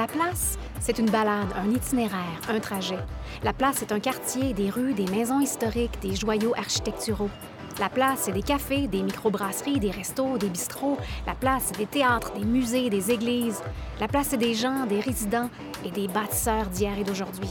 La 0.00 0.06
place, 0.06 0.58
c'est 0.80 0.98
une 0.98 1.10
balade, 1.10 1.52
un 1.54 1.70
itinéraire, 1.72 2.40
un 2.48 2.58
trajet. 2.58 2.96
La 3.42 3.52
place, 3.52 3.76
c'est 3.80 3.92
un 3.92 4.00
quartier, 4.00 4.54
des 4.54 4.70
rues, 4.70 4.94
des 4.94 5.04
maisons 5.04 5.40
historiques, 5.40 6.00
des 6.00 6.16
joyaux 6.16 6.54
architecturaux. 6.56 7.28
La 7.78 7.90
place, 7.90 8.20
c'est 8.20 8.32
des 8.32 8.40
cafés, 8.40 8.88
des 8.88 9.02
microbrasseries, 9.02 9.78
des 9.78 9.90
restos, 9.90 10.38
des 10.38 10.48
bistrots. 10.48 10.96
La 11.26 11.34
place, 11.34 11.64
c'est 11.66 11.76
des 11.76 11.84
théâtres, 11.84 12.32
des 12.32 12.46
musées, 12.46 12.88
des 12.88 13.10
églises. 13.10 13.60
La 14.00 14.08
place, 14.08 14.28
c'est 14.30 14.38
des 14.38 14.54
gens, 14.54 14.86
des 14.86 15.00
résidents 15.00 15.50
et 15.84 15.90
des 15.90 16.08
bâtisseurs 16.08 16.68
d'hier 16.68 16.98
et 16.98 17.04
d'aujourd'hui. 17.04 17.50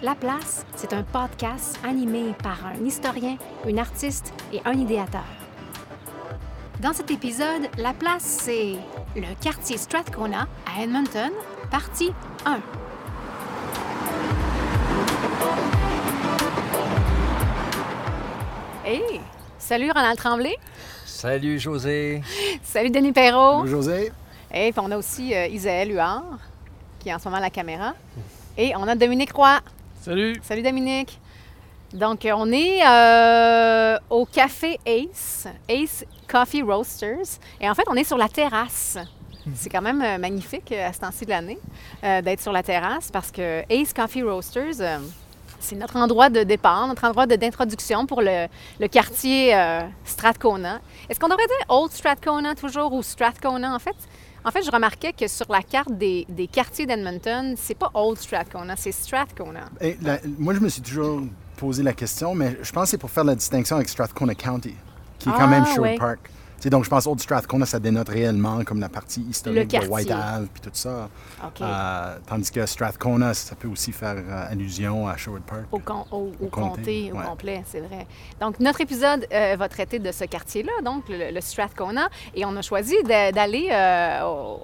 La 0.00 0.14
place, 0.14 0.64
c'est 0.76 0.92
un 0.92 1.02
podcast 1.02 1.80
animé 1.82 2.32
par 2.40 2.64
un 2.64 2.84
historien, 2.84 3.36
une 3.66 3.80
artiste 3.80 4.32
et 4.52 4.60
un 4.64 4.74
idéateur. 4.74 5.26
Dans 6.80 6.92
cet 6.92 7.10
épisode, 7.10 7.68
La 7.76 7.92
place, 7.92 8.22
c'est 8.22 8.76
le 9.16 9.34
quartier 9.42 9.76
Strathcona 9.76 10.46
à 10.64 10.84
Edmonton, 10.84 11.32
partie 11.70 12.12
1. 12.44 12.60
Hey! 18.84 19.20
Salut 19.58 19.90
Ronald 19.90 20.18
Tremblay. 20.18 20.56
Salut 21.04 21.58
José. 21.58 22.22
Salut 22.62 22.90
Denis 22.90 23.12
Perrault. 23.12 23.60
Bonjour 23.60 23.82
José. 23.82 24.12
Et 24.52 24.72
puis 24.72 24.80
on 24.82 24.90
a 24.90 24.96
aussi 24.96 25.34
euh, 25.34 25.46
Isaël 25.46 25.92
Huard, 25.92 26.38
qui 26.98 27.10
est 27.10 27.14
en 27.14 27.18
ce 27.18 27.24
moment 27.24 27.36
à 27.36 27.40
la 27.40 27.50
caméra. 27.50 27.94
Et 28.56 28.74
on 28.76 28.88
a 28.88 28.94
Dominique 28.94 29.32
Roy. 29.32 29.60
Salut. 30.00 30.40
Salut 30.42 30.62
Dominique. 30.62 31.20
Donc, 31.92 32.26
euh, 32.26 32.32
on 32.36 32.50
est 32.52 32.86
euh, 32.86 33.98
au 34.10 34.26
café 34.26 34.78
Ace, 34.84 35.46
Ace 35.68 36.04
Coffee 36.26 36.62
Roasters. 36.62 37.38
Et 37.60 37.68
en 37.68 37.74
fait, 37.74 37.84
on 37.88 37.94
est 37.94 38.04
sur 38.04 38.18
la 38.18 38.28
terrasse. 38.28 38.98
C'est 39.54 39.70
quand 39.70 39.82
même 39.82 40.02
euh, 40.02 40.18
magnifique 40.18 40.72
euh, 40.72 40.88
à 40.88 40.92
ce 40.92 41.00
temps-ci 41.00 41.24
de 41.24 41.30
l'année 41.30 41.58
euh, 42.04 42.22
d'être 42.22 42.40
sur 42.40 42.52
la 42.52 42.62
terrasse 42.62 43.10
parce 43.10 43.30
que 43.30 43.62
Ace 43.70 43.92
Coffee 43.92 44.22
Roasters, 44.22 44.80
euh, 44.80 44.98
c'est 45.60 45.76
notre 45.76 45.96
endroit 45.96 46.30
de 46.30 46.42
départ, 46.44 46.86
notre 46.86 47.04
endroit 47.04 47.26
d'introduction 47.26 48.06
pour 48.06 48.22
le, 48.22 48.46
le 48.80 48.88
quartier 48.88 49.54
euh, 49.54 49.80
Strathcona. 50.04 50.80
Est-ce 51.08 51.18
qu'on 51.18 51.28
devrait 51.28 51.46
dire 51.46 51.66
Old 51.68 51.90
Strathcona 51.92 52.54
toujours 52.54 52.92
ou 52.92 53.02
Strathcona 53.02 53.74
en 53.74 53.78
fait? 53.78 53.96
En 54.44 54.50
fait, 54.52 54.62
je 54.62 54.70
remarquais 54.70 55.12
que 55.12 55.26
sur 55.26 55.46
la 55.50 55.62
carte 55.62 55.90
des, 55.92 56.24
des 56.28 56.46
quartiers 56.46 56.86
d'Edmonton, 56.86 57.54
c'est 57.58 57.74
pas 57.76 57.90
Old 57.92 58.18
Strathcona, 58.18 58.76
c'est 58.76 58.92
Strathcona. 58.92 59.64
Et 59.80 59.98
la- 60.00 60.20
moi, 60.38 60.54
je 60.54 60.60
me 60.60 60.68
suis 60.68 60.80
toujours 60.80 61.22
posé 61.56 61.82
la 61.82 61.92
question, 61.92 62.34
mais 62.36 62.56
je 62.62 62.70
pense 62.72 62.84
que 62.84 62.90
c'est 62.90 62.98
pour 62.98 63.10
faire 63.10 63.24
la 63.24 63.34
distinction 63.34 63.76
avec 63.76 63.88
Strathcona 63.88 64.34
County, 64.36 64.74
qui 65.18 65.28
est 65.28 65.32
quand 65.32 65.38
Ah, 65.40 65.46
même 65.48 65.66
Sherwood 65.66 65.82
ouais. 65.82 65.98
Park. 65.98 66.30
Donc, 66.66 66.84
je 66.84 66.90
pense 66.90 67.06
Old 67.06 67.20
Strathcona, 67.20 67.64
ça 67.66 67.78
dénote 67.78 68.08
réellement 68.08 68.62
comme 68.64 68.80
la 68.80 68.88
partie 68.88 69.22
historique 69.22 69.68
de 69.68 69.70
quartier. 69.72 69.90
White 69.90 70.10
Ave 70.10 70.46
puis 70.52 70.60
tout 70.60 70.70
ça. 70.72 71.08
Euh, 71.60 72.16
tandis 72.26 72.50
que 72.50 72.66
Strathcona, 72.66 73.32
ça 73.34 73.54
peut 73.54 73.68
aussi 73.68 73.92
faire 73.92 74.16
euh, 74.18 74.50
allusion 74.50 75.06
à 75.08 75.16
Sherwood 75.16 75.42
Park. 75.42 75.62
Au, 75.72 75.78
con- 75.78 76.04
au- 76.10 76.32
au 76.40 76.46
Au 76.46 76.48
comté, 76.48 77.10
comté, 77.10 77.12
au 77.12 77.28
complet, 77.28 77.62
c'est 77.66 77.80
vrai. 77.80 78.06
Donc, 78.40 78.58
notre 78.60 78.80
épisode 78.80 79.26
euh, 79.32 79.56
va 79.58 79.68
traiter 79.68 79.98
de 79.98 80.10
ce 80.12 80.24
quartier-là, 80.24 80.72
donc 80.84 81.04
le, 81.08 81.30
le 81.32 81.40
Strathcona. 81.40 82.08
Et 82.34 82.44
on 82.44 82.56
a 82.56 82.62
choisi 82.62 82.94
d'aller 83.04 83.70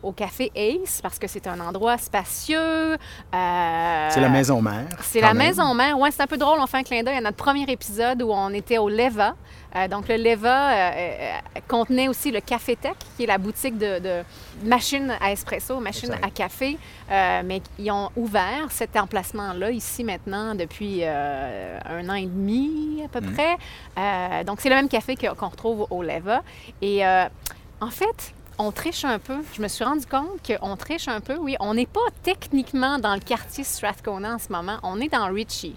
au, 0.03 0.13
café 0.13 0.51
Ace 0.55 1.01
parce 1.03 1.19
que 1.19 1.27
c'est 1.29 1.47
un 1.47 1.61
endroit 1.61 1.97
spacieux. 1.99 2.97
C'est 3.33 4.21
la 4.21 4.29
maison 4.29 4.61
mère. 4.63 4.87
C'est 5.03 5.21
la 5.21 5.35
même. 5.35 5.47
maison 5.49 5.75
mère. 5.75 5.99
Ouais, 5.99 6.11
c'est 6.11 6.23
un 6.23 6.27
peu 6.27 6.37
drôle. 6.37 6.59
On 6.61 6.67
fait 6.67 6.79
un 6.79 6.83
clin 6.83 7.03
d'œil 7.03 7.17
à 7.17 7.21
notre 7.21 7.37
premier 7.37 7.65
épisode 7.71 8.23
où 8.23 8.31
on 8.31 8.51
était 8.51 8.79
au 8.79 8.89
Leva. 8.89 9.35
Euh, 9.77 9.89
donc, 9.89 10.09
le 10.09 10.17
Leva 10.17 10.71
euh, 10.71 10.91
euh, 10.95 11.61
contenait 11.67 12.09
aussi 12.09 12.31
le 12.31 12.41
Café 12.41 12.77
Tech, 12.77 12.95
qui 13.17 13.25
est 13.25 13.27
la 13.27 13.39
boutique 13.39 13.77
de, 13.77 13.99
de 13.99 14.23
machines 14.65 15.13
à 15.21 15.33
espresso, 15.33 15.81
machines 15.81 16.15
à 16.23 16.31
café. 16.31 16.79
Euh, 17.11 17.43
mais 17.45 17.61
ils 17.79 17.91
ont 17.91 18.11
ouvert 18.17 18.71
cet 18.71 18.97
emplacement-là 18.97 19.71
ici 19.71 20.05
maintenant 20.05 20.55
depuis 20.55 21.05
un 21.05 22.09
an 22.09 22.15
et 22.15 22.27
demi 22.27 23.03
à 23.05 23.09
peu 23.09 23.21
Mm. 23.21 23.33
près. 23.33 24.45
Donc, 24.45 24.61
c'est 24.61 24.69
le 24.69 24.77
même 24.77 24.89
café 24.89 25.17
qu'on 25.17 25.49
retrouve 25.49 25.87
au 25.91 26.03
Leva. 26.03 26.43
Et 26.83 27.05
en 27.05 27.91
fait, 27.91 28.35
on 28.59 28.71
triche 28.71 29.05
un 29.05 29.19
peu. 29.19 29.39
Je 29.55 29.63
me 29.63 29.69
suis 29.69 29.85
rendu 29.85 30.07
compte 30.07 30.41
qu'on 30.47 30.77
triche 30.77 31.09
un 31.09 31.21
peu, 31.21 31.37
oui. 31.37 31.57
On 31.61 31.75
n'est 31.75 31.87
pas 31.87 32.01
techniquement 32.23 32.99
dans 32.99 33.15
le 33.15 33.21
quartier 33.21 33.65
Strathcona 33.65 34.35
en 34.35 34.39
ce 34.39 34.53
moment. 34.53 34.77
On 34.83 35.01
est 35.01 35.09
dans 35.09 35.27
Ritchie. 35.33 35.75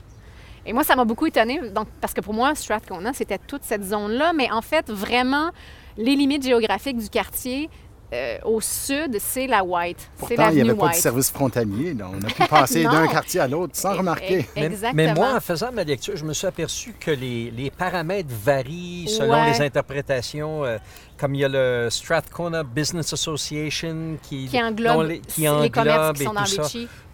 Et 0.68 0.74
moi, 0.74 0.84
ça 0.84 0.98
m'a 0.98 1.06
beaucoup 1.06 1.26
étonnée, 1.26 1.62
donc, 1.74 1.88
parce 2.02 2.14
que 2.14 2.20
pour 2.20 2.34
moi, 2.34 2.54
Strathcona, 2.54 3.14
c'était 3.14 3.38
toute 3.38 3.64
cette 3.64 3.84
zone-là. 3.84 4.34
Mais 4.34 4.52
en 4.52 4.62
fait, 4.62 4.90
vraiment, 4.90 5.52
les 5.98 6.16
limites 6.16 6.44
géographiques 6.44 6.98
du 6.98 7.10
quartier, 7.10 7.70
euh, 8.14 8.38
au 8.46 8.62
sud, 8.62 9.18
c'est 9.20 9.48
la 9.48 9.64
White. 9.64 9.98
C'est 10.00 10.20
Pourtant, 10.36 10.50
il 10.50 10.56
n'y 10.56 10.62
avait 10.70 10.76
pas 10.80 10.90
de 10.90 10.94
service 10.96 11.30
frontalier. 11.32 11.94
donc 11.94 12.14
on 12.22 12.24
a 12.26 12.30
pu 12.32 12.44
passer 12.50 12.84
d'un 12.86 13.08
quartier 13.08 13.40
à 13.42 13.48
l'autre 13.48 13.76
sans 13.76 13.94
Eh, 13.94 13.98
remarquer. 13.98 14.40
eh, 14.56 14.60
Mais- 14.60 14.66
Exactement. 14.68 14.94
Mais 14.96 15.14
moi, 15.14 15.34
en 15.36 15.40
faisant 15.40 15.72
ma 15.72 15.84
lecture, 15.84 16.16
je 16.16 16.24
me 16.24 16.34
suis 16.34 16.48
aperçu 16.48 16.94
que 17.00 17.12
les, 17.12 17.52
les 17.52 17.70
paramètres 17.70 18.30
varient 18.32 19.08
selon 19.10 19.34
Ouais. 19.44 19.52
les 19.52 19.62
interprétations. 19.62 20.64
euh, 20.64 20.78
comme 21.20 21.34
il 21.34 21.42
y 21.42 21.46
a 21.46 21.48
le 21.50 21.88
Strathcona 21.90 22.62
Business 22.62 23.12
Association 23.12 24.18
qui, 24.22 24.48
qui 24.48 24.62
englobe 24.62 25.08
les, 25.08 25.20
qui 25.20 25.42
les 25.42 25.50
englobe 25.50 25.72
commerces 25.72 26.14
qui 26.18 26.22
et 26.22 26.26
sont 26.28 26.34
dans 26.34 26.46
ça. 26.46 26.64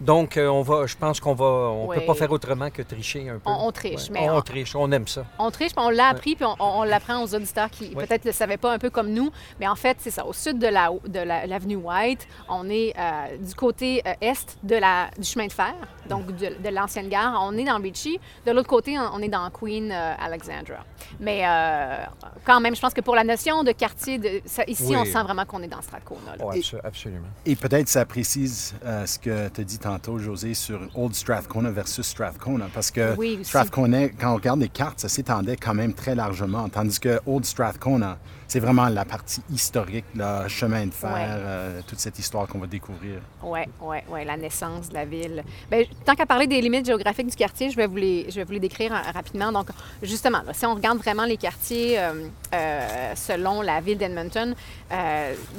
Donc, 0.00 0.36
euh, 0.36 0.46
on 0.48 0.60
va, 0.60 0.84
je 0.86 0.94
pense 0.96 1.20
qu'on 1.20 1.32
va, 1.34 1.44
on 1.46 1.86
Ouais. 1.86 2.00
peut 2.00 2.06
pas 2.06 2.14
faire 2.14 2.30
autrement 2.30 2.68
que 2.70 2.82
tricher 2.82 3.28
un 3.30 3.34
peu. 3.38 3.40
On- 3.46 3.66
on 3.68 3.72
triche, 3.72 4.10
Ouais. 4.10 4.20
mais 4.20 4.28
on, 4.30 4.36
on- 4.36 4.42
triche, 4.42 4.74
on 4.76 4.92
aime 4.92 5.08
ça. 5.08 5.24
On 5.38 5.50
triche, 5.50 5.74
puis 5.74 5.84
on 5.84 5.88
l'a 5.88 6.08
appris, 6.08 6.36
puis 6.36 6.44
on, 6.44 6.54
on- 6.60 6.82
l'apprend 6.84 7.22
aux 7.22 7.34
auditeurs 7.34 7.70
qui 7.70 7.94
peut-être 7.94 8.24
ne 8.26 8.30
le 8.30 8.34
savaient 8.34 8.58
pas 8.58 8.72
un 8.74 8.78
peu 8.78 8.90
comme 8.90 9.08
nous. 9.10 9.30
Mais 9.58 9.66
en 9.66 9.74
fait, 9.76 9.96
c'est 10.00 10.10
ça. 10.10 10.26
Au 10.26 10.34
sud 10.34 10.58
de 10.58 10.66
la 10.66 10.83
de 11.06 11.18
la- 11.20 11.46
l'avenue 11.46 11.76
White, 11.76 12.26
on 12.48 12.68
est 12.68 12.94
euh, 12.98 13.36
du 13.38 13.54
côté 13.54 14.02
euh, 14.06 14.12
est 14.20 14.56
de 14.62 14.76
la, 14.76 15.08
du 15.18 15.24
chemin 15.24 15.46
de 15.46 15.52
fer, 15.52 15.74
donc 16.08 16.26
de, 16.26 16.56
de 16.62 16.68
l'ancienne 16.68 17.08
gare. 17.08 17.38
On 17.42 17.56
est 17.56 17.64
dans 17.64 17.78
Ritchie. 17.80 18.18
De 18.46 18.52
l'autre 18.52 18.68
côté, 18.68 18.96
on 18.98 19.18
est 19.20 19.28
dans 19.28 19.48
Queen 19.50 19.90
euh, 19.90 20.14
Alexandra. 20.18 20.84
Mais 21.20 21.42
euh, 21.46 22.04
quand 22.44 22.60
même, 22.60 22.74
je 22.74 22.80
pense 22.80 22.94
que 22.94 23.00
pour 23.00 23.14
la 23.14 23.24
notion 23.24 23.62
de 23.64 23.72
quartier, 23.72 24.18
de, 24.18 24.40
ça- 24.44 24.64
ici, 24.66 24.84
Oui. 24.88 24.96
on 24.96 25.04
sent 25.04 25.22
vraiment 25.22 25.44
qu'on 25.44 25.62
est 25.62 25.68
dans 25.68 25.82
Strathcona. 25.82 26.36
là. 26.38 26.44
Ouais, 26.44 26.58
abso- 26.60 26.80
absolument. 26.84 27.26
Et 27.46 27.56
peut-être 27.56 27.88
ça 27.88 28.04
précise 28.06 28.74
euh, 28.84 29.06
ce 29.06 29.18
que 29.18 29.48
tu 29.48 29.60
as 29.60 29.64
dit 29.64 29.78
tantôt, 29.78 30.18
José, 30.18 30.54
sur 30.54 30.80
Old 30.94 31.14
Strathcona 31.14 31.70
versus 31.70 32.06
Strathcona. 32.06 32.66
Parce 32.72 32.90
que 32.90 33.14
Oui. 33.16 33.40
Strathcona, 33.42 34.08
quand 34.08 34.32
on 34.32 34.36
regarde 34.36 34.60
les 34.60 34.68
cartes, 34.68 35.00
ça 35.00 35.08
s'étendait 35.08 35.56
quand 35.56 35.74
même 35.74 35.94
très 35.94 36.14
largement. 36.14 36.68
Tandis 36.68 36.98
que 37.00 37.20
Old 37.26 37.44
Strathcona, 37.44 38.18
c'est 38.54 38.60
vraiment 38.60 38.86
la 38.88 39.04
partie 39.04 39.42
historique, 39.52 40.04
le 40.14 40.46
chemin 40.46 40.86
de 40.86 40.92
fer, 40.94 41.12
Ouais. 41.12 41.26
euh, 41.26 41.80
toute 41.88 41.98
cette 41.98 42.20
histoire 42.20 42.46
qu'on 42.46 42.60
va 42.60 42.68
découvrir. 42.68 43.16
Oui, 43.42 43.62
oui, 43.80 43.96
oui, 44.08 44.24
la 44.24 44.36
naissance 44.36 44.90
de 44.90 44.94
la 44.94 45.04
ville. 45.04 45.42
Bien, 45.68 45.82
tant 46.04 46.14
qu'à 46.14 46.24
parler 46.24 46.46
des 46.46 46.60
limites 46.60 46.86
géographiques 46.86 47.26
du 47.26 47.34
quartier, 47.34 47.70
je 47.72 47.76
vais 47.76 47.88
vous 47.88 47.96
les, 47.96 48.26
je 48.30 48.36
vais 48.36 48.44
vous 48.44 48.52
les 48.52 48.60
décrire 48.60 48.94
euh, 48.94 49.10
rapidement. 49.12 49.50
Donc, 49.50 49.70
justement, 50.04 50.42
là, 50.46 50.52
si 50.52 50.64
on 50.66 50.74
regarde 50.76 50.98
vraiment 50.98 51.24
les 51.24 51.36
quartiers 51.36 51.98
euh, 51.98 52.28
euh, 52.54 53.12
selon 53.16 53.60
la 53.60 53.80
ville 53.80 53.98
d'Edmonton, 53.98 54.54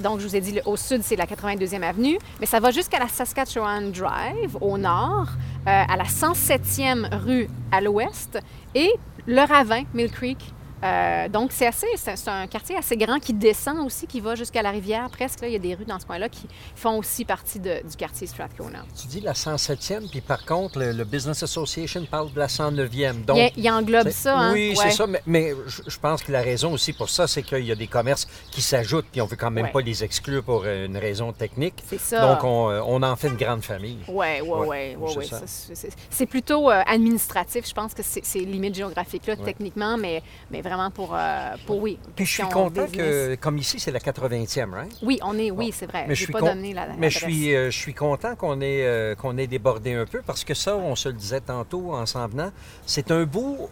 donc 0.01 0.21
je 0.21 0.27
vous 0.27 0.35
ai 0.37 0.39
dit, 0.39 0.61
au 0.65 0.77
sud, 0.77 1.01
c'est 1.03 1.17
la 1.17 1.25
82e 1.25 1.83
avenue, 1.83 2.17
mais 2.39 2.45
ça 2.45 2.61
va 2.61 2.71
jusqu'à 2.71 2.99
la 2.99 3.09
Saskatchewan 3.09 3.91
Drive 3.91 4.55
au 4.61 4.77
nord, 4.77 5.27
à 5.65 5.97
la 5.97 6.05
107e 6.05 7.13
rue 7.25 7.49
à 7.73 7.81
l'ouest 7.81 8.39
et 8.73 8.89
le 9.27 9.41
ravin, 9.41 9.83
Mill 9.93 10.09
Creek. 10.09 10.53
Euh, 10.85 11.29
donc, 11.29 11.51
c'est 11.51 11.67
assez, 11.67 11.87
c'est 11.95 12.27
un 12.27 12.47
quartier 12.47 12.77
assez 12.77 12.95
grand 12.97 13.19
qui 13.19 13.33
descend 13.33 13.79
aussi, 13.85 14.05
qui 14.07 14.19
va 14.19 14.35
jusqu'à 14.35 14.61
la 14.61 14.71
rivière 14.71 15.09
presque. 15.09 15.41
là. 15.41 15.47
Il 15.47 15.53
y 15.53 15.55
a 15.55 15.59
des 15.59 15.73
rues 15.73 15.85
dans 15.85 15.99
ce 15.99 16.05
coin-là 16.05 16.29
qui 16.29 16.47
font 16.75 16.97
aussi 16.97 17.25
partie 17.25 17.59
de- 17.59 17.81
du 17.87 17.95
quartier 17.97 18.27
Strathcona. 18.27 18.79
Tu 18.99 19.07
dis 19.07 19.21
la 19.21 19.33
107e, 19.33 20.07
puis 20.09 20.21
par 20.21 20.45
contre, 20.45 20.79
le, 20.79 20.91
le 20.91 21.03
Business 21.03 21.41
Association 21.43 22.05
parle 22.05 22.31
de 22.31 22.39
la 22.39 22.47
109e. 22.47 23.25
Donc, 23.25 23.37
il, 23.55 23.63
il 23.63 23.69
englobe 23.71 24.09
ça, 24.09 24.37
hein? 24.37 24.53
Oui, 24.53 24.69
Ouais. 24.69 24.75
c'est 24.75 24.91
ça, 24.91 25.07
mais, 25.07 25.21
mais 25.25 25.53
je, 25.67 25.97
pense 25.99 26.21
que 26.21 26.31
la 26.31 26.41
raison 26.41 26.71
aussi 26.73 26.93
pour 26.93 27.09
ça, 27.09 27.27
c'est 27.27 27.41
qu'il 27.43 27.65
y 27.65 27.71
a 27.71 27.75
des 27.75 27.87
commerces 27.87 28.27
qui 28.51 28.61
s'ajoutent, 28.61 29.07
puis 29.11 29.21
on 29.21 29.25
veut 29.25 29.37
quand 29.37 29.51
même 29.51 29.65
Ouais. 29.65 29.71
pas 29.71 29.81
les 29.81 30.03
exclure 30.03 30.43
pour 30.43 30.63
euh, 30.65 30.85
une 30.85 30.97
raison 30.97 31.31
technique. 31.33 31.81
C'est 31.87 31.99
ça. 31.99 32.21
Donc, 32.33 32.43
on, 32.43 32.69
euh, 32.69 32.81
on 32.85 33.01
en 33.01 33.15
fait 33.15 33.29
une 33.29 33.37
grande 33.37 33.63
famille. 33.63 33.99
Oui, 34.07 34.25
oui, 34.43 34.67
oui. 34.67 35.25
c'est 35.27 35.87
oui. 35.87 35.93
C'est 36.09 36.25
plutôt 36.25 36.69
euh, 36.69 36.81
administratif, 36.85 37.67
je 37.67 37.73
pense 37.73 37.93
que 37.93 38.01
c'est 38.03 38.39
limite 38.39 38.75
géographique-là, 38.75 39.35
Ouais. 39.35 39.43
techniquement, 39.45 39.97
mais, 39.97 40.21
mais 40.51 40.61
vraiment 40.61 40.74
pour, 40.93 41.15
euh, 41.15 41.55
pour 41.65 41.81
oui. 41.81 41.97
Puis 42.15 42.25
je 42.25 42.31
suis 42.33 42.43
content 42.43 42.85
que, 42.87 43.35
comme 43.35 43.57
ici, 43.57 43.79
c'est 43.79 43.91
la 43.91 43.99
80e, 43.99 44.71
right? 44.73 44.95
Oui, 45.01 45.19
on 45.23 45.37
est, 45.37 45.51
oui, 45.51 45.71
c'est 45.73 45.85
vrai. 45.85 46.05
Mais 46.07 46.15
je 46.15 46.23
suis 46.23 46.33
pas 46.33 46.39
con- 46.39 46.47
donné 46.47 46.73
la, 46.73 46.87
Mais 46.97 47.09
je 47.09 47.19
suis, 47.19 47.55
euh, 47.55 47.71
je 47.71 47.77
suis 47.77 47.93
content 47.93 48.35
qu'on 48.35 48.61
ait, 48.61 48.83
euh, 48.85 49.15
qu'on 49.15 49.37
ait 49.37 49.47
débordé 49.47 49.93
un 49.93 50.05
peu 50.05 50.21
parce 50.25 50.43
que 50.43 50.53
ça, 50.53 50.75
on 50.75 50.95
se 50.95 51.09
le 51.09 51.15
disait 51.15 51.41
tantôt 51.41 51.93
en 51.93 52.05
s'en 52.05 52.27
venant, 52.27 52.51
c'est 52.85 53.11
un 53.11 53.23
beau 53.25 53.69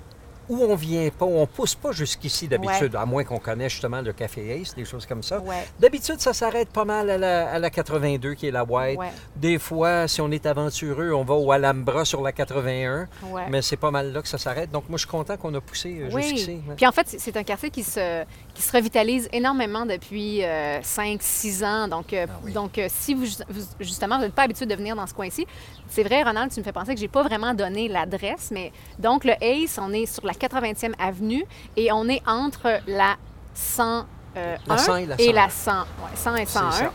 où 0.50 0.58
on 0.64 0.76
vient 0.76 1.10
pas, 1.10 1.26
où 1.26 1.38
on 1.38 1.46
pousse 1.48 1.76
pas 1.76 1.92
jusqu'ici 1.92 2.48
d'habitude, 2.48 2.96
à 2.96 3.06
moins 3.06 3.24
qu'on 3.24 3.40
connaisse 3.40 3.72
justement 3.74 4.02
le 4.02 4.14
Café 4.14 4.60
Ace, 4.62 4.76
des 4.76 4.86
choses 4.86 5.06
comme 5.06 5.24
ça. 5.24 5.40
Ouais. 5.40 5.66
D'habitude, 5.80 6.20
ça 6.20 6.34
s'arrête 6.34 6.70
pas 6.70 6.86
mal 6.86 7.10
à 7.10 7.18
la, 7.18 7.52
à 7.52 7.60
la 7.60 7.70
82, 7.70 8.34
qui 8.34 8.48
est 8.48 8.52
la 8.52 8.64
White. 8.64 9.00
Ouais. 9.00 9.08
Des 9.36 9.58
fois, 9.60 10.08
si 10.08 10.22
on 10.22 10.30
est 10.32 10.46
aventureux, 10.46 11.14
on 11.14 11.24
va 11.24 11.34
au 11.36 11.52
Alhambra 11.52 12.06
sur 12.06 12.22
la 12.22 12.32
81, 12.32 13.08
Ouais. 13.32 13.44
mais 13.50 13.62
c'est 13.62 13.78
pas 13.78 13.92
mal 13.92 14.12
là 14.12 14.22
que 14.22 14.28
ça 14.28 14.38
s'arrête. 14.38 14.72
Donc 14.72 14.90
moi, 14.90 14.98
je 14.98 15.02
suis 15.04 15.10
content 15.10 15.38
qu'on 15.38 15.54
a 15.54 15.62
poussé 15.62 15.98
euh, 16.02 16.10
jusqu'ici. 16.10 16.60
Puis 16.76 16.86
en 16.88 16.92
fait, 16.92 17.08
c'est 17.18 17.38
un 17.38 17.44
quartier 17.44 17.70
qui 17.70 17.84
se, 17.84 18.24
qui 18.54 18.62
se 18.62 18.72
revitalise 18.72 19.28
énormément 19.34 19.86
depuis 19.86 20.42
5-6 20.84 21.64
ans. 21.66 21.88
Donc, 21.88 22.14
euh, 22.14 22.26
Ah 22.30 22.34
oui. 22.44 22.54
donc 22.54 22.78
euh, 22.78 22.88
si 22.90 23.14
vous, 23.14 23.26
vous- 23.50 23.66
justement, 23.80 24.18
vous 24.18 24.24
n'êtes 24.24 24.34
pas 24.36 24.44
habitué 24.44 24.66
de 24.66 24.76
venir 24.76 24.96
dans 24.96 25.08
ce 25.08 25.14
coin-ci, 25.14 25.46
c'est 25.90 26.04
vrai, 26.04 26.24
Ronald, 26.24 26.52
tu 26.52 26.60
me 26.60 26.64
fais 26.66 26.72
penser 26.72 26.94
que 26.94 27.00
j'ai 27.00 27.08
pas 27.08 27.24
vraiment 27.24 27.54
donné 27.54 27.88
l'adresse, 27.88 28.50
mais 28.52 28.72
donc 29.00 29.24
le 29.26 29.34
Ace, 29.42 29.80
on 29.82 29.92
est 29.94 30.06
sur 30.06 30.26
la 30.26 30.34
80e 30.34 30.94
avenue 31.00 31.46
et 31.78 31.92
on 31.92 32.08
est 32.08 32.22
entre 32.28 32.80
la 32.88 33.16
100. 33.54 34.06
euh, 34.38 34.56
La 34.68 34.74
1 34.76 34.78
100 34.78 34.96
et 34.98 35.06
la 35.06 35.22
et 35.22 35.32
la 35.34 35.50
101. 35.50 35.50
100. 35.50 35.72
Ouais, 35.82 35.86
100 36.16 36.36
et 36.36 36.46
C'est 36.46 36.60
101. 36.60 36.92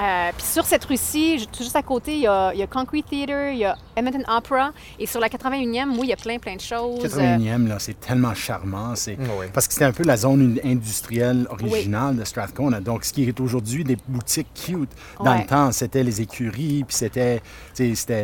Euh, 0.00 0.30
puis 0.36 0.46
sur 0.46 0.64
cette 0.64 0.84
rue-ci, 0.84 1.38
juste 1.58 1.76
à 1.76 1.82
côté, 1.82 2.14
il 2.14 2.22
y, 2.22 2.26
a, 2.26 2.52
il 2.54 2.58
y 2.60 2.62
a 2.62 2.66
Concrete 2.66 3.04
Theatre, 3.10 3.50
il 3.52 3.58
y 3.58 3.64
a 3.64 3.76
Edmonton 3.96 4.24
Opera. 4.28 4.72
Et 4.98 5.06
sur 5.06 5.20
la 5.20 5.28
81e, 5.28 5.90
oui, 5.90 5.98
il 6.04 6.08
y 6.08 6.12
a 6.12 6.16
plein, 6.16 6.38
plein 6.38 6.56
de 6.56 6.60
choses. 6.60 7.04
81e, 7.04 7.66
là, 7.68 7.78
c'est 7.78 8.00
tellement 8.00 8.34
charmant. 8.34 8.94
C'est... 8.94 9.18
Oui. 9.18 9.46
Parce 9.52 9.66
que 9.68 9.74
c'était 9.74 9.84
un 9.84 9.92
peu 9.92 10.04
la 10.04 10.16
zone 10.16 10.58
industrielle 10.64 11.46
originale 11.50 12.16
de 12.16 12.24
Strathcona. 12.24 12.80
Donc, 12.80 13.04
ce 13.04 13.12
qui 13.12 13.24
est 13.28 13.40
aujourd'hui 13.40 13.84
des 13.84 13.98
boutiques 14.08 14.48
cute, 14.54 14.90
dans 15.18 15.32
Ouais. 15.32 15.40
le 15.42 15.46
temps, 15.46 15.70
c'était 15.72 16.02
les 16.02 16.20
écuries, 16.22 16.84
puis 16.84 16.96
c'était 16.96 17.42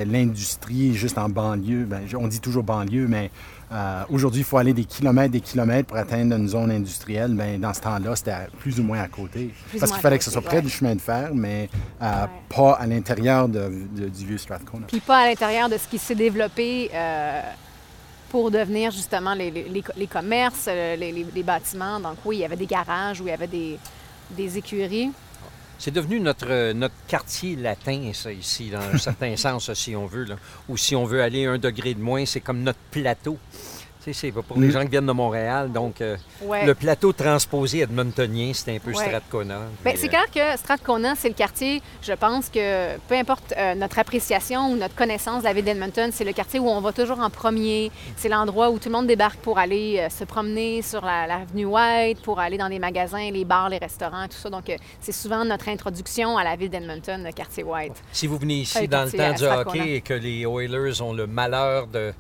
l'industrie 0.05 0.95
juste 0.95 1.19
en 1.19 1.29
banlieue. 1.29 1.85
Ben, 1.85 2.03
on 2.19 2.27
dit 2.29 2.41
toujours 2.41 2.63
banlieue, 2.63 3.07
mais 3.09 3.31
euh, 3.73 4.05
aujourd'hui, 4.11 4.43
il 4.43 4.45
faut 4.45 4.59
aller 4.59 4.73
des 4.73 4.85
kilomètres, 4.85 5.33
des 5.33 5.41
kilomètres 5.41 5.89
pour 5.89 5.97
atteindre 5.97 6.37
une 6.37 6.49
zone 6.49 6.71
industrielle. 6.71 7.33
Ben, 7.35 7.61
dans 7.61 7.75
ce 7.75 7.81
temps-là, 7.81 8.15
c'était 8.15 8.37
plus 8.61 8.79
ou 8.79 8.85
moins 8.85 9.01
à 9.01 9.09
côté. 9.09 9.53
Plus 9.71 9.79
Parce 9.81 9.91
qu'il 9.93 10.01
fallait 10.01 10.19
que 10.19 10.25
ce 10.25 10.31
soit 10.31 10.41
près 10.43 10.57
ouais. 10.57 10.63
du 10.63 10.69
chemin 10.69 10.95
de 10.95 11.01
fer, 11.01 11.31
mais 11.35 11.69
euh, 12.01 12.23
Ouais. 12.23 12.29
pas 12.49 12.73
à 12.75 12.87
l'intérieur 12.87 13.49
de- 13.49 13.73
de- 13.93 14.09
du 14.09 14.27
vieux 14.27 14.39
Strathcona. 14.39 14.87
puis 14.87 15.01
pas 15.01 15.19
à 15.25 15.27
l'intérieur 15.29 15.69
de 15.69 15.77
ce 15.79 15.89
qui 15.89 15.99
s'est 15.99 16.15
développé 16.15 16.91
euh, 16.95 17.41
pour 18.29 18.51
devenir 18.51 18.91
justement 18.93 19.35
les, 19.35 19.51
les- 19.51 19.69
les- 19.69 19.85
les 19.97 20.07
commerces, 20.07 20.67
les 20.69 21.43
bâtiments. 21.45 21.99
Donc 22.01 22.19
oui, 22.25 22.37
il 22.37 22.41
y 22.41 22.45
avait 22.45 22.57
des 22.57 22.67
garages 22.67 23.21
où 23.21 23.25
il 23.25 23.31
y 23.31 23.33
avait 23.33 23.47
des, 23.47 23.79
des 24.31 24.59
écuries. 24.59 25.11
C'est 25.79 25.91
devenu 25.91 26.21
notre, 26.21 26.51
euh, 26.51 26.73
notre 26.73 26.95
quartier 27.07 27.57
latin, 27.57 28.11
ça, 28.15 28.33
ici, 28.33 28.71
dans 28.71 28.81
un 28.81 28.99
certain 28.99 29.37
sens, 29.37 29.73
si 29.75 29.95
on 29.95 30.07
veut. 30.07 30.25
Là. 30.25 30.37
Ou 30.69 30.77
si 30.77 30.97
on 30.97 31.05
veut 31.05 31.23
aller 31.23 31.45
un 31.45 31.59
degré 31.59 31.95
de 31.95 32.01
moins, 32.01 32.25
c'est 32.27 32.41
comme 32.41 32.63
notre 32.63 32.79
plateau. 32.91 33.39
C'est 34.13 34.31
pour 34.33 34.59
les 34.59 34.69
Mm. 34.69 34.71
gens 34.71 34.83
qui 34.83 34.89
viennent 34.89 35.07
de 35.07 35.13
Montréal. 35.13 35.73
Donc, 35.73 36.01
euh, 36.01 36.17
Ouais. 36.43 36.65
le 36.67 36.75
plateau 36.75 37.13
transposé 37.13 37.81
edmontonien, 37.81 38.53
c'est 38.55 38.75
un 38.75 38.79
peu 38.79 38.91
Ouais. 38.93 39.05
Strathcona. 39.07 39.59
Mais, 39.85 39.97
c'est 39.97 40.07
euh, 40.07 40.09
clair 40.11 40.27
que 40.55 40.59
Strathcona, 40.59 41.15
c'est 41.17 41.29
le 41.29 41.35
quartier, 41.35 41.83
je 42.03 42.13
pense 42.13 42.49
que 42.49 42.97
peu 43.09 43.15
importe 43.15 43.55
euh, 43.57 43.75
notre 43.75 43.99
appréciation 43.99 44.71
ou 44.73 44.77
notre 44.77 44.95
connaissance 44.95 45.41
de 45.41 45.45
la 45.49 45.53
ville 45.53 45.65
d'Edmonton, 45.65 46.11
c'est 46.13 46.25
le 46.25 46.33
quartier 46.33 46.61
où 46.61 46.69
on 46.69 46.81
va 46.81 46.93
toujours 46.93 47.21
en 47.21 47.31
premier. 47.31 47.91
C'est 48.17 48.29
l'endroit 48.29 48.71
où 48.71 48.79
tout 48.79 48.89
le 48.89 48.95
monde 48.95 49.07
débarque 49.07 49.39
pour 49.41 49.59
aller 49.59 49.99
euh, 50.01 50.09
se 50.09 50.25
promener 50.25 50.83
sur 50.83 51.05
la- 51.05 51.27
l'avenue 51.27 51.65
White, 51.67 52.21
pour 52.23 52.39
aller 52.41 52.59
dans 52.59 52.69
les 52.69 52.79
magasins, 52.79 53.31
les 53.31 53.45
bars, 53.45 53.69
les 53.69 53.79
restaurants, 53.79 54.27
tout 54.29 54.37
ça. 54.37 54.51
Donc, 54.51 54.69
euh, 54.71 54.77
c'est 55.01 55.13
souvent 55.13 55.45
notre 55.45 55.69
introduction 55.69 56.37
à 56.37 56.45
la 56.45 56.57
ville 56.57 56.71
d'Edmonton, 56.71 57.23
le 57.25 57.33
quartier 57.33 57.63
White. 57.65 57.95
Si 58.13 58.27
vous 58.27 58.39
venez 58.39 58.61
ici 58.61 58.87
dans 58.89 59.05
le 59.05 59.11
temps 59.11 59.33
du 59.33 59.45
hockey 59.45 59.95
et 59.97 60.01
que 60.01 60.15
les 60.15 60.43
Oilers 60.47 61.01
ont 61.03 61.13
le 61.13 61.27
malheur 61.27 61.87
de 61.87 62.13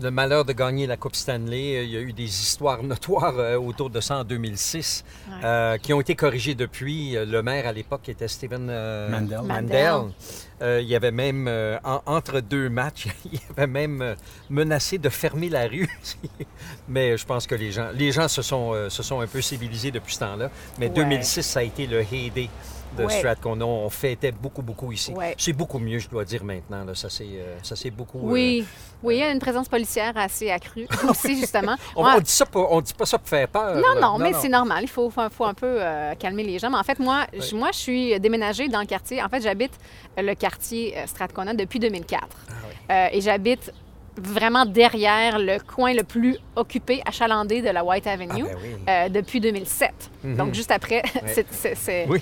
le 0.00 0.10
malheur 0.10 0.44
de 0.44 0.52
gagner 0.52 0.86
la 0.86 0.96
Coupe 0.96 1.16
Stanley, 1.16 1.76
euh, 1.76 1.82
il 1.84 1.90
y 1.90 1.96
a 1.96 2.00
eu 2.00 2.12
des 2.12 2.24
histoires 2.24 2.82
notoires 2.92 3.38
euh, 3.38 3.56
autour 3.56 3.90
de 3.90 4.00
ça 4.00 4.18
en 4.18 4.24
2006 4.24 5.04
Ouais. 5.28 5.34
euh, 5.44 5.76
qui 5.78 5.92
ont 5.92 6.00
été 6.00 6.14
corrigées 6.14 6.54
depuis. 6.54 7.12
Le 7.12 7.42
maire 7.42 7.66
à 7.66 7.72
l'époque 7.72 8.08
était 8.08 8.28
Stephen 8.28 8.68
euh, 8.70 9.08
Mandel. 9.10 9.40
Mandel. 9.42 9.94
Euh, 10.60 10.80
il 10.82 10.88
y 10.88 10.96
avait 10.96 11.10
même, 11.12 11.46
euh, 11.48 11.78
en- 11.84 12.02
entre 12.06 12.40
deux 12.40 12.68
matchs, 12.68 13.06
il 13.32 13.38
avait 13.56 13.66
même 13.66 14.16
menacé 14.50 14.98
de 14.98 15.08
fermer 15.08 15.48
la 15.48 15.66
rue. 15.68 15.88
Mais 16.88 17.16
je 17.16 17.24
pense 17.26 17.46
que 17.46 17.54
les 17.54 17.70
gens, 17.72 17.88
les 17.94 18.10
gens 18.12 18.28
se, 18.28 18.42
sont, 18.42 18.72
euh, 18.74 18.88
se 18.90 19.02
sont 19.02 19.20
un 19.20 19.26
peu 19.26 19.40
civilisés 19.40 19.90
depuis 19.90 20.14
ce 20.14 20.20
temps-là. 20.20 20.50
Mais 20.78 20.86
Ouais. 20.88 20.94
2006, 20.94 21.42
ça 21.42 21.60
a 21.60 21.62
été 21.62 21.86
le 21.86 22.00
heyday 22.00 22.48
de 22.96 23.04
Ouais. 23.04 23.22
On 23.66 23.90
fêtait 23.90 24.32
beaucoup, 24.32 24.62
beaucoup 24.62 24.92
ici. 24.92 25.12
Ouais. 25.12 25.34
C'est 25.38 25.52
beaucoup 25.52 25.78
mieux, 25.78 25.98
je 25.98 26.08
dois 26.08 26.24
dire 26.24 26.44
maintenant. 26.44 26.84
Là. 26.84 26.94
Ça 26.94 27.08
s'est 27.10 27.26
euh, 27.32 27.56
ça 27.62 27.76
s'est 27.76 27.90
beaucoup... 27.90 28.18
euh, 28.18 28.32
Oui, 28.32 28.64
oui, 29.02 29.16
il 29.16 29.18
y 29.20 29.22
a 29.22 29.30
une 29.30 29.38
présence 29.38 29.68
policière 29.68 30.12
assez 30.16 30.50
accrue 30.50 30.86
aussi, 31.08 31.38
justement. 31.38 31.76
on, 31.96 32.02
Moi- 32.02 32.14
on 32.16 32.20
dit 32.20 32.30
ça 32.30 32.46
pas, 32.46 32.66
on 32.70 32.80
dit 32.80 32.94
pas 32.94 33.06
ça 33.06 33.18
pour 33.18 33.28
faire 33.28 33.48
peur. 33.48 33.76
Non, 33.76 34.00
non, 34.00 34.18
mais 34.18 34.32
c'est 34.34 34.48
normal. 34.48 34.80
Il 34.82 34.88
faut, 34.88 35.10
un 35.18 35.54
peu 35.54 35.66
euh, 35.80 36.14
calmer 36.14 36.44
les 36.44 36.58
gens. 36.58 36.70
Mais 36.70 36.78
en 36.78 36.82
fait, 36.84 36.98
moi, 36.98 37.26
je- 37.32 37.38
Oui. 37.40 37.54
moi, 37.54 37.70
je 37.72 37.78
suis 37.78 38.20
déménagée 38.20 38.68
dans 38.68 38.80
le 38.80 38.86
quartier. 38.86 39.22
En 39.22 39.28
fait, 39.28 39.40
j'habite 39.40 39.72
euh, 40.18 40.22
le 40.22 40.34
quartier 40.34 40.96
euh, 40.98 41.06
Strathcona 41.06 41.54
depuis 41.54 41.78
2004. 41.78 42.22
Ah 42.48 42.52
oui. 42.68 42.74
Euh, 42.90 43.08
et 43.12 43.20
j'habite 43.20 43.72
vraiment 44.18 44.64
derrière 44.66 45.38
le 45.38 45.58
coin 45.58 45.92
le 45.94 46.02
plus 46.02 46.36
occupé, 46.56 47.00
achalandé 47.06 47.62
de 47.62 47.68
la 47.70 47.84
White 47.84 48.04
Ah, 48.06 48.12
Avenue 48.12 48.44
ben 48.44 48.56
oui. 48.62 48.68
euh, 48.88 49.08
depuis 49.08 49.40
2007. 49.40 49.92
Mhm. 50.24 50.36
Donc, 50.36 50.54
juste 50.54 50.70
après 50.72 51.02
Oui. 52.08 52.20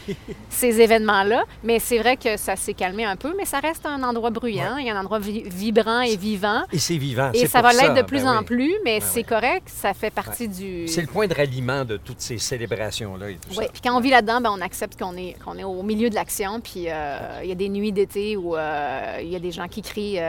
ces 0.49 0.81
événements-là. 0.81 1.45
Mais 1.65 1.79
c'est 1.79 1.99
vrai 1.99 2.17
que 2.17 2.37
ça 2.37 2.57
s'est 2.57 2.75
calmé 2.75 3.05
un 3.05 3.17
peu, 3.17 3.35
mais 3.37 3.45
ça 3.45 3.61
reste 3.61 3.87
un 3.87 4.03
endroit 4.03 4.31
bruyant 4.31 4.77
et 4.77 4.91
un 4.91 4.99
endroit 5.01 5.19
vi- 5.19 5.45
vibrant 5.49 6.01
et 6.01 6.17
vivant. 6.17 6.63
Et 6.73 6.79
c'est 6.79 6.97
vivant. 6.97 7.31
Et 7.35 7.47
ça 7.47 7.63
va 7.63 7.73
l'être 7.73 7.95
de 7.95 8.03
plus 8.03 8.23
ben 8.25 8.37
en 8.37 8.39
oui. 8.41 8.45
plus, 8.45 8.75
mais 8.85 9.01
c'est 9.01 9.23
correct, 9.23 9.69
ça 9.69 9.95
fait 9.95 10.11
partie 10.11 10.49
du... 10.49 10.87
C'est 10.89 11.01
le 11.01 11.07
point 11.07 11.27
de 11.27 11.35
ralliement 11.35 11.85
de 11.85 11.97
toutes 11.97 12.21
ces 12.21 12.39
célébrations-là 12.39 13.31
et 13.31 13.35
tout 13.35 13.59
Oui, 13.59 13.65
puis 13.73 13.81
quand 13.83 13.97
on 13.97 14.01
vit 14.01 14.11
là-dedans, 14.11 14.41
ben, 14.41 14.51
on 14.57 14.61
accepte 14.61 14.99
qu'on 14.99 15.17
est, 15.17 15.37
qu'on 15.45 15.57
est 15.59 15.65
au 15.65 15.83
milieu 15.83 16.11
de 16.11 16.15
l'action. 16.15 16.61
Puis 16.61 16.85
euh, 16.89 17.41
il 17.43 17.49
y 17.49 17.53
a 17.53 17.57
des 17.57 17.69
nuits 17.69 17.93
d'été 17.93 18.37
où 18.37 18.57
euh, 18.57 19.19
il 19.23 19.29
y 19.29 19.37
a 19.37 19.41
des 19.41 19.53
gens 19.53 19.69
qui 19.69 19.83
crient 19.83 20.21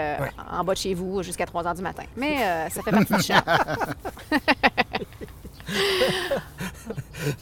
en 0.51 0.63
bas 0.63 0.73
de 0.73 0.77
chez 0.77 0.93
vous 0.93 1.23
jusqu'à 1.23 1.45
3 1.45 1.56
heures 1.65 1.75
du 1.75 1.81
matin. 1.81 2.03
Mais 2.15 2.43
euh, 2.43 2.69
ça 2.69 2.81
fait 2.83 2.91
partie 2.91 3.13
du 3.13 3.21
charme. 3.21 3.43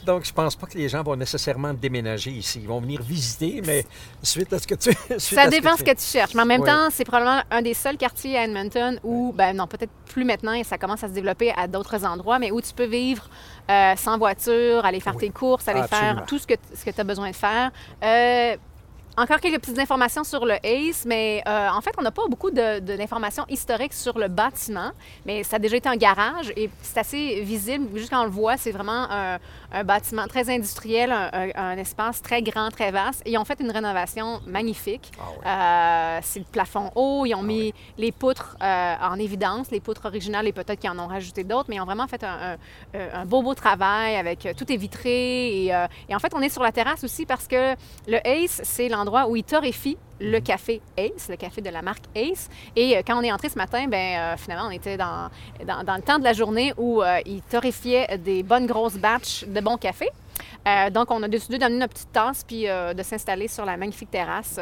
Donc, 0.04 0.24
je 0.24 0.32
pense 0.32 0.56
pas 0.56 0.66
que 0.66 0.76
les 0.76 0.88
gens 0.88 1.02
vont 1.02 1.16
nécessairement 1.16 1.72
déménager 1.72 2.30
ici. 2.30 2.60
Ils 2.62 2.68
vont 2.68 2.80
venir 2.80 3.00
visiter, 3.02 3.62
mais 3.64 3.84
suite 4.22 4.52
à 4.52 4.58
ce 4.58 4.66
que 4.66 4.74
tu... 4.74 4.90
Ça 5.18 5.48
dépend 5.48 5.76
ce 5.76 5.84
que 5.84 5.92
tu 5.92 6.02
cherches. 6.02 6.34
Mais 6.34 6.42
en 6.42 6.46
même 6.46 6.64
temps, 6.64 6.88
c'est 6.90 7.04
probablement 7.04 7.42
un 7.50 7.62
des 7.62 7.74
seuls 7.74 7.96
quartiers 7.96 8.36
à 8.36 8.44
Edmonton 8.44 8.98
où, 9.04 9.32
ben 9.36 9.54
non, 9.56 9.66
peut-être 9.66 9.92
plus 10.06 10.24
maintenant, 10.24 10.52
et 10.54 10.64
ça 10.64 10.78
commence 10.78 11.04
à 11.04 11.08
se 11.08 11.12
développer 11.12 11.52
à 11.56 11.68
d'autres 11.68 12.04
endroits, 12.04 12.38
mais 12.38 12.50
où 12.50 12.60
tu 12.60 12.72
peux 12.72 12.86
vivre 12.86 13.28
euh, 13.70 13.94
sans 13.96 14.18
voiture, 14.18 14.84
aller 14.84 15.00
faire 15.00 15.14
Oui. 15.14 15.20
tes 15.26 15.30
courses, 15.30 15.68
aller 15.68 15.80
Absolument. 15.80 16.14
faire 16.16 16.26
tout 16.26 16.38
ce 16.38 16.46
que, 16.46 16.54
ce 16.74 16.84
que 16.84 16.90
tu 16.90 17.00
as 17.00 17.04
besoin 17.04 17.30
de 17.30 17.36
faire. 17.36 17.70
Euh, 18.02 18.56
encore 19.16 19.40
quelques 19.40 19.60
petites 19.60 19.78
informations 19.78 20.24
sur 20.24 20.44
le 20.44 20.54
ACE, 20.62 21.04
mais 21.06 21.42
euh, 21.48 21.68
en 21.70 21.80
fait, 21.80 21.92
on 21.98 22.02
n'a 22.02 22.10
pas 22.10 22.22
beaucoup 22.28 22.50
de- 22.50 22.80
de- 22.80 22.96
d'informations 22.96 23.44
historiques 23.48 23.94
sur 23.94 24.18
le 24.18 24.28
bâtiment, 24.28 24.90
mais 25.24 25.42
ça 25.42 25.56
a 25.56 25.58
déjà 25.58 25.76
été 25.76 25.88
un 25.88 25.96
garage 25.96 26.52
et 26.56 26.68
c'est 26.82 26.98
assez 27.00 27.40
visible. 27.40 27.86
Juste 27.98 28.10
quand 28.10 28.20
on 28.20 28.24
le 28.24 28.30
voit, 28.30 28.56
c'est 28.58 28.72
vraiment 28.72 29.06
un, 29.10 29.38
un 29.72 29.84
bâtiment 29.84 30.26
très 30.26 30.50
industriel, 30.50 31.12
un, 31.12 31.30
un- 31.32 31.50
un 31.54 31.78
espace 31.78 32.20
très 32.20 32.42
grand, 32.42 32.70
très 32.70 32.90
vaste. 32.90 33.22
Et 33.24 33.30
ils 33.32 33.38
ont 33.38 33.44
fait 33.46 33.58
une 33.60 33.70
rénovation 33.70 34.40
magnifique. 34.46 35.10
Ah 35.18 35.22
oui. 35.30 35.38
Euh, 35.46 36.18
c'est 36.22 36.40
le 36.40 36.44
plafond 36.44 36.90
haut. 36.94 37.24
Ils 37.24 37.34
ont 37.34 37.40
Ah 37.40 37.42
mis 37.44 37.72
les 37.96 38.12
poutres 38.12 38.56
euh, 38.62 38.94
en 39.00 39.18
évidence, 39.18 39.70
les 39.70 39.80
poutres 39.80 40.04
originales, 40.04 40.46
et 40.46 40.52
peut-être 40.52 40.78
qu'ils 40.78 40.90
en 40.90 40.98
ont 40.98 41.06
rajouté 41.06 41.42
d'autres, 41.42 41.66
mais 41.70 41.76
ils 41.76 41.80
ont 41.80 41.86
vraiment 41.86 42.06
fait 42.06 42.22
un, 42.22 42.56
beau, 43.24 43.40
beau 43.42 43.54
travail 43.54 44.16
avec 44.16 44.46
tout 44.58 44.70
est 44.70 44.76
vitré. 44.76 45.64
Et, 45.64 45.66
et 46.08 46.14
en 46.14 46.18
fait, 46.18 46.32
on 46.34 46.42
est 46.42 46.50
sur 46.50 46.62
la 46.62 46.72
terrasse 46.72 47.02
aussi 47.02 47.24
parce 47.24 47.46
que 47.48 47.74
le 48.06 48.18
Ace, 48.26 48.60
c'est 48.62 48.88
l'endroit 48.88 49.05
où 49.28 49.36
ils 49.36 49.44
torréfient 49.44 49.96
Mhm. 50.20 50.30
le 50.32 50.40
café 50.40 50.80
Ace, 50.96 51.28
le 51.28 51.36
café 51.36 51.60
de 51.60 51.68
la 51.70 51.82
marque 51.82 52.04
Ace. 52.14 52.48
Et 52.74 52.96
euh, 52.96 53.02
quand 53.06 53.18
on 53.18 53.22
est 53.22 53.32
entré 53.32 53.48
ce 53.48 53.56
matin, 53.58 53.86
ben 53.86 54.18
euh, 54.18 54.36
finalement, 54.36 54.66
on 54.68 54.70
était 54.70 54.96
dans, 54.96 55.28
dans, 55.66 55.84
dans 55.84 55.96
le 55.96 56.02
temps 56.02 56.18
de 56.18 56.24
la 56.24 56.32
journée 56.32 56.72
où 56.76 57.02
euh, 57.02 57.18
ils 57.26 57.42
torréfiaient 57.42 58.18
des 58.18 58.42
bonnes 58.42 58.66
grosses 58.66 58.96
batches 58.96 59.44
de 59.46 59.60
bon 59.60 59.76
café. 59.76 60.08
Euh, 60.66 60.90
donc, 60.90 61.10
on 61.10 61.22
a 61.22 61.28
décidé 61.28 61.58
d'amener 61.58 61.80
notre 61.80 61.94
petite 61.94 62.12
tasse 62.12 62.44
puis 62.44 62.64
de 62.64 63.02
s'installer 63.02 63.48
sur 63.48 63.64
la 63.64 63.76
magnifique 63.76 64.10
terrasse 64.10 64.58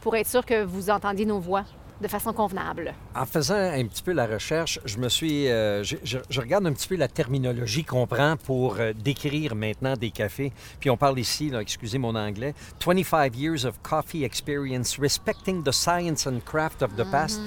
pour 0.00 0.14
être 0.16 0.26
sûr 0.28 0.44
que 0.44 0.62
vous 0.62 0.90
entendiez 0.90 1.26
nos 1.26 1.40
voix 1.40 1.64
de 2.00 2.08
façon 2.08 2.32
convenable. 2.32 2.94
En 3.14 3.26
faisant 3.26 3.56
un 3.56 3.84
petit 3.86 4.02
peu 4.02 4.12
la 4.12 4.26
recherche, 4.26 4.78
je 4.84 4.98
me 4.98 5.08
suis, 5.08 5.48
euh, 5.48 5.82
je, 5.82 5.96
je- 6.04 6.18
je 6.30 6.40
regarde 6.40 6.66
un 6.66 6.72
petit 6.72 6.86
peu 6.88 6.96
la 6.96 7.08
terminologie 7.08 7.84
qu'on 7.84 8.06
prend 8.06 8.36
pour 8.36 8.76
euh, 8.78 8.92
décrire 8.92 9.54
maintenant 9.54 9.94
des 9.96 10.10
cafés. 10.10 10.52
Puis 10.80 10.90
on 10.90 10.96
parle 10.96 11.18
ici, 11.18 11.50
là, 11.50 11.60
excusez 11.60 11.98
mon 11.98 12.14
anglais, 12.14 12.54
25 12.84 13.36
years 13.36 13.64
of 13.64 13.74
coffee 13.82 14.24
experience, 14.24 14.98
respecting 15.00 15.62
the 15.64 15.72
science 15.72 16.26
and 16.26 16.40
craft 16.44 16.82
of 16.82 16.94
the 16.96 17.04
past. 17.10 17.40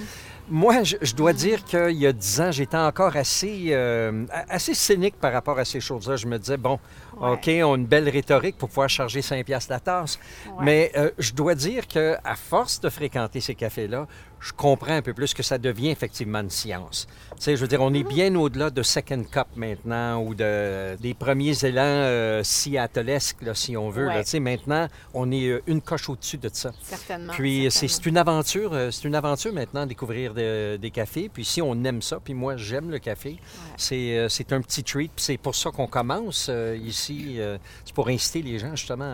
Moi, 0.50 0.84
je, 0.84 0.98
je 1.02 1.16
dois 1.16 1.32
dire 1.32 1.64
qu'il 1.64 1.92
y 1.98 2.06
a 2.06 2.12
10 2.12 2.42
ans, 2.42 2.52
j'étais 2.52 2.76
encore 2.76 3.16
assez, 3.16 3.68
euh, 3.70 4.26
assez 4.50 4.74
cynique 4.74 5.16
par 5.16 5.32
rapport 5.32 5.58
à 5.60 5.64
ces 5.64 5.80
choses-là. 5.80 6.18
Je 6.18 6.28
me 6.28 6.38
disais, 6.38 6.58
bon, 6.58 6.78
Ouais. 7.22 7.32
OK, 7.34 7.50
on 7.70 7.74
a 7.74 7.78
une 7.78 7.86
belle 7.86 8.10
rhétorique 8.10 8.58
pour 8.58 8.70
pouvoir 8.70 8.90
charger 8.90 9.22
5 9.22 9.46
piastres 9.46 9.72
la 9.72 9.80
tasse. 9.80 10.20
Ouais. 10.48 10.54
Mais 10.64 10.92
euh, 10.98 11.12
je 11.18 11.34
dois 11.34 11.56
dire 11.56 11.88
que 11.88 12.16
à 12.24 12.36
force 12.36 12.80
de 12.82 12.90
fréquenter 12.90 13.40
ces 13.42 13.56
cafés-là, 13.56 14.08
je 14.40 14.54
comprends 14.54 14.96
un 14.96 15.04
peu 15.04 15.14
plus 15.14 15.36
que 15.36 15.44
ça 15.44 15.60
devient 15.60 15.90
effectivement 15.92 16.40
une 16.40 16.50
science. 16.50 17.08
Tu 17.36 17.44
sais, 17.44 17.56
je 17.56 17.62
veux 17.62 17.68
dire, 17.68 17.82
on 17.82 17.94
est 17.94 18.04
bien 18.04 18.34
au-delà 18.36 18.72
de 18.72 18.82
Second 18.82 19.24
Cup 19.24 19.46
maintenant 19.56 20.20
ou 20.24 20.34
de, 20.34 20.96
des 21.00 21.14
premiers 21.14 21.64
élans 21.64 21.82
euh, 21.86 22.42
seattlesques, 22.44 23.42
là, 23.44 23.54
si 23.54 23.78
on 23.78 23.90
veut. 23.90 24.06
là. 24.06 24.24
Tu 24.24 24.32
sais, 24.32 24.40
maintenant, 24.40 24.88
on 25.14 25.32
est 25.32 25.48
euh, 25.48 25.62
une 25.68 25.80
coche 25.82 26.10
au-dessus 26.10 26.38
de 26.38 26.50
ça. 26.52 26.72
Certainement. 26.82 27.34
Puis 27.34 27.68
c'est 27.70 28.06
une 28.08 28.18
aventure, 28.18 28.72
euh, 28.74 28.90
c'est 28.90 29.08
une 29.08 29.14
aventure 29.16 29.54
maintenant 29.54 29.86
découvrir 29.86 30.34
de- 30.34 30.78
des 30.78 30.90
cafés. 30.92 31.30
Puis 31.32 31.46
si 31.46 31.62
on 31.62 31.84
aime 31.84 32.02
ça, 32.02 32.20
puis 32.24 32.34
moi 32.34 32.58
j'aime 32.58 32.90
le 32.90 32.98
café, 33.00 33.38
c'est 33.78 34.26
c'est 34.30 34.52
un 34.54 34.62
petit 34.62 34.84
treat. 34.84 35.12
Puis 35.16 35.24
c'est 35.24 35.38
pour 35.38 35.54
ça 35.56 35.70
qu'on 35.70 35.88
commence 35.88 36.48
euh, 36.50 36.76
ici. 36.84 37.11
Euh, 37.38 37.58
c'est 37.86 37.94
pour 37.96 38.08
inciter 38.08 38.42
les 38.42 38.60
gens 38.60 38.76
justement 38.76 39.06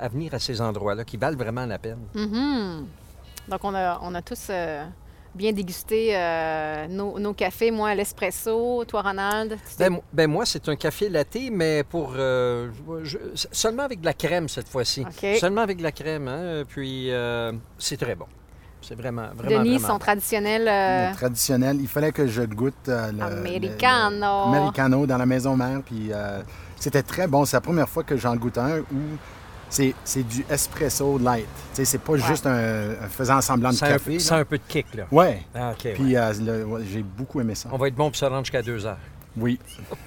à, 0.00 0.08
venir 0.08 0.32
à 0.34 0.38
ces 0.38 0.60
endroits-là 0.60 1.04
qui 1.04 1.16
valent 1.16 1.36
vraiment 1.36 1.66
la 1.66 1.78
peine. 1.78 1.98
Mhm. 2.14 2.86
Donc, 3.48 3.60
on 3.64 3.74
a, 3.74 3.98
on 4.02 4.14
a 4.14 4.22
tous 4.22 4.46
euh, 4.50 4.84
bien 5.34 5.52
dégusté 5.52 6.16
euh, 6.16 6.86
nos, 6.88 7.18
nos 7.18 7.32
cafés. 7.34 7.70
Moi, 7.70 7.94
l'espresso. 7.94 8.84
Toi, 8.84 9.02
Ronald? 9.02 9.58
Ben, 9.78 9.98
ben, 10.12 10.30
moi, 10.30 10.44
c'est 10.46 10.68
un 10.68 10.76
café 10.76 11.08
latte, 11.08 11.36
mais 11.50 11.82
pour 11.82 12.12
euh, 12.16 12.68
je- 13.02 13.18
seulement 13.50 13.82
avec 13.82 14.00
de 14.00 14.04
la 14.06 14.14
crème 14.14 14.48
cette 14.48 14.68
fois-ci. 14.68 15.04
Seulement 15.40 15.62
avec 15.62 15.78
de 15.78 15.82
la 15.82 15.92
crème, 15.92 16.28
hein, 16.28 16.62
puis 16.68 17.10
euh, 17.10 17.52
c'est 17.78 17.96
très 17.96 18.14
bon. 18.14 18.26
C'est 18.84 18.96
vraiment, 18.96 19.28
vraiment, 19.36 19.60
Denis, 19.62 19.70
vraiment 19.76 19.86
son 19.86 19.92
bon. 19.94 19.98
traditionnel... 20.00 20.66
euh, 20.68 21.12
traditionnel, 21.14 21.76
il 21.80 21.86
fallait 21.86 22.10
que 22.10 22.26
je 22.26 22.42
goûte 22.42 22.88
euh, 22.88 23.12
le, 23.12 23.22
Americano. 23.22 24.10
le- 24.10 24.50
le- 24.52 24.56
Americano 24.58 25.06
dans 25.06 25.18
la 25.18 25.26
maison 25.26 25.56
mère. 25.56 25.82
Puis 25.86 26.08
euh, 26.12 26.40
c'était 26.82 27.02
très 27.02 27.26
bon. 27.26 27.44
C'est 27.44 27.56
la 27.56 27.60
première 27.60 27.88
fois 27.88 28.02
que 28.02 28.16
j'en 28.16 28.34
goûte 28.36 28.58
un 28.58 28.80
où 28.80 29.16
c'est 29.68 29.94
c'est 30.04 30.22
du 30.22 30.44
espresso 30.50 31.18
light. 31.18 31.46
Tu 31.70 31.76
sais, 31.76 31.84
c'est 31.84 31.98
pas 31.98 32.16
juste 32.16 32.46
un, 32.46 32.90
un 33.02 33.08
faisant 33.08 33.40
semblant 33.40 33.70
de 33.70 33.78
café. 33.78 34.18
a 34.30 34.34
un 34.36 34.44
peu 34.44 34.58
de 34.58 34.62
kick, 34.68 34.86
là. 34.94 35.04
Ouais. 35.10 35.42
Ah, 35.54 35.70
OK. 35.72 35.84
ouais. 35.84 35.92
Puis 35.94 36.16
euh, 36.16 36.64
ouais, 36.64 36.82
j'ai 36.90 37.02
beaucoup 37.02 37.40
aimé 37.40 37.54
ça. 37.54 37.68
On 37.72 37.76
va 37.78 37.88
être 37.88 37.94
bon 37.94 38.08
pour 38.10 38.16
se 38.16 38.24
rendre 38.24 38.44
jusqu'à 38.44 38.62
deux 38.62 38.84
heures. 38.84 38.98
Oui. 39.36 39.58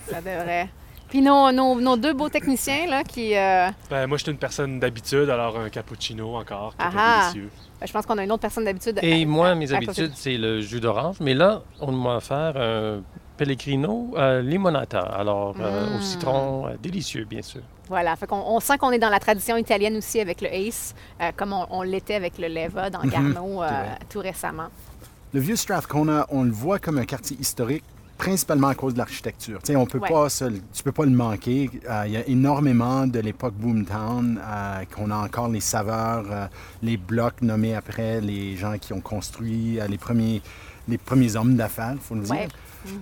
Ça 0.09 0.17
devrait. 0.21 0.69
Puis 1.09 1.21
nos, 1.21 1.51
nos- 1.51 1.79
nos 1.79 1.97
deux 1.97 2.13
beaux 2.13 2.29
techniciens, 2.29 2.87
là, 2.87 3.03
qui... 3.03 3.35
euh, 3.37 3.69
Ben, 3.91 4.07
moi, 4.07 4.17
je 4.17 4.23
suis 4.23 4.31
une 4.31 4.39
personne 4.39 4.79
d'habitude, 4.79 5.29
alors 5.29 5.57
un 5.59 5.69
cappuccino 5.69 6.35
encore, 6.35 6.71
qui 6.71 6.77
Ah 6.79 6.91
ah. 6.97 7.29
délicieux. 7.31 7.49
ben, 7.79 7.85
je 7.87 7.93
pense 7.93 8.05
qu'on 8.07 8.17
a 8.17 8.23
une 8.23 8.31
autre 8.31 8.41
personne 8.41 8.65
d'habitude. 8.65 8.99
Et 9.03 9.21
à- 9.21 9.25
moi, 9.25 9.53
mes 9.55 9.71
à 9.71 9.77
habitudes, 9.77 10.13
c'est 10.15 10.35
le 10.37 10.61
jus 10.61 10.79
d'orange. 10.79 11.17
Mais 11.21 11.35
là, 11.35 11.61
on 11.79 11.91
m'a 11.91 12.15
offert 12.17 12.53
un 12.57 13.01
Pellegrino 13.37 14.13
euh, 14.17 14.41
limonata. 14.41 14.99
Alors, 15.01 15.55
euh, 15.59 15.93
Mm. 15.93 15.97
au 15.97 16.01
citron, 16.01 16.67
euh, 16.67 16.75
délicieux, 16.81 17.25
bien 17.25 17.41
sûr. 17.41 17.61
Voilà, 17.87 18.15
fait 18.15 18.25
qu'on 18.27 18.37
on 18.45 18.59
sent 18.59 18.77
qu'on 18.79 18.91
est 18.91 18.99
dans 18.99 19.09
la 19.09 19.19
tradition 19.19 19.57
italienne 19.57 19.97
aussi 19.97 20.19
avec 20.19 20.41
le 20.41 20.47
Ace, 20.53 20.95
euh, 21.21 21.31
comme 21.35 21.53
on, 21.53 21.65
on 21.69 21.81
l'était 21.83 22.15
avec 22.15 22.37
le 22.39 22.47
Leva 22.47 22.89
dans 22.89 23.01
Garneau 23.03 23.61
euh, 23.61 23.67
vrai. 23.67 23.99
tout 24.09 24.19
récemment. 24.19 24.67
Le 25.33 25.39
vieux 25.39 25.55
Strathcona, 25.55 26.25
on 26.29 26.43
le 26.43 26.51
voit 26.51 26.79
comme 26.79 26.97
un 26.97 27.05
quartier 27.05 27.37
historique 27.39 27.83
principalement 28.17 28.69
à 28.69 28.75
cause 28.75 28.93
de 28.93 28.99
l'architecture. 28.99 29.59
Tu 29.61 29.73
sais, 29.73 29.75
on 29.75 29.85
peut 29.85 29.99
Ouais. 29.99 30.09
pas 30.09 30.29
se 30.29 30.45
tu 30.73 30.81
peux 30.83 30.93
pas 30.93 31.03
le 31.03 31.11
manquer. 31.11 31.69
Euh, 31.89 32.03
Il 32.07 32.13
y 32.13 32.17
a 32.17 32.25
énormément 32.27 33.05
de 33.05 33.19
l'époque 33.19 33.53
Boomtown 33.55 34.39
euh, 34.41 34.83
qu'on 34.95 35.11
a 35.11 35.17
encore 35.17 35.49
les 35.49 35.59
saveurs, 35.59 36.23
euh, 36.31 36.47
les 36.81 36.95
blocs 36.95 37.41
nommés 37.41 37.75
après 37.75 38.21
les 38.21 38.55
gens 38.55 38.77
qui 38.79 38.93
ont 38.93 39.01
construit 39.01 39.79
euh, 39.81 39.87
les 39.87 39.97
premiers 39.97 40.41
les 40.87 40.97
premiers 40.99 41.35
hommes 41.35 41.55
d'affaires, 41.55 41.95
faut 41.99 42.13
le 42.15 42.21
dire. 42.21 42.31
Ouais. 42.35 42.47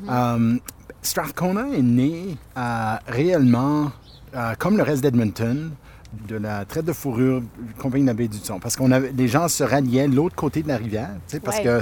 Euh, 0.09 0.57
Strathcona 1.03 1.67
est 1.75 1.81
né 1.81 2.37
euh, 2.57 2.95
réellement, 3.07 3.91
euh, 4.35 4.53
comme 4.57 4.77
le 4.77 4.83
reste 4.83 5.03
d'Edmonton, 5.03 5.71
de 6.27 6.35
la 6.35 6.63
traite 6.65 6.85
de 6.85 6.93
fourrure 6.93 7.41
compagnie 7.79 8.03
de 8.03 8.07
la 8.07 8.13
baie 8.13 8.27
du 8.27 8.37
Son. 8.37 8.59
Parce 8.59 8.79
avait, 8.79 9.11
les 9.11 9.27
gens 9.27 9.47
se 9.47 9.63
ralliaient 9.63 10.07
de 10.07 10.15
l'autre 10.15 10.35
côté 10.35 10.63
de 10.63 10.67
la 10.67 10.77
rivière, 10.77 11.09
parce 11.43 11.59
que 11.59 11.81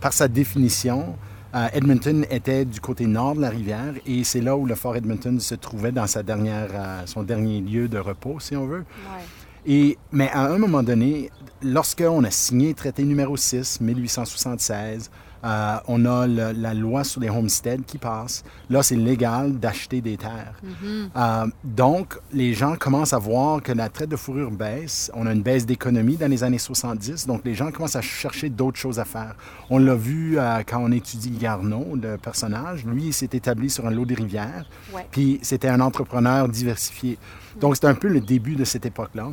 par 0.00 0.12
sa 0.12 0.28
définition, 0.28 1.16
euh, 1.54 1.66
Edmonton 1.72 2.24
était 2.30 2.64
du 2.64 2.80
côté 2.80 3.06
nord 3.06 3.34
de 3.34 3.40
la 3.40 3.50
rivière 3.50 3.94
et 4.06 4.22
c'est 4.22 4.40
là 4.40 4.56
où 4.56 4.66
le 4.66 4.76
fort 4.76 4.96
Edmonton 4.96 5.40
se 5.40 5.56
trouvait 5.56 5.90
dans 5.90 6.06
sa 6.06 6.22
dernière, 6.22 6.68
son 7.06 7.24
dernier 7.24 7.60
lieu 7.60 7.88
de 7.88 7.98
repos, 7.98 8.38
si 8.38 8.54
on 8.54 8.66
veut. 8.66 8.84
Ouais. 8.84 9.24
Et, 9.66 9.98
mais 10.12 10.30
à 10.30 10.46
un 10.46 10.58
moment 10.58 10.82
donné, 10.82 11.30
lorsqu'on 11.62 12.22
a 12.24 12.30
signé 12.30 12.68
le 12.68 12.74
traité 12.74 13.02
numéro 13.02 13.36
6, 13.36 13.80
1876, 13.80 15.10
euh, 15.44 15.76
on 15.88 16.04
a 16.04 16.26
le- 16.26 16.52
la 16.52 16.74
loi 16.74 17.02
sur 17.04 17.20
les 17.20 17.30
homesteads 17.30 17.82
qui 17.86 17.98
passe. 17.98 18.44
Là, 18.68 18.82
c'est 18.82 18.96
légal 18.96 19.58
d'acheter 19.58 20.00
des 20.00 20.16
terres. 20.16 20.54
Euh, 21.16 21.46
donc, 21.64 22.18
les 22.32 22.52
gens 22.54 22.76
commencent 22.76 23.12
à 23.12 23.18
voir 23.18 23.62
que 23.62 23.72
la 23.72 23.88
traite 23.88 24.10
de 24.10 24.16
fourrure 24.16 24.50
baisse. 24.50 25.10
On 25.14 25.26
a 25.26 25.32
une 25.32 25.42
baisse 25.42 25.64
d'économie 25.66 26.16
dans 26.16 26.30
les 26.30 26.42
années 26.44 26.58
70. 26.58 27.26
Donc, 27.26 27.42
les 27.44 27.54
gens 27.54 27.70
commencent 27.70 27.96
à 27.96 28.02
chercher 28.02 28.48
d'autres 28.50 28.78
choses 28.78 28.98
à 28.98 29.04
faire. 29.04 29.34
On 29.70 29.78
l'a 29.78 29.94
vu 29.94 30.38
euh, 30.38 30.62
quand 30.66 30.78
on 30.82 30.92
étudie 30.92 31.30
Garneau, 31.30 31.96
le 32.00 32.16
personnage. 32.16 32.84
Lui, 32.84 33.04
il 33.06 33.12
s'est 33.12 33.30
établi 33.32 33.70
sur 33.70 33.86
un 33.86 33.90
lot 33.90 34.04
des 34.04 34.14
rivières. 34.14 34.66
Ouais. 34.94 35.06
Puis, 35.10 35.38
c'était 35.42 35.68
un 35.68 35.80
entrepreneur 35.80 36.48
diversifié. 36.48 37.18
Donc, 37.60 37.74
c'était 37.76 37.86
un 37.88 37.94
peu 37.94 38.08
le 38.08 38.20
début 38.20 38.56
de 38.56 38.64
cette 38.64 38.86
époque-là. 38.86 39.28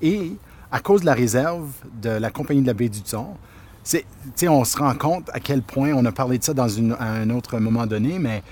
Et 0.00 0.32
à 0.70 0.80
cause 0.80 1.02
de 1.02 1.06
la 1.06 1.14
réserve 1.14 1.68
de 2.00 2.08
la 2.10 2.30
Compagnie 2.30 2.62
de 2.62 2.66
la 2.66 2.74
baie 2.74 2.88
du 2.88 3.02
Thon, 3.02 3.26
c'est- 3.28 3.36
on 4.48 4.64
se 4.64 4.78
rend 4.78 4.94
compte 4.94 5.30
à 5.32 5.40
quel 5.40 5.62
point, 5.62 5.92
on 5.92 6.04
a 6.04 6.12
parlé 6.12 6.38
de 6.38 6.44
ça 6.44 6.54
dans 6.54 6.68
une- 6.68 6.92
à 6.98 7.10
un 7.12 7.30
autre 7.30 7.58
moment 7.58 7.86
donné, 7.86 8.18
mais 8.18 8.42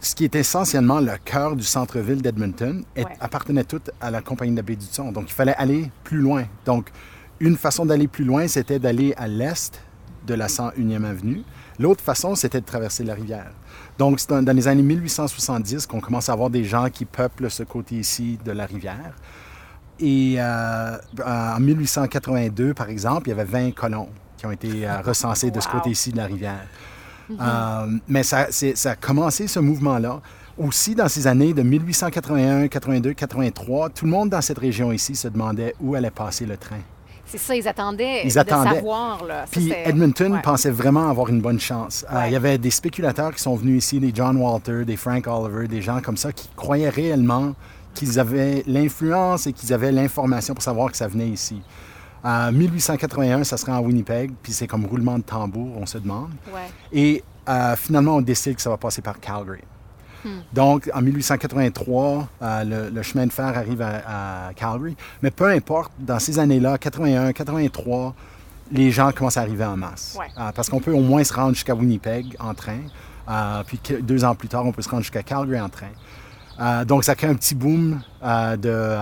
ce 0.00 0.14
qui 0.14 0.24
est 0.24 0.34
essentiellement 0.34 1.00
le 1.00 1.12
cœur 1.24 1.56
du 1.56 1.64
centre-ville 1.64 2.20
d'Edmonton 2.20 2.84
Ouais. 2.96 3.04
appartenait 3.20 3.64
tout 3.64 3.80
à 4.00 4.10
la 4.10 4.20
Compagnie 4.20 4.52
de 4.52 4.56
la 4.56 4.62
baie 4.62 4.76
du 4.76 4.86
Thon. 4.86 5.12
Donc, 5.12 5.24
il 5.30 5.32
fallait 5.32 5.54
aller 5.56 5.90
plus 6.02 6.18
loin. 6.18 6.44
Donc, 6.66 6.90
une 7.40 7.56
façon 7.56 7.86
d'aller 7.86 8.06
plus 8.08 8.24
loin, 8.24 8.46
c'était 8.48 8.78
d'aller 8.78 9.14
à 9.16 9.26
l'est 9.28 9.80
de 10.26 10.34
la 10.34 10.48
101e 10.48 11.04
avenue. 11.04 11.42
L'autre 11.78 12.02
façon, 12.02 12.34
c'était 12.34 12.60
de 12.60 12.66
traverser 12.66 13.02
la 13.04 13.14
rivière. 13.14 13.50
Donc, 13.98 14.20
c'est 14.20 14.28
dans 14.30 14.42
dans 14.42 14.54
les 14.54 14.68
années 14.68 14.82
1870 14.82 15.86
qu'on 15.86 16.00
commence 16.00 16.28
à 16.28 16.32
avoir 16.32 16.50
des 16.50 16.64
gens 16.64 16.88
qui 16.90 17.04
peuplent 17.04 17.50
ce 17.50 17.62
côté 17.62 17.96
ici 17.96 18.38
de 18.44 18.52
la 18.52 18.66
rivière. 18.66 19.14
Et 20.00 20.36
euh, 20.38 20.96
en 21.24 21.60
1882, 21.60 22.74
par 22.74 22.88
exemple, 22.88 23.28
il 23.28 23.30
y 23.30 23.32
avait 23.32 23.44
20 23.44 23.72
colons 23.74 24.08
qui 24.36 24.46
ont 24.46 24.50
été 24.52 24.86
euh, 24.86 25.00
recensés 25.04 25.50
de 25.50 25.60
ce 25.60 25.68
côté-ci 25.68 26.12
de 26.12 26.16
la 26.16 26.26
rivière. 26.26 26.66
Euh, 27.30 27.86
mais 28.08 28.22
ça, 28.22 28.48
c'est- 28.50 28.76
ça 28.76 28.92
a 28.92 28.96
commencé 28.96 29.46
ce 29.46 29.58
mouvement-là. 29.60 30.20
Aussi, 30.58 30.94
dans 30.94 31.08
ces 31.08 31.26
années 31.26 31.52
de 31.54 31.62
1881, 31.62 32.68
82, 32.68 33.12
83, 33.14 33.88
tout 33.90 34.04
le 34.04 34.10
monde 34.10 34.30
dans 34.30 34.40
cette 34.40 34.58
région 34.58 34.92
ici 34.92 35.16
se 35.16 35.28
demandait 35.28 35.74
où 35.80 35.94
allait 35.94 36.10
passer 36.10 36.46
le 36.46 36.56
train. 36.56 36.78
C'est 37.26 37.38
ça, 37.38 37.56
ils 37.56 37.66
attendaient 37.66 38.22
Ils 38.24 38.34
de 38.34 38.38
attendaient. 38.38 38.74
savoir. 38.74 39.24
Là. 39.24 39.40
Ça, 39.46 39.50
Puis 39.50 39.72
Edmonton 39.72 40.32
ouais. 40.34 40.42
pensait 40.42 40.70
vraiment 40.70 41.08
avoir 41.08 41.28
une 41.30 41.40
bonne 41.40 41.58
chance. 41.58 42.04
Euh, 42.12 42.24
il 42.26 42.32
y 42.32 42.36
avait 42.36 42.58
des 42.58 42.70
spéculateurs 42.70 43.34
qui 43.34 43.42
sont 43.42 43.56
venus 43.56 43.82
ici, 43.84 43.98
des 43.98 44.12
John 44.14 44.36
Walter, 44.36 44.84
des 44.84 44.96
Frank 44.96 45.26
Oliver, 45.26 45.66
des 45.66 45.80
gens 45.82 46.00
comme 46.00 46.18
ça 46.18 46.30
qui 46.32 46.48
croyaient 46.54 46.90
réellement 46.90 47.54
qu'ils 47.94 48.20
avaient 48.20 48.62
l'influence 48.66 49.46
et 49.46 49.52
qu'ils 49.52 49.72
avaient 49.72 49.90
l'information 49.90 50.52
pour 50.54 50.62
savoir 50.62 50.90
que 50.90 50.96
ça 50.96 51.08
venait 51.08 51.28
ici. 51.28 51.60
En 52.24 52.50
1881, 52.52 53.44
ça 53.44 53.58
sera 53.58 53.78
en 53.78 53.82
Winnipeg, 53.82 54.32
puis 54.42 54.52
c'est 54.52 54.66
comme 54.66 54.86
roulement 54.86 55.18
de 55.18 55.22
tambour, 55.24 55.76
on 55.76 55.84
se 55.84 55.98
demande. 55.98 56.30
Ouais. 56.52 56.60
Et 56.90 57.22
euh, 57.48 57.76
finalement, 57.76 58.16
on 58.16 58.22
décide 58.22 58.56
que 58.56 58.62
ça 58.62 58.70
va 58.70 58.78
passer 58.78 59.02
par 59.02 59.20
Calgary. 59.20 59.60
Donc, 60.54 60.90
en 60.94 61.02
1883, 61.02 62.28
euh, 62.40 62.64
le, 62.64 62.88
le 62.88 63.02
chemin 63.02 63.26
de 63.26 63.32
fer 63.32 63.44
arrive 63.44 63.82
à, 63.82 64.48
à 64.48 64.54
Calgary. 64.54 64.96
Mais 65.22 65.30
peu 65.30 65.50
importe, 65.50 65.92
dans 65.98 66.18
ces 66.18 66.38
années-là, 66.38 66.78
81, 66.78 67.32
83, 67.34 68.14
les 68.72 68.90
gens 68.90 69.12
commencent 69.12 69.36
à 69.36 69.42
arriver 69.42 69.66
en 69.66 69.76
masse. 69.76 70.16
Ouais. 70.18 70.24
Euh, 70.38 70.50
parce 70.54 70.70
qu'on 70.70 70.80
peut 70.80 70.94
au 70.94 71.02
moins 71.02 71.22
se 71.24 71.34
rendre 71.34 71.52
jusqu'à 71.52 71.74
Winnipeg 71.74 72.36
en 72.40 72.54
train. 72.54 72.80
Puis 73.66 73.78
deux 74.00 74.24
ans 74.24 74.34
plus 74.34 74.48
tard, 74.48 74.64
on 74.64 74.72
peut 74.72 74.80
se 74.80 74.88
rendre 74.88 75.02
jusqu'à 75.02 75.22
Calgary 75.22 75.60
en 75.60 75.68
train. 75.68 76.84
Donc, 76.86 77.04
ça 77.04 77.14
crée 77.14 77.26
un 77.26 77.34
petit 77.34 77.54
boom 77.54 78.00
de, 78.22 78.96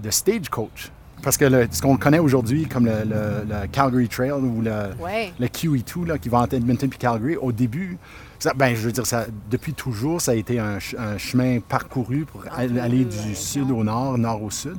de 0.00 0.10
stagecoach. 0.10 0.90
Parce 1.22 1.36
que 1.36 1.44
le- 1.44 1.68
ce 1.70 1.82
qu'on 1.82 1.96
connaît 1.96 2.18
aujourd'hui 2.18 2.66
comme 2.66 2.86
le, 2.86 2.92
le- 3.04 3.44
le 3.48 3.66
Calgary 3.70 4.08
Trail 4.08 4.32
ou 4.32 4.62
le, 4.62 4.70
Ouais. 4.98 5.32
le 5.38 5.46
QE2 5.48 6.06
là, 6.06 6.18
qui 6.18 6.28
va 6.28 6.38
entre 6.38 6.54
Edmonton 6.54 6.88
et 6.92 6.96
Calgary, 6.96 7.36
au 7.36 7.52
début, 7.52 7.98
ça, 8.38 8.52
ben, 8.54 8.74
je 8.74 8.80
veux 8.80 8.92
dire, 8.92 9.06
ça, 9.06 9.26
depuis 9.50 9.74
toujours, 9.74 10.20
ça 10.20 10.32
a 10.32 10.34
été 10.34 10.58
un, 10.58 10.80
ch- 10.80 10.96
un 10.98 11.18
chemin 11.18 11.58
parcouru 11.60 12.24
pour 12.24 12.44
aller, 12.56 12.80
aller 12.80 13.04
du 13.04 13.34
sud 13.34 13.70
au 13.70 13.84
nord, 13.84 14.16
nord 14.16 14.42
au 14.42 14.50
sud. 14.50 14.76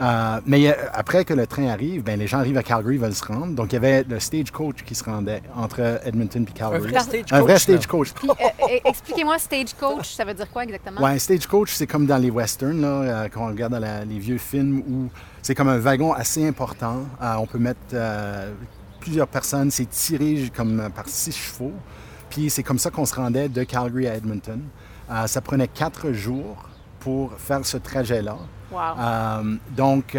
Euh, 0.00 0.40
mais 0.46 0.68
a- 0.68 0.76
après 0.94 1.24
que 1.24 1.34
le 1.34 1.44
train 1.48 1.66
arrive, 1.68 2.04
ben, 2.04 2.18
les 2.18 2.28
gens 2.28 2.38
arrivent 2.38 2.56
à 2.58 2.62
Calgary, 2.62 2.94
ils 2.96 3.00
veulent 3.00 3.14
se 3.14 3.24
rendre. 3.24 3.48
Donc, 3.54 3.72
il 3.72 3.74
y 3.74 3.76
avait 3.78 4.04
le 4.04 4.20
stagecoach 4.20 4.84
qui 4.84 4.94
se 4.94 5.02
rendait 5.02 5.42
entre 5.56 6.00
Edmonton 6.04 6.44
et 6.48 6.52
Calgary. 6.52 6.90
vrai 6.92 7.00
stagecoach, 7.00 7.32
Un 7.32 7.40
vrai 7.40 7.58
stagecoach. 7.58 8.12
Puis, 8.14 8.28
euh, 8.30 8.32
euh, 8.62 8.78
expliquez-moi, 8.84 9.38
stagecoach, 9.38 10.08
ça 10.14 10.24
veut 10.24 10.34
dire 10.34 10.48
quoi 10.50 10.62
exactement? 10.64 11.00
Ouais, 11.02 11.18
stagecoach, 11.18 11.72
c'est 11.72 11.88
comme 11.88 12.06
dans 12.06 12.18
les 12.18 12.30
westerns, 12.30 12.80
là, 12.80 12.86
euh, 12.88 13.28
quand 13.32 13.42
on 13.44 13.48
regarde 13.48 13.72
dans 13.72 13.80
la- 13.80 14.04
les 14.04 14.18
vieux 14.20 14.38
films, 14.38 14.82
où 14.88 15.08
c'est 15.48 15.54
comme 15.54 15.68
un 15.68 15.78
wagon 15.78 16.12
assez 16.12 16.46
important. 16.46 17.06
Euh, 17.22 17.36
on 17.36 17.46
peut 17.46 17.56
mettre 17.56 17.80
euh, 17.94 18.52
plusieurs 19.00 19.28
personnes. 19.28 19.70
C'est 19.70 19.88
tiré 19.88 20.52
comme 20.54 20.90
par 20.94 21.08
six 21.08 21.34
chevaux. 21.34 21.72
Puis 22.28 22.50
c'est 22.50 22.62
comme 22.62 22.78
ça 22.78 22.90
qu'on 22.90 23.06
se 23.06 23.14
rendait 23.14 23.48
de 23.48 23.64
Calgary 23.64 24.08
à 24.08 24.14
Edmonton. 24.16 24.60
Euh, 25.10 25.26
ça 25.26 25.40
prenait 25.40 25.68
quatre 25.68 26.12
jours 26.12 26.68
pour 27.00 27.32
faire 27.38 27.64
ce 27.64 27.78
trajet-là. 27.78 28.36
Wow. 28.70 29.56
Donc, 29.74 30.18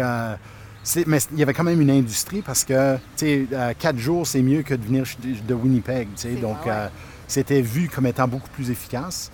mais 1.06 1.18
il 1.30 1.38
y 1.38 1.42
avait 1.44 1.54
quand 1.54 1.62
même 1.62 1.80
une 1.80 1.92
industrie 1.92 2.42
parce 2.42 2.64
que, 2.64 2.96
tu 3.16 3.46
sais, 3.48 3.76
quatre 3.78 3.98
jours, 3.98 4.26
c'est 4.26 4.42
mieux 4.42 4.62
que 4.62 4.74
de 4.74 4.84
venir 4.84 5.04
de 5.46 5.54
Winnipeg, 5.54 6.08
tu 6.08 6.22
sais. 6.22 6.30
C'est 6.34 6.40
Donc, 6.40 6.66
ouais. 6.66 6.88
c'était 7.28 7.62
vu 7.62 7.88
comme 7.88 8.06
étant 8.06 8.26
beaucoup 8.26 8.50
plus 8.50 8.68
efficace. 8.68 9.30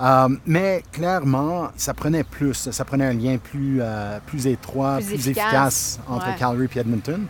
Euh, 0.00 0.28
mais 0.46 0.82
clairement, 0.92 1.68
ça 1.76 1.94
prenait 1.94 2.24
plus. 2.24 2.68
Ça 2.70 2.84
prenait 2.84 3.06
un 3.06 3.14
lien 3.14 3.38
plus, 3.38 3.78
euh, 3.80 4.18
plus 4.26 4.46
étroit, 4.46 4.96
Plus 4.96 5.06
plus, 5.06 5.14
efficace. 5.14 5.44
efficace, 5.44 6.00
entre 6.08 6.26
Ouais. 6.28 6.34
Calgary 6.38 6.68
et 6.74 6.78
Edmonton. 6.80 7.26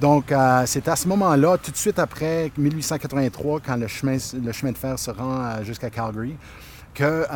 Donc, 0.00 0.30
euh, 0.32 0.62
c'est 0.66 0.86
à 0.88 0.96
ce 0.96 1.08
moment-là, 1.08 1.58
tout 1.58 1.70
de 1.72 1.76
suite 1.76 1.98
après 1.98 2.50
1883, 2.56 3.60
quand 3.60 3.76
le 3.76 3.88
chemin, 3.88 4.16
le 4.42 4.52
chemin 4.52 4.72
de 4.72 4.78
fer 4.78 4.98
se 4.98 5.10
rend 5.10 5.62
jusqu'à 5.64 5.90
Calgary, 5.90 6.36
qu'il 6.94 7.26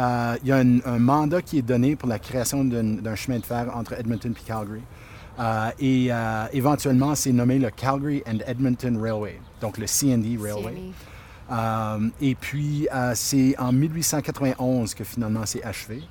y 0.44 0.52
a 0.52 0.56
un, 0.56 0.78
un 0.86 0.98
mandat 0.98 1.42
qui 1.42 1.58
est 1.58 1.62
donné 1.62 1.96
pour 1.96 2.08
la 2.08 2.18
création 2.18 2.64
d'un 2.64 2.84
d'un 3.02 3.14
chemin 3.16 3.38
de 3.38 3.44
fer 3.44 3.66
entre 3.74 3.92
Edmonton 3.94 4.32
et 4.32 4.44
Calgary. 4.46 4.80
Euh, 5.40 5.70
et 5.80 6.08
euh, 6.10 6.44
éventuellement, 6.52 7.14
c'est 7.14 7.32
nommé 7.32 7.58
le 7.58 7.70
Calgary 7.70 8.22
and 8.28 8.38
Edmonton 8.46 8.96
Railway, 9.00 9.40
donc 9.60 9.78
le 9.78 9.86
CND 9.86 10.38
Railway. 10.40 10.74
Euh, 11.52 12.08
et 12.20 12.34
puis, 12.34 12.88
euh, 12.94 13.12
c'est 13.14 13.54
en 13.58 13.72
1891 13.72 14.94
que 14.94 15.04
finalement 15.04 15.42
c'est 15.44 15.62
achevé. 15.62 16.02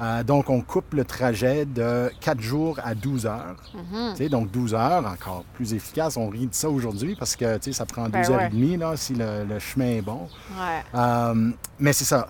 Euh, 0.00 0.22
donc, 0.24 0.48
on 0.48 0.62
coupe 0.62 0.94
le 0.94 1.04
trajet 1.04 1.66
de 1.66 2.10
4 2.20 2.40
jours 2.40 2.78
à 2.82 2.94
12 2.94 3.26
heures. 3.26 3.56
Mhm. 3.92 4.28
Donc, 4.30 4.50
12 4.50 4.72
heures, 4.74 5.04
encore 5.06 5.44
plus 5.54 5.74
efficace. 5.74 6.16
On 6.16 6.28
rit 6.30 6.46
de 6.46 6.54
ça 6.54 6.70
aujourd'hui 6.70 7.14
parce 7.18 7.36
que 7.36 7.58
ça 7.72 7.84
prend 7.84 8.04
12 8.04 8.12
Ben 8.12 8.30
heures 8.32 8.38
ouais. 8.38 8.46
et 8.46 8.50
demie 8.50 8.76
là, 8.78 8.96
si 8.96 9.14
le, 9.14 9.44
le 9.46 9.58
chemin 9.58 9.90
est 9.98 10.00
bon. 10.02 10.26
Ouais. 10.58 10.82
Euh, 10.94 11.50
mais 11.78 11.92
c'est 11.92 12.06
ça. 12.06 12.28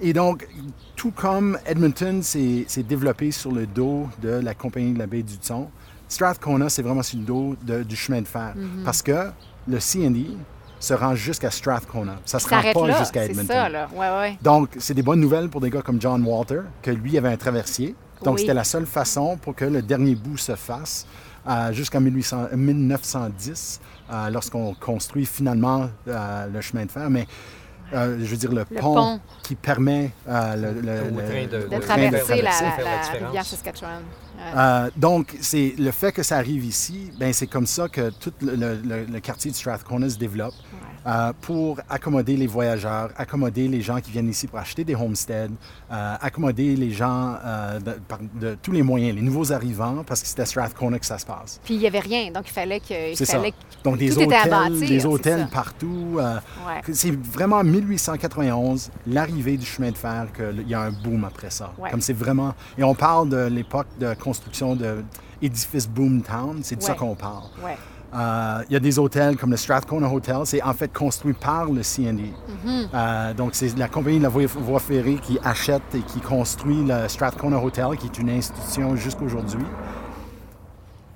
Et 0.00 0.14
donc, 0.14 0.48
tout 0.96 1.10
comme 1.10 1.58
Edmonton 1.66 2.22
s'est 2.22 2.64
développé 2.88 3.30
sur 3.32 3.52
le 3.52 3.66
dos 3.66 4.08
de 4.22 4.30
la 4.30 4.54
compagnie 4.54 4.94
de 4.94 4.98
la 4.98 5.06
baie 5.06 5.22
du 5.22 5.36
Thon, 5.36 5.68
Strathcona, 6.08 6.70
c'est 6.70 6.80
vraiment 6.82 7.02
sur 7.02 7.18
le 7.18 7.24
dos 7.26 7.54
de- 7.62 7.82
du 7.82 7.96
chemin 7.96 8.22
de 8.22 8.26
fer. 8.28 8.54
Mhm. 8.56 8.82
Parce 8.82 9.02
que 9.02 9.28
le 9.68 9.78
CND 9.78 10.38
se 10.80 10.94
rend 10.94 11.14
jusqu'à 11.14 11.50
Strathcona. 11.52 12.16
Ça 12.24 12.40
se 12.40 12.48
rend 12.48 12.60
pas 12.60 12.98
jusqu'à 12.98 13.22
c'est 13.24 13.30
Edmonton. 13.30 13.46
ça, 13.54 13.68
là. 13.68 13.88
Ouais, 13.94 14.08
ouais. 14.20 14.38
Donc, 14.42 14.70
c'est 14.78 14.94
des 14.94 15.02
bonnes 15.02 15.20
nouvelles 15.20 15.48
pour 15.48 15.60
des 15.60 15.70
gars 15.70 15.82
comme 15.82 16.00
John 16.00 16.24
Walter, 16.24 16.62
que 16.82 16.90
lui 16.90 17.16
avait 17.16 17.28
un 17.28 17.36
traversier. 17.36 17.94
Donc, 18.24 18.34
Oui. 18.34 18.40
c'était 18.40 18.54
la 18.54 18.64
seule 18.64 18.86
façon 18.86 19.36
pour 19.36 19.54
que 19.54 19.64
le 19.64 19.82
dernier 19.82 20.14
bout 20.14 20.36
se 20.36 20.56
fasse 20.56 21.06
euh, 21.48 21.72
jusqu'en 21.72 22.00
1800 22.00 22.48
euh, 22.52 22.56
1910, 22.56 23.80
euh, 24.12 24.30
lorsqu'on 24.30 24.74
construit 24.74 25.24
finalement 25.26 25.88
euh, 26.08 26.46
le 26.52 26.60
chemin 26.60 26.84
de 26.86 26.90
fer. 26.90 27.08
Mais, 27.08 27.26
euh, 27.92 28.16
je 28.20 28.24
veux 28.26 28.36
dire, 28.36 28.50
le, 28.52 28.64
Le 28.70 28.80
pont, 28.80 28.94
pont. 28.94 29.20
qui 29.42 29.54
permet 29.54 30.10
euh, 30.28 30.56
le, 30.56 30.80
le- 30.80 31.00
Au 31.02 31.16
le- 31.16 31.24
train 31.26 31.46
de- 31.46 31.78
traverser 31.80 32.42
la, 32.42 32.50
traverser, 32.50 32.64
la- 32.64 32.70
faire 32.72 32.84
la 32.84 32.90
la 32.90 33.02
différence. 33.02 33.22
rivière 33.26 33.44
Saskatchewan. 33.46 34.02
Ouais. 34.36 34.42
Euh, 34.56 34.90
donc, 34.96 35.36
c'est 35.40 35.74
le 35.78 35.90
fait 35.90 36.12
que 36.12 36.22
ça 36.22 36.36
arrive 36.38 36.64
ici, 36.64 37.10
ben 37.18 37.32
c'est 37.32 37.46
comme 37.46 37.66
ça 37.66 37.88
que 37.88 38.10
tout 38.10 38.32
le, 38.40 38.54
le- 38.54 38.80
le- 38.82 39.04
le 39.04 39.20
quartier 39.20 39.50
de 39.50 39.56
Strathcona 39.56 40.08
se 40.08 40.16
développe 40.18 40.54
euh, 41.06 41.32
pour 41.40 41.78
accommoder 41.88 42.36
les 42.36 42.46
voyageurs, 42.46 43.10
accommoder 43.16 43.68
les 43.68 43.80
gens 43.80 44.00
qui 44.00 44.10
viennent 44.10 44.28
ici 44.28 44.46
pour 44.46 44.58
acheter 44.58 44.84
des 44.84 44.94
homesteads, 44.94 45.48
euh, 45.90 46.14
accommoder 46.20 46.76
les 46.76 46.90
gens 46.90 47.36
euh, 47.44 47.78
de, 47.80 47.92
par- 48.06 48.18
de 48.34 48.56
tous 48.62 48.72
les 48.72 48.82
moyens, 48.82 49.14
les 49.16 49.22
nouveaux 49.22 49.52
arrivants, 49.52 50.04
parce 50.06 50.20
que 50.22 50.28
c'était 50.28 50.42
à 50.42 50.46
Strathcona 50.46 50.98
que 50.98 51.06
ça 51.06 51.18
se 51.18 51.26
passe. 51.26 51.60
Puis 51.64 51.74
il 51.74 51.80
n'y 51.80 51.86
avait 51.86 52.00
rien, 52.00 52.30
donc 52.30 52.48
il 52.48 52.52
fallait 52.52 52.80
que. 52.80 53.10
il 53.12 53.16
C'est 53.16 53.24
ça. 53.24 53.38
que- 53.38 53.46
Donc, 53.84 53.96
des 53.98 54.16
hôtels, 54.16 54.50
bâtir, 54.50 54.88
des 54.88 55.06
hôtels 55.06 55.48
partout. 55.52 56.18
Ouais. 56.18 56.80
C'est 56.92 57.12
vraiment 57.12 57.56
en 57.56 57.64
1891, 57.64 58.90
l'arrivée 59.06 59.56
du 59.56 59.64
chemin 59.66 59.90
de 59.90 59.96
fer, 59.96 60.26
qu'il 60.34 60.68
y 60.68 60.74
a 60.74 60.80
un 60.82 60.90
boom 60.92 61.24
après 61.24 61.50
ça. 61.50 61.72
Ouais. 61.78 61.90
Comme 61.90 62.00
c'est 62.00 62.12
vraiment... 62.12 62.54
Et 62.76 62.84
on 62.84 62.94
parle 62.94 63.28
de 63.30 63.46
l'époque 63.46 63.86
de 63.98 64.12
construction 64.14 64.76
d'édifices 64.76 65.88
boomtown, 65.88 66.60
c'est 66.62 66.76
de 66.76 66.82
ça 66.82 66.94
qu'on 66.94 67.14
parle. 67.14 67.44
Ouais. 67.64 67.76
Euh, 68.14 68.62
Il 68.68 68.72
y 68.72 68.76
a 68.76 68.80
des 68.80 68.98
hôtels 68.98 69.36
comme 69.36 69.50
le 69.50 69.56
Strathcona 69.56 70.12
Hotel, 70.12 70.38
c'est 70.44 70.62
en 70.62 70.72
fait 70.72 70.92
construit 70.92 71.32
par 71.32 71.66
le 71.66 71.82
CND. 71.82 72.32
Mm-hmm. 72.66 72.88
Euh, 72.92 73.34
donc 73.34 73.50
c'est 73.54 73.76
la 73.78 73.88
compagnie 73.88 74.18
de 74.18 74.24
la 74.24 74.28
voie, 74.28 74.46
voie 74.46 74.80
ferrée 74.80 75.18
qui 75.22 75.38
achète 75.44 75.82
et 75.94 76.00
qui 76.00 76.20
construit 76.20 76.84
le 76.84 77.08
Strathcona 77.08 77.62
Hotel, 77.62 77.96
qui 77.98 78.06
est 78.06 78.18
une 78.18 78.30
institution 78.30 78.96
jusqu'aujourd'hui. 78.96 79.64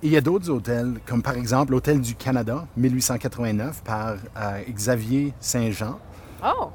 Et 0.03 0.09
il 0.09 0.13
y 0.13 0.17
a 0.17 0.21
d'autres 0.21 0.51
hôtels, 0.51 1.01
comme 1.07 1.23
par 1.23 1.35
exemple 1.35 1.73
l'Hôtel 1.73 2.01
du 2.01 2.15
Canada, 2.15 2.67
1889, 2.77 3.83
par 3.83 4.17
euh, 4.37 4.61
Xavier 4.71 5.33
Saint-Jean. 5.41 5.99
Oh! 6.45 6.69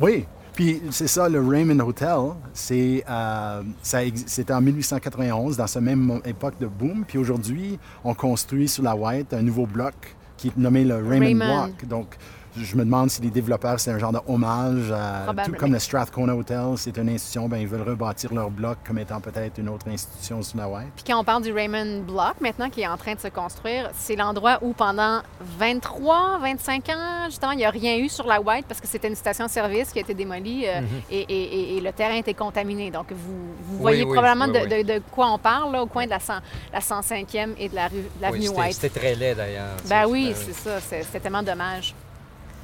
Oui. 0.00 0.24
Puis 0.54 0.80
c'est 0.90 1.08
ça, 1.08 1.28
le 1.28 1.40
Raymond 1.44 1.80
Hotel, 1.80 2.16
c'est, 2.52 3.04
euh, 3.10 3.62
c'était 3.82 4.52
en 4.52 4.60
1891, 4.60 5.56
dans 5.56 5.66
cette 5.66 5.82
même 5.82 6.20
époque 6.24 6.54
de 6.60 6.66
boom. 6.66 7.04
Puis 7.06 7.18
aujourd'hui, 7.18 7.78
on 8.04 8.14
construit 8.14 8.68
sur 8.68 8.84
la 8.84 8.94
White 8.94 9.34
un 9.34 9.42
nouveau 9.42 9.66
bloc 9.66 9.94
qui 10.36 10.48
est 10.48 10.56
nommé 10.56 10.84
le 10.84 10.96
Raymond, 10.96 11.26
Raymond. 11.26 11.64
Block. 11.64 11.88
Donc, 11.88 12.16
je 12.56 12.76
me 12.76 12.84
demande 12.84 13.10
si 13.10 13.20
les 13.22 13.30
développeurs, 13.30 13.80
c'est 13.80 13.90
un 13.90 13.98
genre 13.98 14.12
de 14.12 14.20
hommage, 14.28 14.90
à- 14.92 15.32
tout 15.44 15.52
comme 15.52 15.72
le 15.72 15.78
Strathcona 15.78 16.34
Hotel, 16.36 16.74
c'est 16.76 16.96
une 16.96 17.08
institution, 17.08 17.48
ben, 17.48 17.58
ils 17.58 17.66
veulent 17.66 17.88
rebâtir 17.88 18.32
leur 18.32 18.50
bloc 18.50 18.78
comme 18.86 18.98
étant 18.98 19.20
peut-être 19.20 19.58
une 19.58 19.68
autre 19.68 19.88
institution 19.88 20.42
sur 20.42 20.58
la 20.58 20.68
White. 20.68 20.88
Puis 20.94 21.04
quand 21.06 21.18
on 21.18 21.24
parle 21.24 21.42
du 21.42 21.52
Raymond 21.52 22.02
Block, 22.06 22.34
maintenant, 22.40 22.70
qui 22.70 22.82
est 22.82 22.86
en 22.86 22.96
train 22.96 23.14
de 23.14 23.20
se 23.20 23.28
construire, 23.28 23.90
c'est 23.94 24.16
l'endroit 24.16 24.58
où 24.62 24.72
pendant 24.72 25.20
23, 25.58 26.38
25 26.40 26.88
ans, 26.90 27.24
justement, 27.26 27.52
il 27.52 27.58
n'y 27.58 27.64
a 27.64 27.70
rien 27.70 27.96
eu 27.98 28.08
sur 28.08 28.26
la 28.26 28.40
White 28.40 28.66
parce 28.68 28.80
que 28.80 28.86
c'était 28.86 29.08
une 29.08 29.16
station-service 29.16 29.90
qui 29.92 29.98
a 29.98 30.02
été 30.02 30.14
démolie 30.14 30.66
euh, 30.66 30.80
et, 31.10 31.20
et- 31.20 31.26
et- 31.28 31.76
et 31.76 31.80
le 31.80 31.92
terrain 31.92 32.14
était 32.16 32.34
contaminé. 32.34 32.90
Donc, 32.90 33.06
vous, 33.10 33.78
voyez 33.78 34.04
oui, 34.04 34.12
probablement 34.12 34.46
oui, 34.52 34.68
de, 34.68 34.74
oui. 34.76 34.84
de- 34.84 34.92
de 34.94 35.02
quoi 35.10 35.30
on 35.32 35.38
parle, 35.38 35.72
là, 35.72 35.82
au 35.82 35.86
coin 35.86 36.04
de 36.04 36.10
la, 36.10 36.20
100 36.20 36.34
la 36.72 36.80
105e 36.80 37.54
et 37.58 37.68
de 37.68 37.74
la 37.74 37.88
rue, 37.88 37.96
de 38.16 38.22
l'avenue 38.22 38.48
White. 38.48 38.74
C'était 38.74 39.00
très 39.00 39.14
laid 39.14 39.34
d'ailleurs. 39.34 39.76
Ben 39.88 40.06
oui, 40.08 40.32
c'est 40.34 40.52
ça. 40.54 40.80
c'est- 40.80 41.02
C'était 41.02 41.20
tellement 41.20 41.42
dommage. 41.42 41.94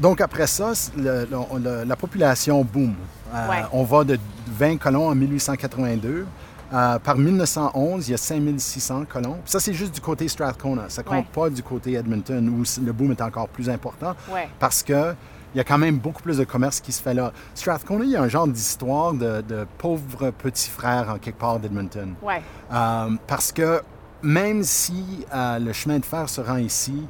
Donc 0.00 0.20
après 0.20 0.46
ça, 0.46 0.72
le- 0.96 1.28
le- 1.58 1.84
la 1.84 1.96
population 1.96 2.64
boom. 2.64 2.94
Euh, 3.34 3.48
Ouais. 3.48 3.62
On 3.72 3.84
va 3.84 4.02
de 4.04 4.18
20 4.48 4.78
colons 4.78 5.08
en 5.08 5.14
1882. 5.14 6.26
Euh, 6.72 6.98
par 7.00 7.16
1911, 7.18 8.08
il 8.08 8.12
y 8.12 8.14
a 8.14 8.16
5600 8.16 9.04
colons. 9.08 9.38
Ça, 9.44 9.58
c'est 9.60 9.72
juste 9.74 9.92
du 9.94 10.00
côté 10.00 10.26
Strathcona. 10.28 10.84
Ça 10.88 11.02
compte 11.02 11.16
Ouais. 11.16 11.26
pas 11.32 11.50
du 11.50 11.62
côté 11.62 11.94
Edmonton, 11.94 12.48
où 12.48 12.62
le 12.84 12.92
boom 12.92 13.10
est 13.10 13.20
encore 13.22 13.48
plus 13.48 13.68
important. 13.68 14.14
Ouais. 14.32 14.48
Parce 14.58 14.82
que 14.82 15.14
il 15.52 15.58
y 15.58 15.60
a 15.60 15.64
quand 15.64 15.78
même 15.78 15.98
beaucoup 15.98 16.22
plus 16.22 16.38
de 16.38 16.44
commerce 16.44 16.78
qui 16.80 16.92
se 16.92 17.02
fait 17.02 17.12
là. 17.12 17.32
Strathcona, 17.56 18.04
il 18.04 18.10
y 18.12 18.16
a 18.16 18.22
un 18.22 18.28
genre 18.28 18.46
d'histoire 18.46 19.12
de, 19.14 19.40
de 19.42 19.66
pauvres 19.78 20.30
petits 20.30 20.70
frères 20.70 21.08
en 21.10 21.18
quelque 21.18 21.38
part 21.40 21.58
d'Edmonton. 21.58 22.14
Ouais. 22.22 22.40
Euh, 22.72 23.10
parce 23.26 23.50
que 23.50 23.82
même 24.22 24.62
si 24.62 25.26
euh, 25.34 25.58
le 25.58 25.72
chemin 25.72 25.98
de 25.98 26.04
fer 26.04 26.28
se 26.28 26.40
rend 26.40 26.56
ici, 26.58 27.04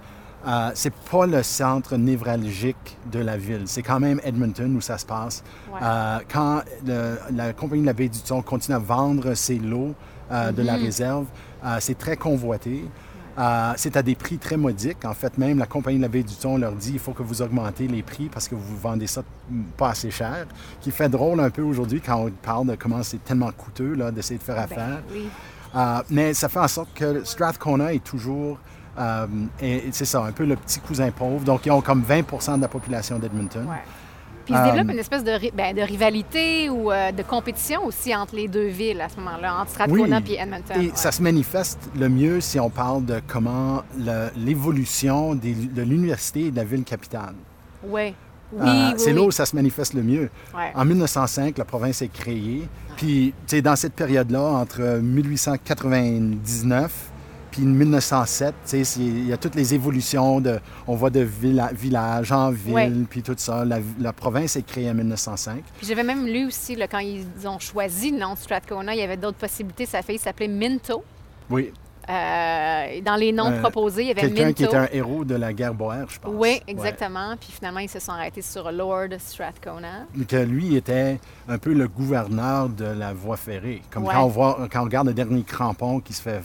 euh, 0.46 0.70
c'est 0.74 0.92
pas 0.94 1.26
le 1.26 1.42
centre 1.42 1.96
névralgique 1.96 2.96
de 3.12 3.18
la 3.18 3.36
ville. 3.36 3.62
C'est 3.66 3.82
quand 3.82 4.00
même 4.00 4.20
Edmonton 4.24 4.74
où 4.76 4.80
ça 4.80 4.96
se 4.98 5.06
passe. 5.06 5.42
Ouais. 5.72 5.78
Euh, 5.82 6.18
quand 6.32 6.62
le- 6.86 7.18
la 7.34 7.52
compagnie 7.52 7.82
de 7.82 7.86
la 7.86 7.92
baie 7.92 8.08
du 8.08 8.20
Thon 8.20 8.42
continue 8.42 8.76
à 8.76 8.78
vendre 8.80 9.34
ses 9.34 9.58
lots 9.58 9.94
euh, 10.32 10.52
de 10.52 10.62
la 10.62 10.76
Mhm. 10.76 10.84
réserve, 10.84 11.26
euh, 11.64 11.76
c'est 11.80 11.98
très 11.98 12.16
convoité. 12.16 12.84
Euh, 13.38 13.72
c'est 13.76 13.96
à 13.96 14.02
des 14.02 14.14
prix 14.14 14.38
très 14.38 14.56
modiques. 14.56 15.04
En 15.04 15.14
fait, 15.14 15.38
même 15.38 15.58
la 15.58 15.66
compagnie 15.66 15.96
de 15.98 16.02
la 16.02 16.08
baie 16.08 16.22
du 16.22 16.34
Thon 16.34 16.56
leur 16.58 16.72
dit 16.72 16.92
il 16.94 16.98
faut 16.98 17.12
que 17.12 17.22
vous 17.22 17.42
augmentez 17.42 17.86
les 17.88 18.02
prix 18.02 18.28
parce 18.28 18.48
que 18.48 18.54
vous 18.54 18.76
vendez 18.76 19.06
ça 19.06 19.22
pas 19.76 19.90
assez 19.90 20.10
cher. 20.10 20.46
Qui 20.80 20.90
fait 20.90 21.08
drôle 21.08 21.40
un 21.40 21.50
peu 21.50 21.62
aujourd'hui 21.62 22.00
quand 22.00 22.16
on 22.26 22.30
parle 22.30 22.66
de 22.68 22.74
comment 22.76 23.02
c'est 23.02 23.22
tellement 23.24 23.50
coûteux 23.52 23.96
d'essayer 24.12 24.38
de 24.38 24.42
faire 24.44 24.56
Ben 24.56 24.62
affaire. 24.64 25.02
oui. 25.12 25.28
Euh, 25.74 26.02
mais 26.10 26.34
ça 26.34 26.48
fait 26.48 26.58
en 26.58 26.68
sorte 26.68 26.92
que 26.94 27.24
Strathcona 27.24 27.92
est 27.94 28.02
toujours, 28.04 28.58
euh, 29.00 29.26
et- 29.60 29.84
c'est 29.92 30.04
ça, 30.04 30.24
un 30.24 30.32
peu 30.32 30.44
le 30.44 30.56
petit 30.56 30.80
cousin 30.80 31.10
pauvre. 31.10 31.44
Donc, 31.44 31.66
ils 31.66 31.70
ont 31.72 31.80
comme 31.80 32.02
20% 32.02 32.56
de 32.56 32.62
la 32.62 32.68
population 32.68 33.18
d'Edmonton. 33.18 33.66
Ouais. 33.68 33.76
Puis 34.46 34.54
il 34.54 34.58
se 34.58 34.64
développe 34.64 34.88
Euh, 34.88 34.92
une 34.92 34.98
espèce 34.98 35.22
de, 35.22 35.30
ri- 35.32 35.52
ben, 35.54 35.76
de 35.76 35.82
rivalité 35.82 36.70
ou 36.70 36.90
euh, 36.90 37.12
de 37.12 37.22
compétition 37.22 37.84
aussi 37.84 38.14
entre 38.16 38.34
les 38.34 38.48
deux 38.48 38.66
villes 38.68 39.00
à 39.00 39.08
ce 39.08 39.16
moment-là, 39.16 39.60
entre 39.60 39.70
Strathcona 39.70 40.20
Oui. 40.26 40.32
et 40.32 40.40
Edmonton. 40.40 40.76
Et 40.76 40.86
ouais. 40.86 40.92
ça 40.94 41.12
se 41.12 41.22
manifeste 41.22 41.78
le 41.96 42.08
mieux 42.08 42.40
si 42.40 42.58
on 42.58 42.70
parle 42.70 43.04
de 43.04 43.20
comment 43.28 43.82
l'évolution 44.36 45.34
de 45.34 45.82
l'université 45.82 46.46
et 46.46 46.50
de 46.50 46.56
la 46.56 46.64
ville 46.64 46.84
capitale. 46.84 47.34
Ouais. 47.86 48.14
Oui, 48.52 48.66
Euh, 48.66 48.88
oui, 48.88 48.94
c'est 48.96 49.12
là 49.12 49.22
où 49.22 49.30
ça 49.30 49.46
se 49.46 49.54
manifeste 49.54 49.94
le 49.94 50.02
mieux. 50.02 50.28
Ouais. 50.56 50.72
En 50.74 50.84
1905, 50.84 51.56
la 51.56 51.64
province 51.64 52.02
est 52.02 52.12
créée. 52.12 52.66
Puis, 52.96 53.32
tu 53.46 53.56
sais, 53.56 53.62
dans 53.62 53.76
cette 53.76 53.92
période-là, 53.94 54.40
entre 54.42 54.80
1899 55.00 57.09
puis 57.50 57.62
1907, 57.62 58.54
tu 58.64 58.70
sais, 58.70 58.84
c'est- 58.84 59.00
il 59.00 59.26
y 59.26 59.32
a 59.32 59.36
toutes 59.36 59.54
les 59.54 59.74
évolutions 59.74 60.40
de, 60.40 60.58
on 60.86 60.94
va 60.96 61.10
de 61.10 61.20
villa- 61.20 61.70
village 61.72 62.32
en 62.32 62.50
ville, 62.50 62.72
Ouais. 62.74 62.90
puis 63.08 63.22
tout 63.22 63.34
ça. 63.36 63.64
La, 63.64 63.78
la 63.98 64.12
province 64.12 64.56
est 64.56 64.62
créée 64.66 64.90
en 64.90 64.94
1905. 64.94 65.62
Puis 65.78 65.86
j'avais 65.86 66.02
même 66.04 66.26
lu 66.26 66.46
aussi, 66.46 66.76
là, 66.76 66.86
quand 66.88 66.98
ils 67.00 67.24
ont 67.46 67.58
choisi 67.58 68.10
le 68.12 68.18
nom 68.18 68.34
de 68.34 68.38
Strathcona, 68.38 68.94
il 68.94 68.98
y 69.00 69.02
avait 69.02 69.16
d'autres 69.16 69.38
possibilités. 69.38 69.86
Sa 69.86 70.02
fille 70.02 70.18
s'appelait 70.18 70.48
Minto. 70.48 71.02
Oui, 71.48 71.72
Euh, 72.08 73.00
dans 73.04 73.14
les 73.14 73.30
noms 73.30 73.52
Euh, 73.52 73.60
proposés, 73.60 74.02
il 74.02 74.08
y 74.08 74.10
avait 74.10 74.22
quelqu'un 74.22 74.52
qui 74.52 74.62
Minto. 74.64 74.74
est 74.74 74.78
un 74.78 74.88
héros 74.92 75.24
de 75.24 75.36
la 75.36 75.52
guerre 75.52 75.74
boère, 75.74 76.06
je 76.08 76.18
pense. 76.18 76.32
Oui, 76.34 76.40
Ouais. 76.48 76.62
exactement. 76.66 77.36
Puis 77.38 77.50
finalement, 77.52 77.78
ils 77.78 77.88
se 77.88 78.00
sont 78.00 78.10
arrêtés 78.10 78.42
sur 78.42 78.72
Lord 78.72 79.08
Strathcona. 79.18 80.06
que 80.26 80.36
lui 80.36 80.74
était 80.74 81.20
un 81.48 81.58
peu 81.58 81.72
le 81.72 81.86
gouverneur 81.86 82.68
de 82.68 82.84
la 82.86 83.12
voie 83.12 83.36
ferrée. 83.36 83.82
Comme 83.92 84.04
Ouais. 84.06 84.14
quand, 84.14 84.24
on 84.24 84.28
voit, 84.28 84.68
quand 84.72 84.80
on 84.80 84.84
regarde 84.84 85.06
le 85.06 85.14
dernier 85.14 85.42
crampon 85.44 86.00
qui 86.00 86.12
se 86.12 86.22
fait 86.22 86.40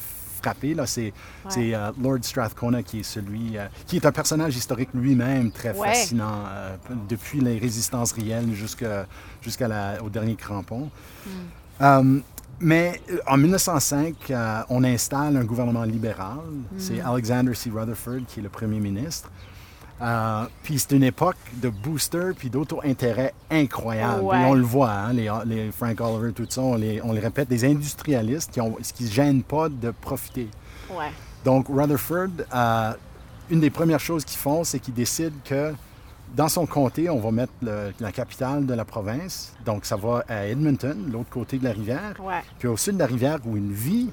frappé, 0.45 0.75
c'est 0.85 1.11
euh, 1.57 1.91
Lord 2.01 2.19
Strathcona 2.23 2.83
qui 2.83 2.99
est 2.99 3.03
celui 3.03 3.57
euh, 3.57 3.65
qui 3.87 3.95
est 3.97 4.05
un 4.05 4.11
personnage 4.11 4.55
historique 4.55 4.89
lui-même 4.93 5.51
très 5.51 5.73
Ouais. 5.75 5.87
fascinant 5.89 6.43
euh, 6.47 6.75
depuis 7.09 7.39
les 7.41 7.57
résistances 7.57 8.11
réelles 8.11 8.53
jusqu'à 8.53 9.07
au 10.03 10.09
dernier 10.09 10.35
crampon. 10.35 10.89
Euh, 11.81 12.19
mais 12.59 13.01
en 13.27 13.37
1905, 13.37 14.15
euh, 14.29 14.61
on 14.69 14.83
installe 14.83 15.35
un 15.35 15.43
gouvernement 15.43 15.83
libéral. 15.83 16.37
C'est 16.77 17.01
Alexander 17.01 17.53
C. 17.53 17.69
Rutherford 17.73 18.21
qui 18.27 18.39
est 18.39 18.43
le 18.43 18.49
premier 18.49 18.79
ministre. 18.79 19.29
Euh, 20.01 20.43
puis 20.63 20.77
c'est 20.77 20.91
une 20.91 21.03
époque 21.05 21.37
de 21.53 21.69
booster 21.69 22.31
puis 22.37 22.49
d'auto-intérêt 22.49 23.33
incroyable. 23.49 24.23
Ouais. 24.23 24.37
on 24.45 24.53
le 24.53 24.61
voit, 24.63 24.91
hein, 24.91 25.13
les, 25.13 25.31
les 25.45 25.71
Frank 25.71 25.99
Oliver, 26.01 26.33
tout 26.33 26.45
ça, 26.49 26.61
on 26.61 26.75
les, 26.75 27.01
on 27.01 27.13
les 27.13 27.21
répète, 27.21 27.47
des 27.47 27.63
industrialistes 27.63 28.51
qui 28.51 28.59
ne 28.61 28.71
qui 28.81 29.05
se 29.07 29.13
gênent 29.13 29.43
pas 29.43 29.69
de 29.69 29.91
profiter. 29.91 30.49
Ouais. 30.89 31.11
Donc, 31.45 31.67
Rutherford, 31.69 32.27
euh, 32.53 32.91
une 33.49 33.59
des 33.61 33.69
premières 33.69 33.99
choses 33.99 34.25
qu'ils 34.25 34.39
font, 34.39 34.63
c'est 34.63 34.79
qu'ils 34.79 34.93
décident 34.93 35.35
que 35.45 35.73
dans 36.35 36.49
son 36.49 36.65
comté, 36.65 37.09
on 37.09 37.19
va 37.19 37.31
mettre 37.31 37.53
le- 37.61 37.93
la 38.01 38.11
capitale 38.11 38.65
de 38.65 38.73
la 38.73 38.83
province. 38.83 39.53
Donc, 39.65 39.85
ça 39.85 39.95
va 39.95 40.25
à 40.27 40.45
Edmonton, 40.47 40.97
l'autre 41.09 41.29
côté 41.29 41.57
de 41.57 41.63
la 41.63 41.71
rivière. 41.71 42.15
Ouais. 42.19 42.41
Puis 42.59 42.67
au 42.67 42.75
sud 42.75 42.95
de 42.95 42.99
la 42.99 43.05
rivière, 43.05 43.37
où 43.45 43.55
il 43.55 43.71
vit, 43.71 44.09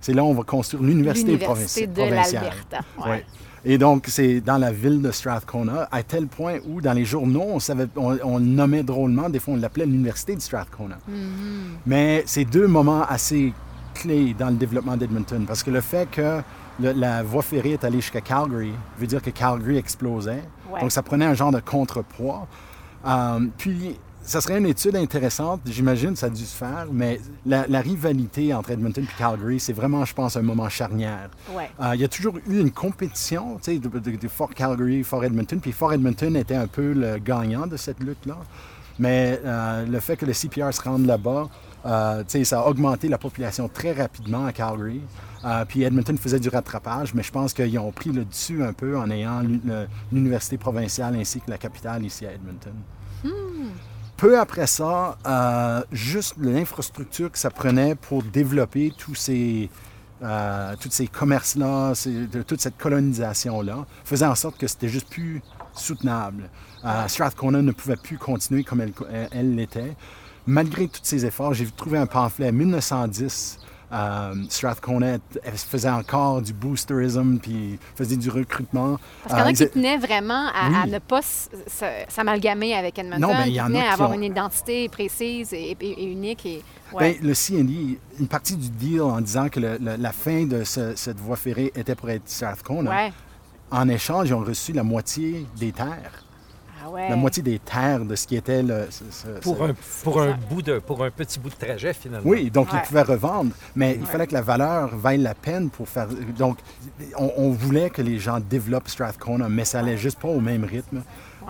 c'est 0.00 0.12
là 0.14 0.22
où 0.24 0.26
on 0.28 0.34
va 0.34 0.42
construire 0.44 0.82
l'université 0.82 1.32
L'université 1.32 1.86
provinci- 1.86 1.92
de 1.92 2.00
provinciale. 2.02 2.42
l'Alberta. 2.44 2.78
Ouais. 3.04 3.10
Ouais. 3.10 3.26
Et 3.64 3.76
donc, 3.76 4.04
c'est 4.08 4.40
dans 4.40 4.56
la 4.56 4.70
ville 4.70 5.02
de 5.02 5.10
Strathcona, 5.10 5.88
à 5.90 6.02
tel 6.04 6.28
point 6.28 6.58
où, 6.68 6.80
dans 6.80 6.92
les 6.92 7.04
journaux, 7.04 7.44
on, 7.48 7.58
savait, 7.58 7.88
on, 7.96 8.16
on 8.22 8.38
le 8.38 8.44
nommait 8.44 8.84
drôlement, 8.84 9.28
des 9.28 9.40
fois, 9.40 9.54
on 9.54 9.56
l'appelait 9.56 9.84
l'université 9.84 10.36
de 10.36 10.40
Strathcona. 10.40 10.96
Mm-hmm. 11.10 11.78
Mais 11.86 12.22
c'est 12.24 12.44
deux 12.44 12.68
moments 12.68 13.02
assez 13.02 13.52
clés 13.94 14.34
dans 14.38 14.48
le 14.50 14.54
développement 14.54 14.96
d'Edmonton, 14.96 15.44
parce 15.46 15.64
que 15.64 15.70
le 15.72 15.80
fait 15.80 16.08
que 16.08 16.40
le- 16.80 16.92
la 16.92 17.24
voie 17.24 17.42
ferrée 17.42 17.72
est 17.72 17.82
allée 17.84 18.00
jusqu'à 18.00 18.20
Calgary 18.20 18.72
veut 18.96 19.08
dire 19.08 19.20
que 19.20 19.30
Calgary 19.30 19.76
explosait. 19.76 20.44
Ouais. 20.72 20.80
Donc, 20.80 20.92
ça 20.92 21.02
prenait 21.02 21.24
un 21.26 21.34
genre 21.34 21.50
de 21.50 21.58
contrepoids. 21.60 22.46
Euh, 23.06 23.40
puis, 23.58 23.98
ça 24.28 24.40
serait 24.40 24.58
une 24.58 24.66
étude 24.66 24.94
intéressante, 24.96 25.60
j'imagine, 25.66 26.14
ça 26.14 26.26
a 26.26 26.30
dû 26.30 26.44
se 26.44 26.54
faire, 26.54 26.86
mais 26.92 27.20
la, 27.46 27.66
la 27.66 27.80
rivalité 27.80 28.52
entre 28.54 28.70
Edmonton 28.70 29.02
et 29.04 29.18
Calgary, 29.18 29.58
c'est 29.58 29.72
vraiment, 29.72 30.04
je 30.04 30.14
pense, 30.14 30.36
un 30.36 30.42
moment 30.42 30.68
charnière. 30.68 31.30
Ouais. 31.52 31.70
Euh, 31.80 31.94
il 31.94 32.00
y 32.00 32.04
a 32.04 32.08
toujours 32.08 32.36
eu 32.48 32.60
une 32.60 32.70
compétition, 32.70 33.56
tu 33.56 33.72
sais, 33.72 33.78
de, 33.78 33.88
de- 33.88 34.16
de 34.16 34.28
Fort 34.28 34.50
Calgary, 34.54 35.02
Fort 35.02 35.24
Edmonton, 35.24 35.58
puis 35.60 35.72
Fort 35.72 35.92
Edmonton 35.92 36.36
était 36.36 36.54
un 36.56 36.66
peu 36.66 36.92
le 36.92 37.18
gagnant 37.18 37.66
de 37.66 37.76
cette 37.76 38.00
lutte-là. 38.00 38.36
Mais 39.00 39.40
euh, 39.44 39.86
le 39.86 40.00
fait 40.00 40.16
que 40.16 40.26
le 40.26 40.32
CPR 40.32 40.72
se 40.74 40.82
rende 40.82 41.06
là-bas, 41.06 41.48
euh, 41.86 42.18
tu 42.24 42.30
sais, 42.30 42.44
ça 42.44 42.60
a 42.60 42.66
augmenté 42.66 43.08
la 43.08 43.16
population 43.18 43.68
très 43.68 43.92
rapidement 43.92 44.44
à 44.44 44.52
Calgary. 44.52 45.00
Euh, 45.44 45.64
puis 45.64 45.84
Edmonton 45.84 46.16
faisait 46.18 46.40
du 46.40 46.48
rattrapage, 46.48 47.14
mais 47.14 47.22
je 47.22 47.30
pense 47.30 47.54
qu'ils 47.54 47.78
ont 47.78 47.92
pris 47.92 48.10
le 48.10 48.24
dessus 48.24 48.62
un 48.64 48.72
peu 48.72 48.98
en 48.98 49.08
ayant 49.10 49.40
l'université 50.10 50.58
provinciale 50.58 51.14
ainsi 51.14 51.40
que 51.40 51.48
la 51.50 51.58
capitale 51.58 52.04
ici 52.04 52.26
à 52.26 52.32
Edmonton. 52.32 52.72
Peu 54.18 54.36
après 54.36 54.66
ça, 54.66 55.16
euh, 55.28 55.80
juste 55.92 56.34
l'infrastructure 56.40 57.30
que 57.30 57.38
ça 57.38 57.50
prenait 57.50 57.94
pour 57.94 58.24
développer 58.24 58.92
tous 58.98 59.14
ces, 59.14 59.70
euh, 60.24 60.74
ces 60.90 61.06
commerces-là, 61.06 61.92
toute 62.44 62.60
cette 62.60 62.76
colonisation-là, 62.78 63.86
faisait 64.04 64.26
en 64.26 64.34
sorte 64.34 64.58
que 64.58 64.66
c'était 64.66 64.88
juste 64.88 65.08
plus 65.08 65.40
soutenable. 65.72 66.50
Euh, 66.84 67.06
Strathcona 67.06 67.62
ne 67.62 67.70
pouvait 67.70 67.94
plus 67.94 68.18
continuer 68.18 68.64
comme 68.64 68.80
elle 68.80 69.54
l'était. 69.54 69.96
Malgré 70.48 70.88
tous 70.88 71.00
ces 71.04 71.24
efforts, 71.24 71.54
j'ai 71.54 71.66
trouvé 71.66 71.98
un 71.98 72.06
pamphlet 72.06 72.48
en 72.48 72.52
1910. 72.52 73.60
Euh, 73.92 74.34
Strathcona 74.48 75.16
faisait 75.54 75.88
encore 75.90 76.42
du 76.42 76.52
boosterism 76.52 77.38
puis 77.38 77.78
faisait 77.96 78.16
du 78.16 78.28
recrutement. 78.30 78.98
Parce 79.24 79.34
qu'il 79.34 79.38
y 79.38 79.42
en 79.42 79.46
a 79.46 79.48
Euh, 79.48 79.52
qui 79.52 79.68
tenaient 79.70 79.96
vraiment 79.98 80.48
à, 80.54 80.82
à 80.82 80.86
ne 80.86 80.98
pas 80.98 81.20
s'amalgamer 82.08 82.74
avec 82.74 82.98
Edmonton, 82.98 83.20
Non, 83.20 83.28
ben, 83.34 83.44
il 83.46 83.50
y 83.50 83.54
qui 83.54 83.60
en 83.60 83.64
a 83.64 83.68
tenaient 83.68 83.80
qui 83.80 83.86
à 83.86 83.92
avoir 83.92 84.10
ont- 84.10 84.14
une 84.14 84.24
identité 84.24 84.88
précise 84.88 85.52
et, 85.52 85.76
et- 85.80 86.02
et 86.02 86.04
unique. 86.04 86.44
Et, 86.46 86.62
ouais. 86.92 87.14
Ben, 87.20 87.26
le 87.28 87.34
CND, 87.34 87.98
une 88.20 88.28
partie 88.28 88.56
du 88.56 88.68
deal 88.68 89.00
en 89.02 89.20
disant 89.20 89.48
que 89.48 89.60
le- 89.60 89.78
le- 89.80 89.96
la 89.96 90.12
fin 90.12 90.44
de 90.44 90.64
ce- 90.64 90.94
cette 90.96 91.18
voie 91.18 91.36
ferrée 91.36 91.72
était 91.74 91.94
pour 91.94 92.10
être 92.10 92.22
Strathcona, 92.28 92.90
ouais. 92.90 93.12
en 93.70 93.88
échange, 93.88 94.28
ils 94.28 94.34
ont 94.34 94.40
reçu 94.44 94.72
la 94.72 94.82
moitié 94.82 95.46
des 95.58 95.72
terres. 95.72 96.24
Ah 96.88 96.94
ouais. 96.94 97.08
La 97.10 97.16
moitié 97.16 97.42
des 97.42 97.58
terres 97.58 98.04
de 98.04 98.14
ce 98.16 98.26
qui 98.26 98.36
était 98.36 98.62
le. 98.62 98.86
ce- 98.90 99.04
ce- 99.10 99.40
Pour 99.40 99.58
ce- 99.58 99.62
un, 99.62 99.74
pour, 100.04 100.20
un 100.22 100.36
bout 100.50 100.62
de, 100.62 100.78
pour 100.78 101.04
un 101.04 101.10
petit 101.10 101.38
bout 101.38 101.50
de 101.50 101.54
trajet, 101.54 101.92
finalement. 101.92 102.28
Oui, 102.28 102.50
donc 102.50 102.72
Ouais. 102.72 102.78
ils 102.82 102.86
pouvaient 102.88 103.02
revendre, 103.02 103.50
mais 103.76 103.96
il 104.00 104.06
fallait 104.06 104.26
que 104.26 104.34
la 104.34 104.42
valeur 104.42 104.96
vaille 104.96 105.18
la 105.18 105.34
peine 105.34 105.68
pour 105.70 105.88
faire. 105.88 106.08
Donc, 106.38 106.58
on, 107.18 107.30
on 107.36 107.50
voulait 107.50 107.90
que 107.90 108.02
les 108.02 108.18
gens 108.18 108.40
développent 108.40 108.88
Strathcona, 108.88 109.48
mais 109.48 109.64
ça 109.64 109.80
allait 109.80 109.96
juste 109.98 110.18
pas 110.18 110.28
au 110.28 110.40
même 110.40 110.64
rythme. 110.64 111.02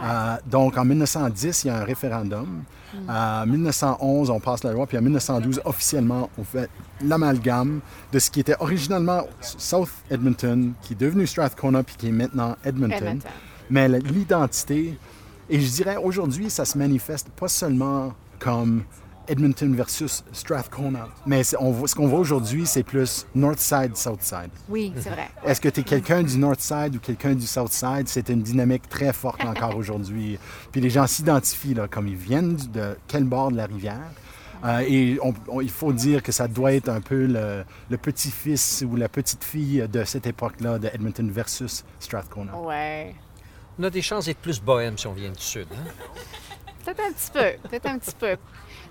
Euh, 0.03 0.37
donc, 0.47 0.77
en 0.79 0.85
1910, 0.85 1.65
il 1.65 1.67
y 1.69 1.71
a 1.71 1.79
un 1.79 1.85
référendum. 1.85 2.63
Mm. 2.95 3.11
En 3.11 3.47
1911, 3.47 4.31
on 4.31 4.39
passe 4.41 4.63
la 4.65 4.73
loi, 4.73 4.87
puis 4.87 4.97
en 4.97 5.03
1912, 5.03 5.61
officiellement, 5.65 6.31
on 6.39 6.45
fait 6.45 6.71
l'amalgame 7.05 7.81
de 8.13 8.19
ce 8.19 8.31
qui 8.31 8.41
était 8.41 8.55
originalement 8.61 9.23
South 9.41 9.91
Edmonton, 10.11 10.73
qui 10.83 10.93
est 10.95 10.97
devenu 10.97 11.27
Strathcona, 11.27 11.83
puis 11.83 11.97
qui 11.97 12.09
est 12.09 12.13
maintenant 12.13 12.57
Edmonton. 12.65 12.97
Edmonton. 12.97 13.31
Mais 13.71 13.89
l'identité, 13.89 14.97
et 15.51 15.61
je 15.61 15.71
dirais 15.71 15.97
aujourd'hui, 15.97 16.51
ça 16.51 16.65
se 16.65 16.77
manifeste 16.79 17.29
pas 17.31 17.49
seulement 17.49 18.13
comme 18.39 18.85
Edmonton 19.31 19.75
versus 19.75 20.25
Strathcona, 20.33 21.07
mais 21.27 21.45
c'est- 21.45 21.57
on 21.61 21.71
voit- 21.71 21.87
ce 21.87 21.95
qu'on 21.95 22.07
voit 22.09 22.19
aujourd'hui, 22.21 22.65
c'est 22.67 22.83
plus 22.83 23.27
North 23.35 23.59
Side, 23.59 23.95
South 23.95 24.23
Side. 24.23 24.49
Oui, 24.71 24.91
c'est 24.97 25.11
vrai. 25.11 25.29
Est-ce 25.45 25.61
que 25.61 25.69
tu 25.69 25.81
es 25.81 25.83
quelqu'un 25.83 26.23
du 26.23 26.39
North 26.39 26.61
Side 26.61 26.97
ou 26.97 26.99
quelqu'un 26.99 27.35
du 27.35 27.47
South 27.47 27.73
Side? 27.73 28.05
C'est 28.09 28.31
une 28.31 28.41
dynamique 28.41 28.89
très 28.89 29.13
forte 29.13 29.45
encore 29.45 29.77
aujourd'hui. 29.77 30.39
Puis 30.73 30.81
les 30.81 30.89
gens 30.89 31.07
s'identifient 31.07 31.75
là, 31.75 31.89
comme 31.89 32.09
ils 32.09 32.17
viennent 32.17 32.57
de 32.73 32.97
quel 33.07 33.25
bord 33.25 33.51
de 33.51 33.57
la 33.59 33.67
rivière. 33.67 34.01
Euh, 34.65 34.79
et 34.89 35.19
on- 35.23 35.35
on- 35.49 35.61
il 35.61 35.71
faut 35.71 35.93
dire 35.93 36.23
que 36.23 36.33
ça 36.33 36.49
doit 36.49 36.73
être 36.73 36.89
un 36.89 37.01
peu 37.03 37.27
le, 37.27 37.65
le 37.91 37.97
petit-fils 37.99 38.83
ou 38.91 38.97
la 38.97 39.09
petite-fille 39.11 39.87
de 39.93 40.05
cette 40.05 40.27
époque-là 40.27 40.79
de 40.79 40.89
Edmonton 40.93 41.31
versus 41.31 41.85
Strathcona. 42.01 42.57
Ouais. 42.59 43.15
On 43.79 43.85
a 43.85 43.91
des 43.91 44.03
chances 44.03 44.27
d'être 44.27 44.39
plus 44.39 44.61
bohème 44.61 44.99
si 44.99 45.07
on 45.07 45.13
vient 45.13 45.31
du 45.31 45.43
sud. 45.43 45.69
hein? 45.73 45.91
Peut-être 46.85 47.01
un 47.01 47.13
petit 47.13 47.31
peu, 47.31 47.69
peut-être 47.69 47.87
un 47.87 47.99
petit 47.99 48.15
peu. 48.19 48.37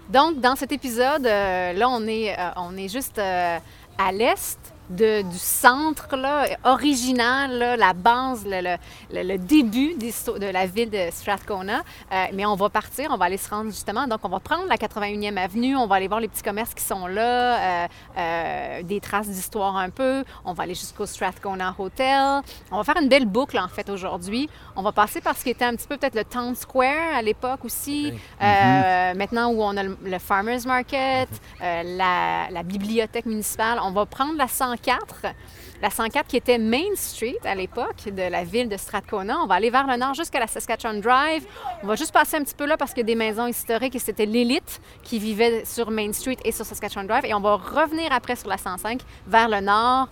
Donc, 0.10 0.40
dans 0.40 0.56
cet 0.56 0.72
épisode, 0.72 1.26
euh, 1.26 1.74
là, 1.74 1.90
on 1.90 2.08
est, 2.08 2.38
euh, 2.38 2.50
on 2.56 2.78
est 2.78 2.88
juste 2.88 3.20
euh, 3.20 3.58
à 3.98 4.12
l'est 4.12 4.58
de- 4.90 5.22
du 5.22 5.38
centre 5.38 6.16
là, 6.16 6.46
original, 6.64 7.52
là, 7.58 7.78
la 7.78 7.94
base, 7.94 8.46
le, 8.46 8.62
le- 8.62 8.78
le- 9.14 9.24
le 9.34 9.38
début 9.38 9.96
de 9.96 10.46
la 10.52 10.66
ville 10.66 10.90
de 10.90 11.10
Strathcona. 11.12 11.82
Euh, 12.12 12.26
mais 12.34 12.46
on 12.46 12.56
va 12.56 12.70
partir, 12.70 13.10
on 13.12 13.18
va 13.18 13.26
aller 13.26 13.38
se 13.38 13.50
rendre 13.50 13.70
justement. 13.72 14.08
Donc, 14.08 14.20
on 14.24 14.30
va 14.30 14.40
prendre 14.40 14.66
la 14.68 14.78
81e 14.78 15.38
avenue, 15.38 15.76
on 15.76 15.88
va 15.88 15.96
aller 15.96 16.08
voir 16.08 16.20
les 16.20 16.28
petits 16.28 16.44
commerces 16.44 16.74
qui 16.74 16.84
sont 16.84 17.08
là, 17.08 17.84
euh, 17.84 17.88
euh, 18.18 18.84
des 18.84 19.00
traces 19.00 19.28
d'histoire 19.28 19.76
un 19.78 19.90
peu. 19.90 20.24
On 20.46 20.54
va 20.54 20.64
aller 20.64 20.76
jusqu'au 20.76 21.06
Strathcona 21.06 21.76
Hotel. 21.78 22.42
On 22.72 22.78
va 22.78 22.84
faire 22.84 23.02
une 23.02 23.10
belle 23.10 23.26
boucle, 23.26 23.60
en 23.60 23.68
fait, 23.68 23.90
aujourd'hui. 23.90 24.50
On 24.76 24.82
va 24.82 24.92
passer 24.92 25.22
par 25.22 25.36
ce 25.38 25.44
qui 25.44 25.50
était 25.50 25.66
un 25.66 25.76
petit 25.76 25.88
peu 25.88 25.98
peut-être 25.98 26.16
le 26.16 26.24
Town 26.24 26.56
Square 26.56 27.16
à 27.18 27.22
l'époque 27.22 27.66
aussi. 27.66 28.14
Euh, 28.42 29.14
Maintenant 29.16 29.50
où 29.52 29.62
on 29.64 29.76
a 29.78 29.84
le, 29.84 29.98
le 30.04 30.20
Farmers 30.20 30.66
Market, 30.66 31.28
euh, 31.62 31.84
la, 31.98 32.50
la 32.52 32.64
bibliothèque 32.64 33.26
municipale, 33.26 33.80
on 33.84 33.92
va 33.92 34.06
prendre 34.06 34.36
la 34.38 34.48
104. 34.78 35.34
La 35.82 35.90
104 35.90 36.28
qui 36.28 36.38
était 36.38 36.58
Main 36.58 36.96
Street 36.96 37.38
à 37.44 37.56
l'époque 37.56 38.06
de 38.06 38.30
la 38.30 38.44
ville 38.44 38.68
de 38.70 38.78
Strathcona. 38.78 39.38
On 39.44 39.48
va 39.48 39.56
aller 39.56 39.70
vers 39.70 39.86
le 39.86 39.96
nord 39.96 40.14
jusqu'à 40.14 40.40
la 40.40 40.48
Saskatchewan 40.48 41.00
Drive. 41.02 41.46
On 41.84 41.88
va 41.88 41.96
juste 41.96 42.12
passer 42.12 42.38
un 42.38 42.44
petit 42.44 42.56
peu 42.56 42.66
là 42.66 42.78
parce 42.78 42.92
qu'il 42.92 43.02
y 43.02 43.06
a 43.06 43.06
des 43.06 43.16
maisons 43.16 43.48
historiques 43.48 43.96
et 43.96 44.00
c'était 44.00 44.26
l'élite 44.26 44.82
qui 45.04 45.20
vivait 45.20 45.66
sur 45.66 45.92
Main 45.92 46.14
Street 46.14 46.38
et 46.44 46.52
sur 46.52 46.66
Saskatchewan 46.66 47.06
Drive. 47.06 47.26
Et 47.26 47.34
on 47.34 47.40
va 47.40 47.56
revenir 47.56 48.12
après 48.12 48.36
sur 48.36 48.50
la 48.50 48.58
105 48.58 49.02
vers 49.28 49.50
le 49.50 49.60
nord. 49.62 50.10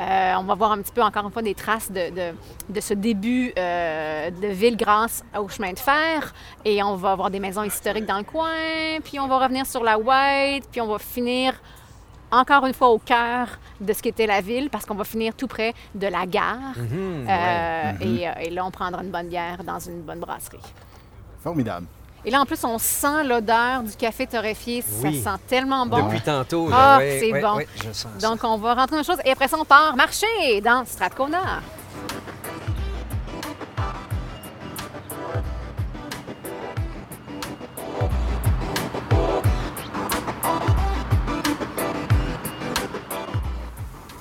Euh, 0.00 0.34
on 0.38 0.44
va 0.44 0.54
voir 0.54 0.70
un 0.70 0.80
petit 0.80 0.92
peu 0.92 1.02
encore 1.02 1.24
une 1.24 1.32
fois 1.32 1.42
des 1.42 1.56
traces 1.56 1.90
de, 1.90 2.80
ce 2.80 2.94
début 2.94 3.52
euh, 3.58 4.30
de 4.30 4.46
ville 4.46 4.76
grâce 4.76 5.24
au 5.36 5.48
chemin 5.48 5.72
de 5.72 5.78
fer. 5.78 6.32
Et 6.64 6.80
on 6.82 6.94
va 6.94 7.12
avoir 7.12 7.30
des 7.30 7.40
maisons 7.40 7.64
historiques 7.64 8.06
dans 8.06 8.18
le 8.18 8.24
coin. 8.24 9.00
Puis 9.02 9.18
on 9.18 9.26
va 9.26 9.38
revenir 9.38 9.66
sur 9.66 9.82
la 9.82 9.98
White. 9.98 10.68
Puis 10.70 10.80
on 10.80 10.86
va 10.86 10.98
finir 11.00 11.54
encore 12.30 12.66
une 12.66 12.74
fois 12.74 12.88
au 12.88 12.98
cœur 12.98 13.58
de 13.80 13.92
ce 13.92 14.02
qu'était 14.02 14.26
la 14.26 14.40
ville 14.40 14.70
parce 14.70 14.84
qu'on 14.84 14.94
va 14.94 15.04
finir 15.04 15.34
tout 15.34 15.46
près 15.46 15.74
de 15.94 16.06
la 16.06 16.26
gare. 16.26 16.74
Mhm, 16.76 17.26
ouais. 17.26 17.32
Euh, 17.32 17.92
et, 18.00 18.28
euh, 18.28 18.32
et 18.42 18.50
là, 18.50 18.64
on 18.64 18.70
prendra 18.70 19.02
une 19.02 19.10
bonne 19.10 19.28
bière 19.28 19.62
dans 19.64 19.78
une 19.78 20.02
bonne 20.02 20.20
brasserie. 20.20 20.58
Formidable. 21.42 21.86
Et 22.24 22.30
là, 22.30 22.40
en 22.40 22.44
plus, 22.46 22.62
on 22.64 22.78
sent 22.78 23.24
l'odeur 23.24 23.82
du 23.84 23.92
café 23.96 24.26
torréfié. 24.26 24.82
Oui. 25.02 25.22
Ça 25.22 25.32
sent 25.36 25.42
tellement 25.46 25.86
bon. 25.86 26.04
Depuis 26.06 26.20
tantôt. 26.20 26.68
Ah, 26.72 26.98
ouais, 26.98 27.18
c'est 27.20 27.32
ouais, 27.32 27.40
bon. 27.40 27.56
ouais, 27.56 27.68
je 27.76 27.92
sens 27.92 28.08
ça. 28.18 28.28
Donc, 28.28 28.40
on 28.42 28.56
va 28.58 28.74
rentrer 28.74 28.96
dans 28.96 29.02
les 29.02 29.04
choses 29.04 29.20
et 29.24 29.30
après 29.30 29.48
ça, 29.48 29.56
on 29.58 29.64
part 29.64 29.96
marcher 29.96 30.60
dans 30.62 30.84
Strathcona. 30.84 31.62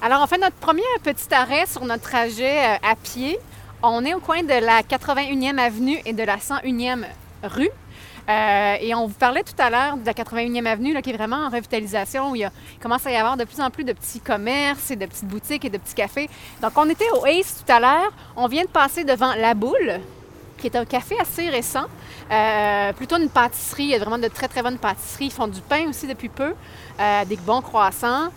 Alors, 0.08 0.22
on 0.24 0.28
fait 0.28 0.38
notre 0.38 0.56
premier 0.56 0.84
petit 1.04 1.34
arrêt 1.34 1.66
sur 1.66 1.84
notre 1.84 2.04
trajet 2.04 2.60
euh, 2.60 2.92
à 2.92 2.96
pied. 2.96 3.38
On 3.84 4.06
est 4.06 4.14
au 4.14 4.22
coin 4.22 4.42
de 4.42 4.54
la 4.54 4.82
81e 4.82 5.58
avenue 5.58 6.00
et 6.06 6.14
de 6.14 6.24
la 6.24 6.38
101e 6.38 7.04
rue. 7.44 7.70
Euh, 8.30 8.76
et 8.80 8.96
on 8.96 9.08
vous 9.08 9.16
parlait 9.16 9.44
tout 9.44 9.62
à 9.62 9.70
l'heure 9.70 9.98
de 9.98 10.06
la 10.06 10.14
81e 10.14 10.66
avenue, 10.66 11.02
qui 11.02 11.10
est 11.10 11.18
vraiment 11.18 11.48
en 11.48 11.50
revitalisation, 11.50 12.32
où 12.32 12.38
il, 12.38 12.50
commence 12.82 13.06
à 13.06 13.12
y 13.12 13.18
avoir 13.18 13.36
de 13.36 13.44
plus 13.44 13.60
en 13.60 13.70
plus 13.70 13.84
de 13.84 13.92
petits 13.92 14.22
commerces 14.22 14.92
et 14.92 14.96
de 14.96 15.06
petites 15.06 15.28
boutiques 15.28 15.66
et 15.66 15.70
de 15.70 15.78
petits 15.78 15.96
cafés. 15.96 16.30
Donc, 16.62 16.72
on 16.78 16.90
était 16.90 17.10
au 17.12 17.26
Ace 17.26 17.62
tout 17.66 17.70
à 17.70 17.82
l'heure. 17.82 18.14
On 18.38 18.48
vient 18.48 18.64
de 18.64 18.70
passer 18.70 19.04
devant 19.04 19.36
La 19.36 19.56
Boule, 19.56 20.00
qui 20.58 20.68
est 20.68 20.78
un 20.78 20.86
café 20.86 21.20
assez 21.20 21.50
récent. 21.50 21.88
Euh, 22.32 22.94
plutôt 22.94 23.18
une 23.18 23.30
pâtisserie. 23.30 23.84
Il 23.84 23.90
y 23.90 23.96
a 23.96 24.00
vraiment 24.00 24.20
de 24.20 24.30
très, 24.30 24.48
très 24.48 24.64
bonnes 24.64 24.78
pâtisseries. 24.78 25.26
Ils 25.26 25.32
font 25.34 25.50
du 25.50 25.60
pain 25.60 25.90
aussi 25.90 26.08
depuis 26.08 26.30
peu, 26.30 26.54
des 27.28 27.36
bons 27.36 27.62
croissants. 27.62 28.30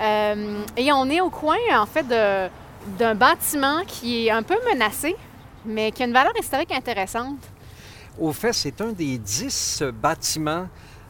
Euh, 0.00 0.62
et 0.76 0.92
on 0.92 1.08
est 1.08 1.20
au 1.20 1.30
coin, 1.30 1.56
en 1.76 1.86
fait, 1.86 2.06
d'un 2.06 3.14
bâtiment 3.14 3.82
qui 3.86 4.26
est 4.26 4.30
un 4.30 4.42
peu 4.42 4.56
menacé, 4.72 5.16
mais 5.64 5.92
qui 5.92 6.02
a 6.02 6.06
une 6.06 6.12
valeur 6.12 6.32
historique 6.38 6.72
intéressante. 6.72 7.38
Au 8.18 8.32
fait, 8.32 8.52
c'est 8.52 8.80
un 8.80 8.92
des 8.92 9.18
dix 9.18 9.82
bâtiments 10.02 10.68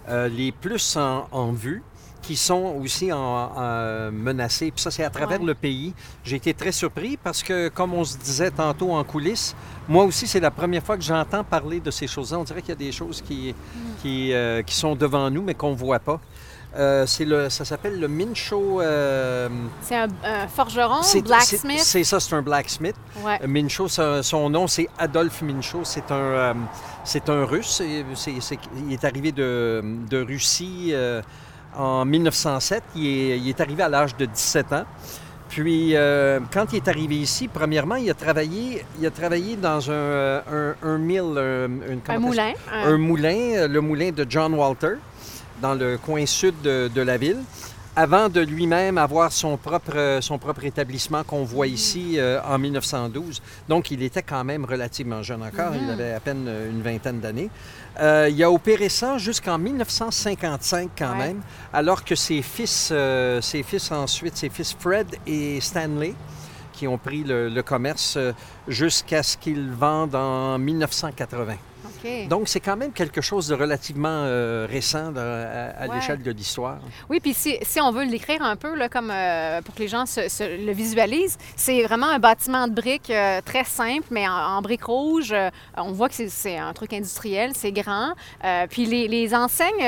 euh, 0.09 0.29
les 0.29 0.53
plus 0.53 0.97
en, 0.97 1.27
en 1.33 1.53
vue 1.53 1.83
qui 2.23 2.37
sont 2.37 2.77
aussi 2.83 3.13
en, 3.13 3.19
en- 3.19 4.11
menacés. 4.11 4.71
Puis 4.71 4.81
ça, 4.83 4.91
c'est 4.91 5.05
à 5.05 5.11
travers 5.11 5.41
Ouais. 5.41 5.47
le 5.47 5.55
pays. 5.55 5.93
J'ai 6.25 6.37
été 6.37 6.55
très 6.55 6.73
surpris 6.73 7.19
parce 7.23 7.43
que, 7.43 7.69
comme 7.69 7.93
on 7.93 8.05
se 8.05 8.17
disait 8.17 8.51
tantôt 8.51 8.93
en 8.93 9.05
coulisses, 9.05 9.55
moi 9.87 10.05
aussi, 10.05 10.27
c'est 10.27 10.41
la 10.41 10.51
première 10.51 10.83
fois 10.83 10.97
que 10.97 11.03
j'entends 11.03 11.45
parler 11.45 11.81
de 11.81 11.91
ces 11.91 12.07
choses-là. 12.07 12.39
On 12.39 12.45
dirait 12.45 12.63
qu'il 12.63 12.71
y 12.71 12.73
a 12.73 12.77
des 12.77 12.93
choses 12.93 13.21
qui, 13.21 13.55
qui, 14.01 14.33
euh, 14.33 14.63
qui 14.63 14.75
sont 14.75 14.95
devant 14.97 15.29
nous, 15.31 15.43
mais 15.43 15.53
qu'on 15.55 15.73
ne 15.73 15.77
voit 15.77 15.99
pas. 15.99 16.19
Euh, 16.77 17.07
c'est 17.07 17.25
le, 17.25 17.49
ça 17.51 17.65
s'appelle 17.65 18.01
le 18.01 18.09
Mincho. 18.09 18.81
euh, 18.81 19.49
C'est 19.81 19.95
un, 19.97 20.09
un 20.25 20.49
forgeron, 20.49 21.03
c'est- 21.03 21.23
blacksmith. 21.23 21.79
c'est- 21.79 22.03
ça, 22.05 22.19
c'est 22.19 22.35
un 22.35 22.43
blacksmith. 22.43 22.97
Ouais. 23.25 23.39
Mincho, 23.47 23.87
son 23.89 24.51
nom, 24.51 24.67
c'est 24.67 24.89
Adolphe 24.99 25.43
Mincho. 25.43 25.81
C'est 25.85 26.11
un, 26.11 26.15
euh, 26.15 26.55
c'est 27.05 27.29
un 27.29 27.45
Russe. 27.45 27.81
Il 27.87 28.93
est 28.93 29.05
arrivé 29.05 29.31
de, 29.31 29.83
de 30.11 30.23
Russie 30.25 30.91
euh, 30.93 31.23
en 31.77 32.05
1907. 32.05 32.83
Il 32.97 33.07
est, 33.07 33.39
il 33.39 33.49
est 33.49 33.61
arrivé 33.61 33.83
à 33.85 33.89
l'âge 33.89 34.17
de 34.17 34.25
17 34.27 34.73
ans. 34.73 34.85
Puis, 35.49 35.95
euh, 35.95 36.41
quand 36.53 36.73
il 36.73 36.77
est 36.77 36.89
arrivé 36.89 37.15
ici, 37.17 37.47
premièrement, 37.47 37.95
il 37.95 38.11
a 38.11 38.15
travaillé, 38.15 38.85
il 38.99 39.07
a 39.07 39.11
travaillé 39.11 39.55
dans 39.55 39.89
un, 39.89 39.93
euh, 39.93 40.75
un, 40.83 40.89
un 40.89 40.99
mill, 40.99 41.23
euh, 41.37 41.69
une- 41.69 42.01
Un 42.09 42.19
moulin. 42.19 42.53
un 42.73 42.97
moulin, 42.99 43.37
euh, 43.55 43.69
le 43.69 43.81
moulin 43.81 44.11
de 44.11 44.27
John 44.29 44.55
Walter, 44.55 44.95
dans 45.61 45.75
le 45.75 45.99
coin 45.99 46.27
sud 46.27 46.55
de, 46.63 46.91
de 46.95 47.01
la 47.01 47.17
ville, 47.17 47.39
avant 47.97 48.29
de 48.29 48.41
lui-même 48.41 48.99
avoir 48.99 49.31
son 49.31 49.57
propre, 49.57 50.19
son 50.21 50.37
propre 50.37 50.65
établissement 50.65 51.23
qu'on 51.23 51.45
voit 51.45 51.69
ici 51.69 52.19
euh, 52.19 52.41
en 52.45 52.59
1912. 52.59 53.41
Donc, 53.69 53.93
il 53.93 54.03
était 54.03 54.23
quand 54.23 54.43
même 54.43 54.65
relativement 54.65 55.23
jeune 55.23 55.45
encore. 55.45 55.73
Il 55.81 55.89
avait 55.89 56.13
à 56.13 56.19
peine 56.19 56.49
une 56.71 56.83
vingtaine 56.83 57.21
d'années. 57.21 57.51
Euh, 58.01 58.29
il 58.29 58.43
a 58.43 58.51
opéré 58.51 58.89
ça 58.89 59.17
jusqu'en 59.19 59.59
1955 59.59 60.91
quand 60.99 61.13
Ouais. 61.13 61.19
même, 61.29 61.41
alors 61.73 62.03
que 62.05 62.17
ses 62.17 62.43
fils, 62.43 62.89
euh, 62.91 63.41
ses 63.41 63.63
fils 63.63 63.93
ensuite, 63.93 64.37
ses 64.37 64.49
fils 64.49 64.75
Fred 64.77 65.07
et 65.25 65.61
Stanley, 65.61 66.15
qui 66.73 66.89
ont 66.89 66.99
pris 66.99 67.23
le, 67.23 67.49
le 67.49 67.63
commerce 67.63 68.19
jusqu'à 68.67 69.23
ce 69.23 69.37
qu'ils 69.37 69.71
vendent 69.71 70.17
en 70.17 70.59
1980. 70.59 71.55
Donc, 72.29 72.49
c'est 72.49 72.61
quand 72.61 72.77
même 72.77 72.93
quelque 72.93 73.21
chose 73.21 73.49
de 73.49 73.55
relativement 73.55 74.09
euh, 74.11 74.67
récent 74.71 75.13
à, 75.17 75.21
à 75.85 75.87
Ouais. 75.89 75.95
l'échelle 75.97 76.23
de 76.23 76.31
l'histoire. 76.31 76.79
Oui, 77.09 77.21
puis 77.21 77.35
si, 77.35 77.57
si 77.63 77.81
on 77.81 77.91
veut 77.93 78.05
l'écrire 78.05 78.43
un 78.43 78.57
peu, 78.57 78.75
là, 78.75 78.89
comme 78.89 79.11
euh, 79.11 79.61
pour 79.63 79.75
que 79.75 79.81
les 79.81 79.89
gens 79.89 80.07
se, 80.07 80.29
se- 80.29 80.65
le 80.67 80.73
visualisent, 80.73 81.39
c'est 81.57 81.83
vraiment 81.83 82.07
un 82.09 82.19
bâtiment 82.19 82.69
de 82.69 82.73
briques 82.73 83.11
euh, 83.11 83.41
très 83.45 83.65
simple, 83.65 84.07
mais 84.11 84.27
en, 84.29 84.33
en 84.33 84.63
briques 84.63 84.85
rouges. 84.85 85.35
On 85.77 85.93
voit 85.93 86.09
que 86.09 86.15
c'est- 86.29 86.59
un 86.59 86.73
truc 86.73 86.93
industriel, 86.93 87.53
c'est 87.55 87.73
grand. 87.73 88.13
Puis 88.71 88.87
les, 88.87 89.09
les 89.09 89.35
enseignes 89.35 89.87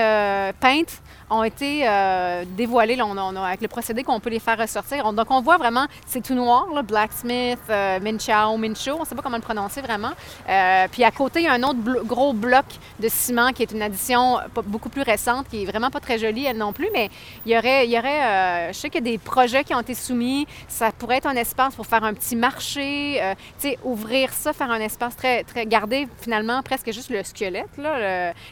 peintes 0.61 1.03
ont 1.29 1.43
été 1.43 1.89
euh, 1.89 2.45
dévoilées 2.57 2.95
là, 2.95 3.05
on 3.05 3.17
a- 3.17 3.23
on 3.23 3.35
a- 3.37 3.47
avec 3.49 3.61
le 3.61 3.67
procédé 3.69 4.05
qu'on 4.05 4.21
peut 4.21 4.31
les 4.31 4.39
faire 4.39 4.57
ressortir. 4.59 5.05
On- 5.05 5.13
donc 5.13 5.27
on 5.31 5.41
voit 5.41 5.57
vraiment, 5.57 5.87
c'est 6.07 6.23
tout 6.23 6.35
noir, 6.35 6.67
là, 6.73 6.83
Blacksmith, 6.83 7.59
euh, 7.69 7.99
Minchao, 8.01 8.57
Mincho, 8.57 8.93
on 8.97 9.01
ne 9.01 9.05
sait 9.05 9.15
pas 9.17 9.23
comment 9.23 9.37
le 9.37 9.43
prononcer 9.43 9.81
vraiment. 9.83 10.13
Euh, 10.49 10.87
puis 10.91 11.03
à 11.03 11.11
côté, 11.11 11.41
il 11.41 11.45
y 11.47 11.49
a 11.49 11.53
un 11.55 11.63
autre 11.65 11.79
gros 12.07 12.33
bloc 12.33 12.65
de 13.01 13.09
ciment 13.09 13.53
qui 13.53 13.63
est 13.63 13.73
une 13.73 13.83
addition 13.83 14.39
beaucoup 14.67 14.89
plus 14.89 15.03
récente, 15.03 15.49
qui 15.49 15.63
est 15.63 15.67
vraiment 15.67 15.91
pas 15.91 16.01
très 16.01 16.19
jolie 16.19 16.47
elle 16.47 16.57
non 16.57 16.73
plus, 16.73 16.89
mais 16.93 17.11
il 17.45 17.53
y 17.53 17.59
aurait, 17.59 17.87
il 17.87 17.93
y 17.93 17.99
aurait 17.99 18.25
euh, 18.25 18.73
je 18.73 18.79
sais 18.79 18.91
qu'il 18.91 19.05
y 19.05 19.09
a 19.09 19.13
des 19.13 19.19
projets 19.19 19.65
qui 19.65 19.75
ont 19.75 19.81
été 19.81 19.95
soumis, 19.95 20.47
ça 20.69 20.93
pourrait 20.93 21.19
être 21.19 21.27
un 21.27 21.37
espace 21.37 21.75
pour 21.75 21.87
faire 21.87 22.05
un 22.05 22.15
petit 22.15 22.37
marché, 22.37 23.23
euh, 23.23 23.35
tu 23.61 23.69
sais, 23.69 23.79
ouvrir 23.85 24.33
ça, 24.33 24.53
faire 24.53 24.71
un 24.71 24.81
espace 24.81 25.17
très, 25.17 25.45
très, 25.45 25.67
garder 25.67 26.09
finalement 26.21 26.63
presque 26.63 26.93
juste 26.93 27.11
le 27.11 27.23
squelette, 27.25 27.69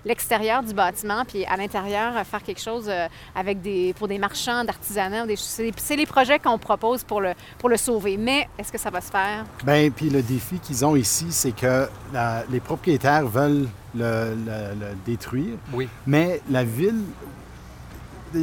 l'extérieur 0.04 0.62
du 0.62 0.74
bâtiment, 0.74 1.24
puis 1.26 1.44
à 1.46 1.56
l'intérieur, 1.56 2.16
euh, 2.16 2.24
faire 2.24 2.42
quelque 2.42 2.60
chose 2.60 2.90
avec 3.34 3.60
des, 3.60 3.94
pour 3.94 4.08
des 4.08 4.18
marchands 4.18 4.64
d'artisanat. 4.64 5.24
C'est 5.36 5.96
les 5.96 6.06
projets 6.06 6.38
qu'on 6.38 6.58
propose 6.58 7.04
pour 7.04 7.20
le, 7.20 7.32
pour 7.58 7.68
le 7.68 7.76
sauver. 7.76 8.16
Mais 8.16 8.48
est-ce 8.58 8.72
que 8.72 8.78
ça 8.78 8.90
va 8.90 9.00
se 9.00 9.10
faire? 9.10 9.44
Bien, 9.64 9.90
puis 9.90 10.10
le 10.10 10.22
défi 10.22 10.58
qu'ils 10.58 10.84
ont 10.84 10.96
ici, 10.96 11.26
c'est 11.30 11.54
que 11.54 11.88
les 12.50 12.60
propriétaires 12.60 13.26
veulent 13.26 13.43
le, 13.48 13.66
le- 13.94 14.74
le 14.80 14.86
détruire, 15.06 15.56
Oui. 15.72 15.88
mais 16.06 16.40
la 16.50 16.64
ville, 16.64 17.02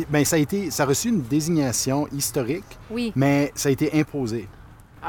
bien, 0.09 0.23
ça 0.23 0.35
a 0.37 0.39
été, 0.39 0.71
ça 0.71 0.83
a 0.83 0.85
reçu 0.85 1.09
une 1.09 1.21
désignation 1.21 2.07
historique, 2.11 2.63
Oui. 2.89 3.11
mais 3.15 3.51
ça 3.55 3.69
a 3.69 3.71
été 3.71 3.99
imposé. 3.99 4.47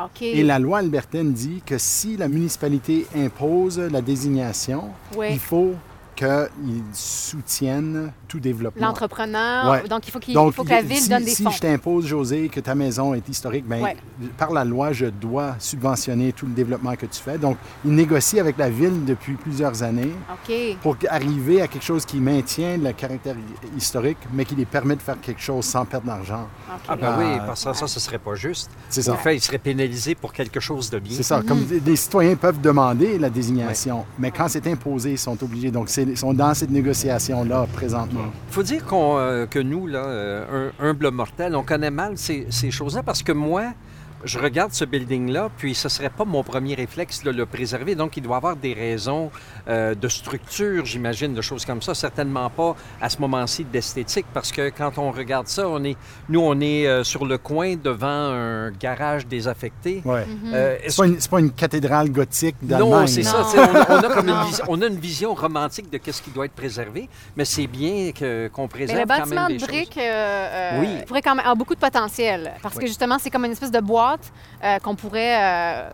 OK. 0.05 0.23
Et 0.23 0.43
la 0.43 0.59
loi 0.59 0.79
albertaine 0.79 1.33
dit 1.33 1.63
que 1.65 1.77
si 1.79 2.17
la 2.17 2.27
municipalité 2.29 3.07
impose 3.15 3.79
la 3.79 4.01
désignation, 4.01 4.85
Oui. 5.17 5.27
il 5.33 5.39
faut 5.39 5.75
qu'ils 6.17 6.83
soutiennent 6.93 8.13
tout 8.33 8.41
développement. 8.41 8.87
L'entrepreneur, 8.87 9.71
Ouais. 9.71 9.89
donc 9.89 10.09
il 10.09 10.11
faut, 10.11 10.19
qu'il- 10.19 10.33
Donc, 10.33 10.53
il 10.53 10.55
faut 10.55 10.65
que 10.65 10.71
la 10.71 10.81
ville 10.81 10.97
si, 10.97 11.09
donne 11.11 11.23
des 11.25 11.31
si 11.33 11.43
fonds. 11.43 11.51
je 11.51 11.59
t'impose, 11.61 12.07
José, 12.07 12.49
que 12.49 12.61
ta 12.61 12.75
maison 12.75 13.13
est 13.13 13.29
historique, 13.29 13.67
ben, 13.69 13.83
Ouais. 13.83 13.97
par 14.39 14.51
la 14.53 14.65
loi, 14.65 14.93
je 14.93 15.05
dois 15.07 15.55
subventionner 15.59 16.33
tout 16.33 16.47
le 16.47 16.53
développement 16.53 16.95
que 16.97 17.05
tu 17.05 17.21
fais. 17.21 17.37
Donc, 17.37 17.59
ils 17.85 17.95
négocient 17.95 18.41
avec 18.41 18.57
la 18.57 18.71
ville 18.71 19.05
depuis 19.05 19.35
plusieurs 19.35 19.83
années 19.83 20.13
pour 20.81 20.97
arriver 21.11 21.61
à 21.61 21.69
quelque 21.69 21.85
chose 21.85 22.07
qui 22.07 22.21
maintient 22.21 22.79
le 22.79 22.93
caractère 22.93 23.37
hi- 23.37 23.77
historique, 23.77 24.17
mais 24.33 24.47
qui 24.47 24.55
les 24.55 24.65
permet 24.65 24.97
de 24.97 25.03
faire 25.03 25.21
quelque 25.21 25.43
chose 25.43 25.67
sans 25.67 25.85
perdre 25.85 26.07
d'argent. 26.07 26.49
Ah 26.89 26.97
ben 26.97 27.15
oui, 27.19 27.39
parce 27.47 27.65
que 27.65 27.73
ça, 27.75 27.87
ce 27.87 28.01
serait 28.01 28.19
pas 28.19 28.35
juste. 28.35 28.71
C'est 28.89 29.07
En 29.11 29.13
ça. 29.13 29.19
fait, 29.19 29.37
il 29.37 29.41
serait 29.43 29.59
pénalisé 29.59 30.15
pour 30.15 30.33
quelque 30.33 30.59
chose 30.61 30.89
de 30.89 30.99
bien. 30.99 31.15
C'est 31.17 31.23
ça. 31.23 31.43
Comme 31.47 31.61
Mhm. 31.61 31.81
les 31.85 31.97
citoyens 31.97 32.35
peuvent 32.37 32.61
demander 32.63 33.19
la 33.19 33.29
désignation, 33.29 34.07
mais 34.19 34.31
quand 34.31 34.49
c'est 34.49 34.67
imposé, 34.67 35.13
ils 35.13 35.19
sont 35.19 35.37
obligés. 35.43 35.71
Donc, 35.71 35.91
ils 35.97 36.17
sont 36.17 36.33
dans 36.33 36.55
cette 36.55 36.71
négociation-là 36.71 37.67
présentement. 37.75 38.22
Il 38.49 38.53
faut 38.55 38.63
dire 38.63 38.85
qu'on, 38.85 39.17
euh, 39.19 39.47
que 39.47 39.59
nous, 39.59 39.87
là, 39.87 40.05
euh, 40.05 40.71
humble 40.81 41.11
mortel, 41.11 41.55
on 41.57 41.63
connaît 41.63 41.91
mal 41.91 42.17
ces 42.17 42.71
choses-là 42.71 43.03
parce 43.03 43.23
que 43.23 43.33
moi, 43.33 43.73
je 44.25 44.39
regarde 44.39 44.73
ce 44.73 44.85
building-là, 44.85 45.51
puis 45.59 45.75
ce 45.75 45.87
ne 45.89 45.91
serait 45.91 46.11
pas 46.11 46.25
mon 46.25 46.43
premier 46.43 46.75
réflexe 46.75 47.23
de 47.23 47.31
le 47.31 47.47
préserver. 47.47 47.95
Donc, 47.95 48.17
il 48.17 48.23
doit 48.23 48.37
avoir 48.37 48.57
des 48.57 48.73
raisons 48.73 49.31
euh, 49.69 49.95
de 49.95 50.09
structure, 50.09 50.85
j'imagine, 50.85 51.35
de 51.35 51.41
choses 51.43 51.65
comme 51.65 51.83
ça. 51.83 51.95
Certainement 51.95 52.49
pas 52.51 52.77
à 53.01 53.09
ce 53.09 53.19
moment-ci 53.19 53.65
d'esthétique, 53.65 54.27
parce 54.33 54.53
que 54.53 54.71
quand 54.71 54.99
on 54.99 55.11
regarde 55.11 55.49
ça, 55.49 55.69
on 55.69 55.83
est, 55.85 55.97
nous, 56.29 56.41
on 56.41 56.61
est 56.61 56.87
euh, 56.87 57.05
sur 57.05 57.25
le 57.25 57.39
coin 57.39 57.75
devant 57.77 58.07
un 58.09 58.71
garage 58.71 59.27
désaffecté. 59.27 60.03
Ouais. 60.05 60.27
Euh, 60.53 60.77
C'est 60.89 60.97
pas, 60.97 61.07
une- 61.07 61.21
c'est 61.21 61.31
pas 61.31 61.41
une 61.41 61.53
cathédrale 61.53 62.11
gothique 62.11 62.57
d'Allemagne. 62.63 62.91
non, 62.91 63.07
c'est 63.07 63.23
ça. 63.23 63.39
Non. 63.39 63.63
On, 63.63 63.77
a- 63.77 63.87
on 63.91 63.99
a 64.11 64.15
comme 64.15 64.29
une 64.29 64.45
vision, 64.47 64.65
on 64.69 64.83
a 64.83 64.87
une 64.87 64.99
vision 65.01 65.35
romantique 65.35 65.91
de 65.91 65.99
qu'est-ce 65.99 66.23
qui 66.23 66.31
doit 66.31 66.45
être 66.47 66.53
préservé, 66.55 67.09
mais 67.37 67.45
c'est 67.45 67.67
bien 67.67 68.13
que- 68.13 68.49
qu'on 68.49 68.63
Mais 68.63 68.69
préserve 68.69 69.01
le 69.01 69.07
quand 69.07 69.19
bâtiment 69.19 69.41
même 69.43 69.49
de 69.49 69.53
des 69.55 69.59
choses. 69.59 69.69
briques 69.69 69.99
euh, 69.99 70.01
euh, 70.03 70.81
Oui. 70.81 70.89
pourrait 71.07 71.23
quand 71.23 71.31
même 71.35 71.41
avoir 71.41 71.57
beaucoup 71.57 71.75
de 71.75 71.81
potentiel 71.81 72.53
parce 72.63 72.77
que 72.79 72.87
justement, 72.87 73.19
c'est 73.19 73.31
comme 73.31 73.45
une 73.45 73.53
espèce 73.53 73.71
de 73.71 73.81
boîte 74.17 74.33
euh, 74.65 74.79
qu'on 74.79 74.95
pourrait 74.95 75.37
euh, 75.41 75.89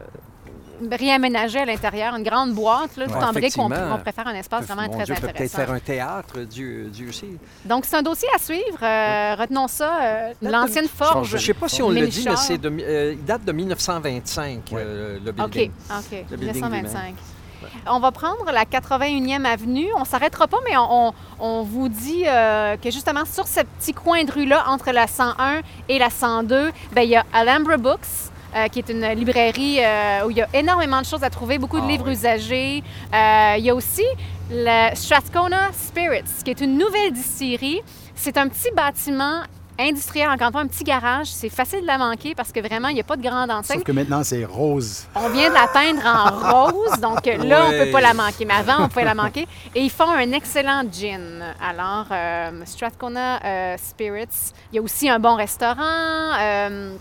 réaménager 0.90 1.58
à 1.58 1.64
l'intérieur, 1.64 2.14
une 2.14 2.22
grande 2.22 2.52
boîte 2.54 2.96
là, 2.96 3.06
tout 3.06 3.12
Ouais, 3.12 3.24
en 3.24 3.32
briques 3.32 3.54
on 3.58 3.68
pourrait 3.68 4.12
faire 4.12 4.28
un 4.28 4.34
espace 4.34 4.64
vraiment 4.66 4.82
Mon 4.82 4.94
très 4.94 5.04
Dieu, 5.04 5.14
peut 5.14 5.20
peut-être 5.22 5.34
intéressant. 5.34 5.56
faire 5.58 5.70
un 5.72 5.78
théâtre, 5.80 6.38
Dieu, 6.40 6.88
Dieu 6.92 7.10
sait. 7.10 7.26
Donc, 7.64 7.84
c'est 7.84 7.96
un 7.96 8.02
dossier 8.02 8.28
à 8.34 8.38
suivre. 8.38 8.78
Euh, 8.82 9.34
Retenons 9.38 9.66
ça. 9.68 10.02
euh, 10.02 10.32
L'ancienne 10.40 10.84
de- 10.84 10.88
forge. 10.90 11.30
Je 11.30 11.36
ne 11.36 11.40
sais 11.40 11.54
pas 11.54 11.68
si 11.68 11.82
on 11.82 11.90
le 11.90 12.06
dit, 12.06 12.24
mais 12.28 12.36
c'est 12.36 12.58
de, 12.58 12.68
euh, 12.70 13.12
il 13.14 13.24
date 13.24 13.44
de 13.44 13.50
1925, 13.52 14.62
Ouais. 14.70 14.82
euh, 14.84 15.18
le 15.24 15.30
OK, 15.30 15.36
building. 15.50 15.70
OK. 15.90 16.24
Le 16.30 16.36
building 16.36 16.54
1925. 16.62 17.14
On 17.86 17.98
va 18.00 18.10
prendre 18.12 18.44
la 18.52 18.64
81e 18.64 19.44
avenue. 19.44 19.88
On 19.96 20.04
s'arrêtera 20.04 20.46
pas, 20.46 20.58
mais 20.68 20.76
on, 20.76 21.08
on- 21.08 21.12
on 21.40 21.62
vous 21.62 21.88
dit 21.88 22.24
euh, 22.26 22.76
que 22.76 22.90
justement 22.90 23.24
sur 23.24 23.46
ce 23.46 23.60
petit 23.60 23.92
coin 23.92 24.24
de 24.24 24.32
rue-là, 24.32 24.64
entre 24.68 24.90
la 24.92 25.06
101 25.06 25.60
et 25.88 25.98
la 25.98 26.10
102, 26.10 26.72
ben, 26.92 27.02
il 27.02 27.10
y 27.10 27.16
a 27.16 27.24
Alhambra 27.32 27.76
Books, 27.76 28.00
euh, 28.56 28.66
qui 28.68 28.78
est 28.80 28.88
une 28.88 29.06
librairie 29.12 29.78
euh, 29.84 30.24
où 30.26 30.30
il 30.30 30.36
y 30.38 30.42
a 30.42 30.48
énormément 30.54 31.00
de 31.00 31.06
choses 31.06 31.22
à 31.22 31.30
trouver, 31.30 31.58
beaucoup 31.58 31.78
de 31.78 31.84
Ah, 31.84 31.88
livres 31.88 32.06
oui. 32.06 32.12
usagés. 32.12 32.82
Il 33.12 33.64
y 33.64 33.70
a 33.70 33.74
aussi 33.74 34.04
le 34.50 34.94
Strathcona 34.94 35.70
Spirits, 35.72 36.42
qui 36.44 36.50
est 36.50 36.60
une 36.60 36.78
nouvelle 36.78 37.12
distillerie. 37.12 37.80
C'est 38.14 38.36
un 38.38 38.48
petit 38.48 38.70
bâtiment 38.74 39.42
industrielle, 39.78 40.28
encore 40.30 40.48
une 40.48 40.52
fois, 40.52 40.60
un 40.62 40.66
petit 40.66 40.84
garage. 40.84 41.28
C'est 41.28 41.48
facile 41.48 41.82
de 41.82 41.86
la 41.86 41.98
manquer 41.98 42.34
parce 42.34 42.52
que 42.52 42.60
vraiment, 42.60 42.88
il 42.88 42.94
n'y 42.94 43.00
a 43.00 43.04
pas 43.04 43.16
de 43.16 43.22
grande 43.22 43.50
enseigne. 43.50 43.78
Sauf 43.78 43.84
que 43.84 43.92
maintenant, 43.92 44.22
c'est 44.24 44.44
rose. 44.44 45.06
On 45.14 45.28
vient 45.28 45.48
de 45.48 45.54
la 45.54 45.68
peindre 45.68 46.04
en 46.04 46.66
rose, 46.70 47.00
donc 47.00 47.24
là, 47.26 47.66
on 47.66 47.72
ne 47.72 47.84
peut 47.84 47.90
pas 47.90 48.00
la 48.00 48.14
manquer. 48.14 48.44
Mais 48.44 48.54
avant, 48.54 48.84
on 48.84 48.88
pouvait 48.88 49.04
la 49.04 49.14
manquer. 49.14 49.46
Et 49.74 49.80
ils 49.82 49.90
font 49.90 50.10
un 50.10 50.32
excellent 50.32 50.82
gin. 50.90 51.42
Alors, 51.62 52.06
euh, 52.10 52.62
Strathcona 52.64 53.40
euh, 53.44 53.76
Spirits. 53.78 54.52
Il 54.72 54.76
y 54.76 54.78
a 54.78 54.82
aussi 54.82 55.08
un 55.08 55.18
bon 55.18 55.34
restaurant. 55.36 55.76
euh, 56.40 56.94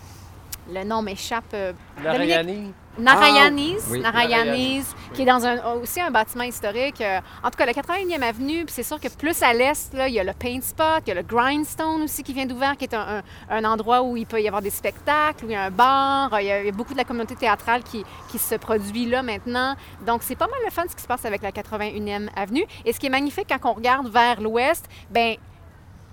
le 0.72 0.84
nom 0.84 1.00
m'échappe. 1.02 1.44
euh, 1.54 1.72
Dominique? 2.44 2.74
Narayanis, 2.98 3.76
Ah, 3.80 3.88
oui. 3.90 4.00
Narayanis, 4.00 4.84
qui 5.14 5.22
est 5.22 5.24
dans 5.24 5.44
un, 5.46 5.74
aussi 5.74 6.00
un 6.00 6.10
bâtiment 6.10 6.44
historique. 6.44 7.00
euh, 7.00 7.20
en 7.42 7.50
tout 7.50 7.56
cas, 7.58 7.66
la 7.66 7.72
81e 7.72 8.22
avenue, 8.22 8.64
puis 8.64 8.74
c'est 8.74 8.82
sûr 8.82 8.98
que 9.00 9.08
plus 9.08 9.42
à 9.42 9.52
l'est, 9.52 9.92
là, 9.94 10.08
il 10.08 10.14
y 10.14 10.20
a 10.20 10.24
le 10.24 10.32
Paint 10.32 10.60
Spot, 10.62 11.02
il 11.06 11.08
y 11.08 11.12
a 11.12 11.14
le 11.14 11.22
Grindstone 11.22 12.02
aussi 12.02 12.22
qui 12.22 12.32
vient 12.32 12.46
d'ouvert, 12.46 12.76
qui 12.76 12.84
est 12.84 12.94
un, 12.94 13.18
un- 13.18 13.22
un 13.50 13.64
endroit 13.64 14.02
où 14.02 14.16
il 14.16 14.26
peut 14.26 14.40
y 14.42 14.46
avoir 14.48 14.62
des 14.62 14.70
spectacles, 14.70 15.44
où 15.44 15.48
il 15.48 15.52
y 15.52 15.56
a 15.56 15.64
un 15.64 15.70
bar. 15.70 16.34
euh, 16.34 16.40
Il 16.42 16.46
y 16.46 16.50
a, 16.52 16.60
il 16.60 16.66
y 16.66 16.68
a 16.68 16.72
beaucoup 16.72 16.92
de 16.92 16.98
la 16.98 17.04
communauté 17.04 17.36
théâtrale 17.36 17.82
qui, 17.82 18.04
qui 18.30 18.38
se 18.38 18.54
produit 18.56 19.06
là 19.06 19.22
maintenant. 19.22 19.74
Donc, 20.06 20.22
c'est 20.22 20.36
pas 20.36 20.46
mal 20.48 20.58
le 20.64 20.70
fun 20.70 20.82
ce 20.88 20.96
qui 20.96 21.02
se 21.02 21.08
passe 21.08 21.24
avec 21.24 21.42
la 21.42 21.52
81e 21.52 22.28
avenue. 22.36 22.64
Et 22.84 22.92
ce 22.92 22.98
qui 22.98 23.06
est 23.06 23.10
magnifique 23.10 23.46
quand 23.48 23.70
on 23.70 23.74
regarde 23.74 24.08
vers 24.08 24.40
l'ouest, 24.40 24.86
ben 25.10 25.36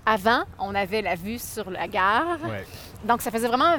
avant, 0.08 0.44
on 0.60 0.74
avait 0.74 1.02
la 1.02 1.16
vue 1.16 1.38
sur 1.38 1.68
la 1.70 1.88
gare. 1.88 2.38
Donc, 3.04 3.22
ça 3.22 3.30
faisait 3.32 3.48
vraiment 3.48 3.74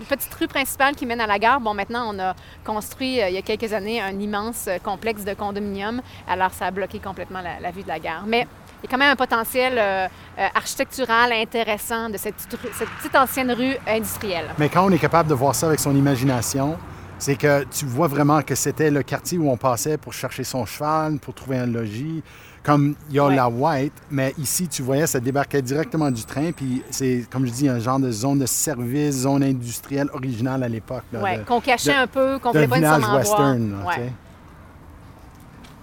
une 0.00 0.06
petite 0.06 0.32
rue 0.34 0.46
principale 0.46 0.94
qui 0.94 1.06
mène 1.06 1.20
à 1.20 1.26
la 1.26 1.38
gare. 1.38 1.60
Bon, 1.60 1.74
maintenant, 1.74 2.12
on 2.14 2.18
a 2.18 2.34
construit, 2.64 3.20
euh, 3.20 3.28
il 3.28 3.34
y 3.34 3.38
a 3.38 3.42
quelques 3.42 3.72
années, 3.72 4.00
un 4.00 4.18
immense 4.18 4.66
euh, 4.68 4.78
complexe 4.78 5.24
de 5.24 5.34
condominium. 5.34 6.00
Alors, 6.28 6.52
ça 6.52 6.66
a 6.66 6.70
bloqué 6.70 6.98
complètement 6.98 7.40
la, 7.42 7.70
vue 7.70 7.82
de 7.82 7.88
la 7.88 7.98
gare. 7.98 8.24
Mais 8.26 8.46
il 8.82 8.86
y 8.86 8.88
a 8.88 8.90
quand 8.90 8.98
même 8.98 9.12
un 9.12 9.16
potentiel 9.16 9.74
euh, 9.78 10.06
architectural 10.54 11.32
intéressant 11.32 12.08
de 12.10 12.16
cette 12.16 12.36
petite 12.36 13.16
ancienne 13.16 13.50
rue 13.52 13.74
industrielle. 13.86 14.46
Mais 14.58 14.68
quand 14.68 14.84
on 14.84 14.90
est 14.90 14.98
capable 14.98 15.28
de 15.28 15.34
voir 15.34 15.54
ça 15.54 15.66
avec 15.66 15.80
son 15.80 15.94
imagination, 15.96 16.78
c'est 17.18 17.36
que 17.36 17.64
tu 17.64 17.84
vois 17.84 18.06
vraiment 18.06 18.42
que 18.42 18.54
c'était 18.54 18.90
le 18.90 19.02
quartier 19.02 19.38
où 19.38 19.50
on 19.50 19.56
passait 19.56 19.98
pour 19.98 20.12
chercher 20.12 20.44
son 20.44 20.64
cheval, 20.64 21.18
pour 21.18 21.34
trouver 21.34 21.58
un 21.58 21.66
logis. 21.66 22.22
Comme 22.62 22.94
il 23.08 23.16
y 23.16 23.18
a 23.18 23.26
Ouais. 23.26 23.36
la 23.36 23.48
White, 23.48 23.92
mais 24.10 24.34
ici, 24.38 24.68
tu 24.68 24.82
voyais, 24.82 25.06
ça 25.06 25.20
débarquait 25.20 25.62
directement 25.62 26.10
du 26.10 26.24
train. 26.24 26.52
Puis 26.52 26.82
c'est, 26.90 27.24
comme 27.30 27.46
je 27.46 27.50
dis, 27.52 27.68
un 27.68 27.78
genre 27.78 27.98
de 27.98 28.10
zone 28.10 28.40
de 28.40 28.46
service, 28.46 29.14
zone 29.20 29.42
industrielle 29.42 30.10
originale 30.12 30.62
à 30.62 30.68
l'époque. 30.68 31.04
de- 31.12 31.44
qu'on 31.46 31.60
cachait 31.60 31.94
de- 31.94 31.98
un 31.98 32.06
peu, 32.06 32.38
qu'on 32.38 32.52
d'un 32.52 32.66
voulait 32.66 32.68
pas 32.68 32.76
nécessairement 32.76 33.06
voir. 33.08 33.18
western. 33.20 33.70
là, 33.80 33.86
Ouais. 33.86 34.12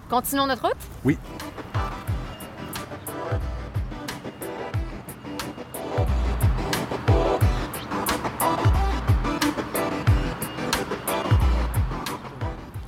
Continuons 0.10 0.46
notre 0.48 0.62
route? 0.62 0.78
Oui. 1.04 1.18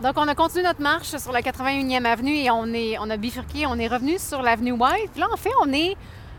Donc, 0.07 0.15
on 0.19 0.27
a 0.29 0.35
continué 0.35 0.63
notre 0.63 0.81
marche 0.81 1.17
sur 1.17 1.33
la 1.33 1.41
81e 1.41 2.05
avenue 2.05 2.33
et 2.33 2.49
on, 2.49 2.65
est, 2.67 2.97
on 2.97 3.09
a 3.09 3.17
bifurqué, 3.17 3.65
on 3.65 3.77
est 3.77 3.89
revenu 3.89 4.17
sur 4.17 4.41
l'avenue 4.41 4.71
White. 4.71 5.11
Puis 5.11 5.19
là, 5.19 5.27
en 5.29 5.35
fait, 5.35 5.51
on 5.61 5.73
est 5.73 5.97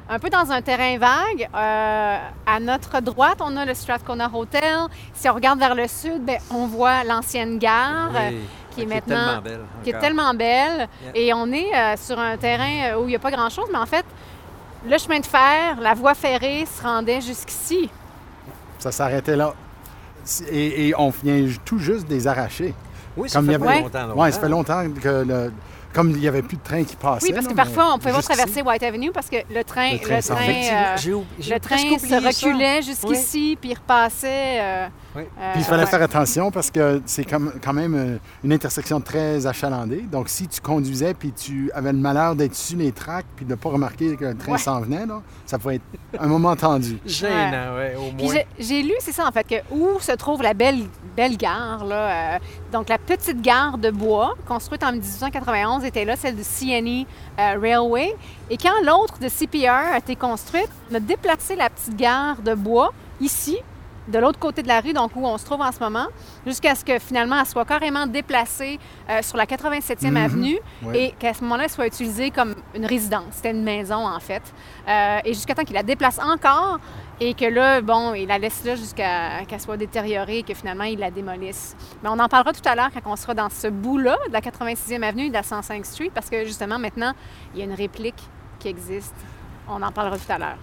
un 0.08 0.18
peu 0.18 0.30
dans 0.30 0.50
un 0.50 0.62
terrain 0.62 0.96
vague. 0.96 1.50
Euh, 1.54 2.18
à 2.46 2.60
notre 2.60 3.02
droite, 3.02 3.40
on 3.42 3.54
a 3.58 3.66
le 3.66 3.74
Strathcona 3.74 4.30
Hotel. 4.32 4.86
Si 5.12 5.28
on 5.28 5.34
regarde 5.34 5.58
vers 5.58 5.74
le 5.74 5.86
sud, 5.86 6.24
ben, 6.24 6.38
on 6.50 6.66
voit 6.66 7.04
l'ancienne 7.04 7.58
gare 7.58 8.12
euh, 8.14 8.30
Oui, 8.30 8.40
qui 8.70 8.80
est 8.80 8.86
qui 8.86 8.90
est 8.90 8.94
maintenant 8.94 9.42
tellement 9.42 9.42
belle. 9.42 9.60
qui 9.84 9.90
est 9.90 9.98
tellement 9.98 10.32
belle. 10.32 10.88
Yeah. 11.02 11.12
Et 11.14 11.34
on 11.34 11.52
est 11.52 11.76
euh, 11.76 11.96
sur 11.98 12.18
un 12.18 12.38
terrain 12.38 12.96
où 12.96 13.02
il 13.02 13.08
n'y 13.08 13.16
a 13.16 13.18
pas 13.18 13.30
grand-chose, 13.30 13.66
mais 13.70 13.78
en 13.78 13.86
fait, 13.86 14.06
le 14.88 14.96
chemin 14.96 15.20
de 15.20 15.26
fer, 15.26 15.78
la 15.78 15.92
voie 15.92 16.14
ferrée 16.14 16.64
se 16.64 16.82
rendait 16.82 17.20
jusqu'ici. 17.20 17.90
Ça 18.78 18.90
s'arrêtait 18.92 19.36
là. 19.36 19.52
Et, 20.50 20.88
et 20.88 20.94
on 20.96 21.10
vient 21.10 21.46
tout 21.66 21.78
juste 21.78 22.06
des 22.06 22.26
arracher. 22.26 22.74
Oui, 23.18 23.28
ça 23.28 23.38
Comme 23.40 23.50
il 23.50 23.58
fait 23.58 23.64
y 23.64 23.68
avait- 23.68 23.80
longtemps. 23.82 24.08
Oui, 24.16 24.32
ça 24.32 24.40
fait 24.40 24.48
longtemps. 24.48 24.84
que 25.02 25.24
le. 25.26 25.52
Comme 25.92 26.10
il 26.10 26.18
n'y 26.18 26.28
avait 26.28 26.42
plus 26.42 26.58
de 26.58 26.62
train 26.62 26.84
qui 26.84 26.94
passait. 26.96 27.26
Oui, 27.28 27.32
parce 27.32 27.46
que 27.46 27.54
là, 27.54 27.64
parfois, 27.64 27.94
on 27.94 27.98
pouvait 27.98 28.12
pas 28.12 28.20
traverser 28.22 28.60
White 28.60 28.82
Avenue 28.82 29.10
parce 29.10 29.28
que 29.30 29.36
le 29.52 29.64
train, 29.64 29.92
Le 29.92 29.98
train 29.98 30.16
le 30.16 30.22
train, 30.22 30.36
euh, 30.36 30.96
le 31.38 31.58
train 31.58 31.76
se 31.78 32.44
reculait 32.46 32.82
jusqu'ici, 32.82 33.56
puis 33.58 33.70
il 33.70 33.74
repassait. 33.74 34.60
euh, 34.60 34.86
Oui. 35.18 35.24
euh, 35.38 35.52
Puis 35.52 35.60
il 35.62 35.64
fallait 35.64 35.82
ouais. 35.84 35.90
faire 35.90 36.02
attention 36.02 36.50
parce 36.50 36.70
que 36.70 37.02
c'est 37.06 37.24
quand 37.24 37.72
même 37.72 37.94
euh, 37.94 38.16
une 38.44 38.52
intersection 38.52 39.00
très 39.00 39.46
achalandée. 39.46 40.02
Donc, 40.02 40.28
si 40.28 40.46
tu 40.48 40.60
conduisais 40.60 41.12
puis 41.14 41.32
tu 41.32 41.70
avais 41.74 41.92
le 41.92 41.98
malheur 41.98 42.36
d'être 42.36 42.54
sur 42.54 42.78
les 42.78 42.92
tracks 42.92 43.26
puis 43.36 43.44
de 43.44 43.50
ne 43.50 43.56
pas 43.56 43.70
remarquer 43.70 44.16
que 44.16 44.24
le 44.26 44.36
train 44.36 44.52
Ouais. 44.52 44.58
s'en 44.58 44.80
venait, 44.80 45.06
là, 45.06 45.20
ça 45.44 45.58
pouvait 45.58 45.76
être 45.76 45.84
un 46.20 46.26
moment 46.26 46.54
tendu. 46.56 46.98
Gênant, 47.06 47.74
ouais, 47.76 47.96
au 47.96 48.12
Puis 48.16 48.24
moins. 48.26 48.34
j'ai- 48.34 48.46
j'ai 48.58 48.82
lu, 48.82 48.92
c'est 49.00 49.12
ça 49.12 49.26
en 49.26 49.32
fait, 49.32 49.44
que 49.44 49.74
où 49.74 49.98
se 50.00 50.12
trouve 50.12 50.42
la 50.42 50.54
belle, 50.54 50.84
belle 51.16 51.36
gare, 51.36 51.84
là, 51.84 52.34
euh, 52.34 52.38
donc 52.72 52.88
la 52.88 52.98
petite 52.98 53.40
gare 53.42 53.76
de 53.78 53.90
bois, 53.90 54.34
construite 54.46 54.82
en 54.84 54.92
1891, 54.92 55.84
était 55.84 56.04
là, 56.04 56.16
celle 56.16 56.36
du 56.36 56.44
CNE 56.44 57.06
euh, 57.38 57.58
Railway. 57.60 58.14
Et 58.50 58.56
quand 58.56 58.80
l'autre 58.84 59.18
de 59.20 59.28
CPR 59.28 59.92
a 59.94 59.98
été 59.98 60.16
construite, 60.16 60.70
on 60.90 60.94
a 60.94 61.00
déplacé 61.00 61.56
la 61.56 61.68
petite 61.70 61.96
gare 61.96 62.36
de 62.42 62.54
bois 62.54 62.92
ici, 63.20 63.58
de 64.08 64.18
l'autre 64.18 64.38
côté 64.38 64.62
de 64.62 64.68
la 64.68 64.80
rue, 64.80 64.92
donc 64.92 65.12
où 65.14 65.24
on 65.26 65.36
se 65.38 65.44
trouve 65.44 65.60
en 65.60 65.70
ce 65.70 65.78
moment, 65.80 66.06
jusqu'à 66.46 66.74
ce 66.74 66.84
que 66.84 66.98
finalement 66.98 67.38
elle 67.38 67.46
soit 67.46 67.64
carrément 67.64 68.06
déplacée 68.06 68.78
euh, 69.10 69.20
sur 69.22 69.36
la 69.36 69.46
87e 69.46 70.10
Mhm. 70.10 70.16
avenue 70.16 70.58
Ouais. 70.82 71.04
et 71.04 71.12
qu'à 71.12 71.34
ce 71.34 71.42
moment-là, 71.42 71.64
elle 71.64 71.70
soit 71.70 71.86
utilisée 71.86 72.30
comme 72.30 72.54
une 72.74 72.86
résidence. 72.86 73.24
C'était 73.32 73.50
une 73.50 73.62
maison, 73.62 74.06
en 74.06 74.18
fait. 74.20 74.42
Euh, 74.88 75.18
et 75.24 75.34
jusqu'à 75.34 75.54
temps 75.54 75.64
qu'il 75.64 75.74
la 75.74 75.82
déplace 75.82 76.18
encore 76.18 76.78
et 77.20 77.34
que 77.34 77.44
là, 77.44 77.80
bon, 77.80 78.14
il 78.14 78.26
la 78.28 78.38
laisse 78.38 78.64
là 78.64 78.76
jusqu'à 78.76 79.44
qu'elle 79.46 79.60
soit 79.60 79.76
détériorée 79.76 80.38
et 80.38 80.42
que 80.42 80.54
finalement, 80.54 80.84
il 80.84 80.98
la 80.98 81.10
démolisse. 81.10 81.76
Mais 82.02 82.08
on 82.08 82.18
en 82.18 82.28
parlera 82.28 82.52
tout 82.52 82.66
à 82.68 82.74
l'heure 82.74 82.90
quand 82.92 83.10
on 83.10 83.16
sera 83.16 83.34
dans 83.34 83.50
ce 83.50 83.66
bout-là 83.68 84.16
de 84.28 84.32
la 84.32 84.40
86e 84.40 85.02
avenue 85.02 85.24
et 85.24 85.28
de 85.28 85.34
la 85.34 85.42
105 85.42 85.84
Street 85.84 86.10
parce 86.14 86.30
que 86.30 86.44
justement, 86.44 86.78
maintenant, 86.78 87.12
il 87.54 87.58
y 87.58 87.62
a 87.62 87.64
une 87.64 87.74
réplique 87.74 88.22
qui 88.58 88.68
existe. 88.68 89.14
On 89.68 89.82
en 89.82 89.92
parlera 89.92 90.16
tout 90.16 90.32
à 90.32 90.38
l'heure. 90.38 90.58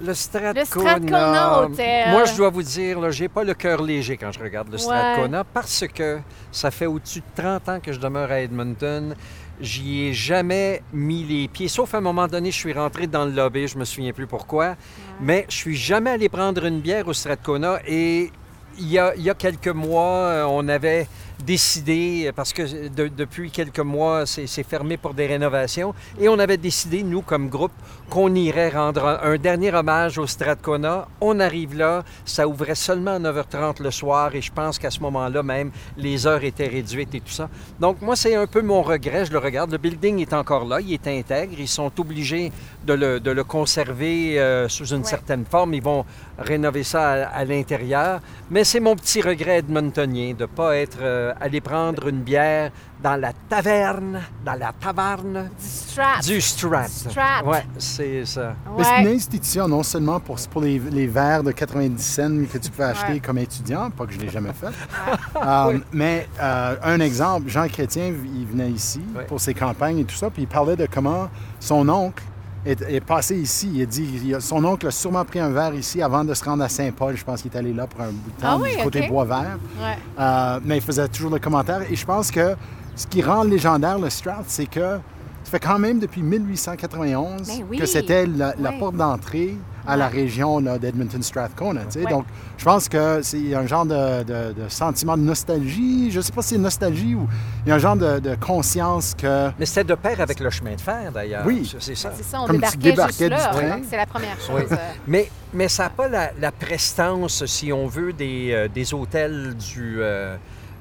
Le 0.00 0.14
Strathcona. 0.14 1.62
Hotel. 1.62 2.10
Moi, 2.10 2.24
je 2.24 2.36
dois 2.36 2.50
vous 2.50 2.62
dire, 2.62 3.10
j'ai 3.12 3.28
pas 3.28 3.44
le 3.44 3.54
cœur 3.54 3.82
léger 3.82 4.16
quand 4.16 4.32
je 4.32 4.40
regarde 4.40 4.68
le 4.68 4.74
Ouais. 4.74 4.78
Strathcona 4.78 5.44
parce 5.44 5.84
que 5.92 6.18
ça 6.50 6.70
fait 6.70 6.86
au-dessus 6.86 7.20
de 7.20 7.42
30 7.42 7.68
ans 7.68 7.80
que 7.80 7.92
je 7.92 8.00
demeure 8.00 8.30
à 8.30 8.40
Edmonton. 8.40 9.14
J'y 9.60 10.06
ai 10.08 10.12
jamais 10.12 10.82
mis 10.92 11.22
les 11.24 11.46
pieds, 11.46 11.68
sauf 11.68 11.94
à 11.94 11.98
un 11.98 12.00
moment 12.00 12.26
donné, 12.26 12.50
je 12.50 12.56
suis 12.56 12.72
rentré 12.72 13.06
dans 13.06 13.24
le 13.26 13.30
lobby, 13.30 13.68
je 13.68 13.78
me 13.78 13.84
souviens 13.84 14.12
plus 14.12 14.26
pourquoi, 14.26 14.74
mais 15.20 15.46
je 15.48 15.54
suis 15.54 15.76
jamais 15.76 16.10
allé 16.10 16.28
prendre 16.28 16.64
une 16.64 16.80
bière 16.80 17.06
au 17.06 17.12
Strathcona 17.12 17.78
et 17.86 18.32
il 18.78 18.88
y 18.90 18.98
a, 18.98 19.14
il 19.14 19.22
y 19.22 19.30
a 19.30 19.34
quelques 19.34 19.68
mois, 19.68 20.16
euh, 20.16 20.44
on 20.48 20.66
avait 20.68 21.06
décidé, 21.44 22.30
parce 22.34 22.52
que 22.52 22.88
de- 22.88 23.08
depuis 23.08 23.50
quelques 23.50 23.80
mois, 23.80 24.24
c'est 24.26 24.62
fermé 24.62 24.96
pour 24.96 25.12
des 25.12 25.26
rénovations, 25.26 25.92
et 26.18 26.28
on 26.28 26.38
avait 26.38 26.56
décidé, 26.56 27.02
nous, 27.02 27.20
comme 27.20 27.48
groupe, 27.48 27.72
qu'on 28.12 28.34
irait 28.34 28.68
rendre 28.68 29.06
un, 29.06 29.32
un 29.32 29.36
dernier 29.38 29.72
hommage 29.72 30.18
au 30.18 30.26
Strathcona. 30.26 31.08
On 31.22 31.40
arrive 31.40 31.74
là, 31.74 32.02
ça 32.26 32.46
ouvrait 32.46 32.74
seulement 32.74 33.12
à 33.12 33.18
9h30 33.18 33.82
le 33.82 33.90
soir, 33.90 34.34
et 34.34 34.42
je 34.42 34.52
pense 34.52 34.78
qu'à 34.78 34.90
ce 34.90 35.00
moment-là 35.00 35.42
même, 35.42 35.70
les 35.96 36.26
heures 36.26 36.44
étaient 36.44 36.66
réduites 36.68 37.14
et 37.14 37.20
tout 37.20 37.32
ça. 37.32 37.48
Donc, 37.80 38.02
moi, 38.02 38.14
c'est 38.14 38.34
un 38.34 38.46
peu 38.46 38.60
mon 38.60 38.82
regret, 38.82 39.24
je 39.24 39.32
le 39.32 39.38
regarde. 39.38 39.72
Le 39.72 39.78
building 39.78 40.18
est 40.18 40.34
encore 40.34 40.66
là, 40.66 40.82
il 40.82 40.92
est 40.92 41.08
intègre, 41.08 41.54
ils 41.58 41.66
sont 41.66 41.90
obligés 41.98 42.52
de 42.84 42.92
le, 42.92 43.18
de 43.18 43.30
le 43.30 43.44
conserver 43.44 44.38
euh, 44.38 44.68
sous 44.68 44.88
une 44.88 44.98
Ouais. 45.02 45.08
certaine 45.08 45.46
forme. 45.46 45.72
Ils 45.72 45.82
vont 45.82 46.04
rénover 46.38 46.82
ça 46.82 47.12
à, 47.12 47.14
à 47.28 47.44
l'intérieur. 47.46 48.20
Mais 48.50 48.64
c'est 48.64 48.80
mon 48.80 48.94
petit 48.94 49.22
regret 49.22 49.58
edmontonien 49.60 50.34
de 50.34 50.42
ne 50.42 50.46
pas 50.46 50.76
être 50.76 50.98
euh, 51.00 51.32
allé 51.40 51.62
prendre 51.62 52.08
une 52.08 52.20
bière 52.20 52.72
dans 53.02 53.16
la 53.20 53.32
taverne, 53.48 54.20
dans 54.44 54.54
la 54.54 54.72
taverne 54.72 55.50
Du 55.60 55.66
Strat. 55.68 56.20
du 56.24 56.40
Strat. 56.40 56.88
Strat. 56.88 57.44
Ouais, 57.44 57.64
c'est 57.78 58.24
ça. 58.24 58.54
Mais 58.78 58.84
c'est 58.84 59.00
une 59.02 59.08
institution 59.16 59.66
non 59.68 59.82
seulement 59.82 60.20
pour, 60.20 60.36
pour 60.50 60.62
les, 60.62 60.78
les 60.78 61.06
verres 61.06 61.42
de 61.42 61.50
90 61.52 62.00
cents 62.02 62.44
que 62.52 62.58
tu 62.58 62.70
peux 62.70 62.84
acheter 62.84 63.12
Ouais. 63.14 63.20
comme 63.20 63.38
étudiant, 63.38 63.90
pas 63.90 64.06
que 64.06 64.12
je 64.12 64.18
l'ai 64.20 64.28
jamais 64.30 64.52
fait, 64.52 64.68
Euh, 65.44 65.78
mais 65.92 66.28
euh, 66.40 66.76
un 66.84 67.00
exemple, 67.00 67.48
Jean 67.48 67.66
Chrétien, 67.68 68.12
il 68.34 68.46
venait 68.46 68.70
ici 68.70 69.00
Ouais. 69.16 69.24
pour 69.24 69.40
ses 69.40 69.54
campagnes 69.54 69.98
et 69.98 70.04
tout 70.04 70.14
ça, 70.14 70.30
puis 70.30 70.42
il 70.42 70.48
parlait 70.48 70.76
de 70.76 70.86
comment 70.86 71.28
son 71.58 71.88
oncle 71.88 72.22
est, 72.64 72.80
est 72.82 73.00
passé 73.00 73.36
ici. 73.36 73.68
Il 73.74 73.82
a 73.82 73.86
dit, 73.86 74.34
son 74.38 74.64
oncle 74.64 74.86
a 74.86 74.90
sûrement 74.92 75.24
pris 75.24 75.40
un 75.40 75.50
verre 75.50 75.74
ici 75.74 76.00
avant 76.00 76.24
de 76.24 76.32
se 76.34 76.44
rendre 76.44 76.62
à 76.62 76.68
Saint-Paul. 76.68 77.16
Je 77.16 77.24
pense 77.24 77.42
qu'il 77.42 77.50
est 77.52 77.56
allé 77.58 77.72
là 77.72 77.88
pour 77.88 78.00
un 78.02 78.10
bout 78.10 78.30
de 78.36 78.40
temps, 78.40 78.48
Ah 78.52 78.56
oui, 78.58 78.76
du 78.76 78.82
côté. 78.84 79.08
Bois-Vert. 79.08 79.58
Ouais. 79.80 79.98
Euh, 80.20 80.60
mais 80.64 80.76
il 80.76 80.82
faisait 80.82 81.08
toujours 81.08 81.32
le 81.32 81.40
commentaire. 81.40 81.80
Et 81.90 81.96
je 81.96 82.06
pense 82.06 82.30
que 82.30 82.54
ce 82.96 83.06
qui 83.06 83.22
rend 83.22 83.42
légendaire 83.44 83.98
le 83.98 84.10
Strat, 84.10 84.44
c'est 84.46 84.66
que 84.66 84.98
ça 85.44 85.50
fait 85.50 85.60
quand 85.60 85.78
même 85.78 85.98
depuis 85.98 86.22
1891 86.22 87.46
Ben 87.48 87.64
oui. 87.68 87.78
que 87.78 87.86
c'était 87.86 88.26
la, 88.26 88.54
la 88.58 88.70
Oui. 88.70 88.78
porte 88.78 88.96
d'entrée 88.96 89.56
à 89.84 89.96
la 89.96 90.06
région 90.06 90.60
tu 90.62 90.66
sais. 91.98 92.04
Ouais. 92.04 92.10
Donc, 92.10 92.24
je 92.56 92.64
pense 92.64 92.88
que 92.88 93.20
c'est 93.22 93.52
un 93.52 93.66
genre 93.66 93.84
de, 93.84 94.22
de- 94.22 94.52
de 94.52 94.68
sentiment 94.68 95.16
de 95.16 95.22
nostalgie. 95.22 96.08
Je 96.12 96.18
ne 96.18 96.22
sais 96.22 96.30
pas 96.30 96.42
si 96.42 96.50
c'est 96.50 96.58
nostalgie 96.58 97.16
ou 97.16 97.26
il 97.66 97.70
y 97.70 97.72
a 97.72 97.74
un 97.74 97.78
genre 97.78 97.96
de, 97.96 98.20
de 98.20 98.36
conscience 98.36 99.12
que 99.18 99.50
Mais 99.58 99.66
c'était 99.66 99.82
de 99.82 99.94
pair 99.96 100.20
avec 100.20 100.38
le 100.38 100.50
chemin 100.50 100.76
de 100.76 100.80
fer, 100.80 101.10
d'ailleurs. 101.12 101.42
Oui. 101.44 101.68
C'est- 101.80 101.96
ça. 101.96 102.12
C'est 102.16 102.22
ça, 102.22 102.40
on 102.42 102.46
Comme 102.46 102.60
tu 102.60 102.76
débarquait, 102.76 102.90
débarquais 102.90 103.28
juste 103.28 103.30
là. 103.30 103.50
du 103.50 103.56
train. 103.66 103.80
C'est 103.90 103.96
la 103.96 104.06
première 104.06 104.40
chose. 104.40 104.60
Oui. 104.60 104.62
euh, 104.70 104.76
Mais, 105.08 105.28
mais 105.52 105.66
ça 105.68 105.84
n'a 105.84 105.90
pas 105.90 106.06
la, 106.08 106.30
la 106.40 106.52
prestance, 106.52 107.44
si 107.46 107.72
on 107.72 107.88
veut, 107.88 108.12
des, 108.12 108.50
euh, 108.52 108.68
des 108.72 108.94
hôtels 108.94 109.54
du... 109.56 109.96
euh, 109.98 110.36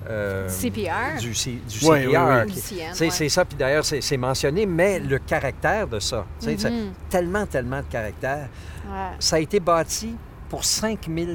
euh, 0.09 0.47
CPR. 0.49 1.19
Du, 1.19 1.33
C- 1.35 1.59
du 1.67 1.77
Oui, 1.87 1.99
CPR. 2.01 2.07
oui, 2.09 2.53
oui. 2.71 2.77
ouais. 2.99 3.09
C'est 3.11 3.29
ça, 3.29 3.45
puis 3.45 3.57
d'ailleurs, 3.57 3.85
c'est 3.85 4.01
c'est 4.01 4.17
mentionné, 4.17 4.65
mais 4.65 4.99
le 4.99 5.19
caractère 5.19 5.87
de 5.87 5.99
ça, 5.99 6.25
tu 6.39 6.45
sais, 6.47 6.55
c'est 6.57 6.71
Mhm. 6.71 6.91
tellement, 7.09 7.45
tellement 7.45 7.77
de 7.79 7.85
caractère. 7.89 8.47
Ouais. 8.89 9.09
Ça 9.19 9.35
a 9.35 9.39
été 9.39 9.59
bâti 9.59 10.15
pour 10.49 10.65
5 10.65 11.07
000 11.07 11.31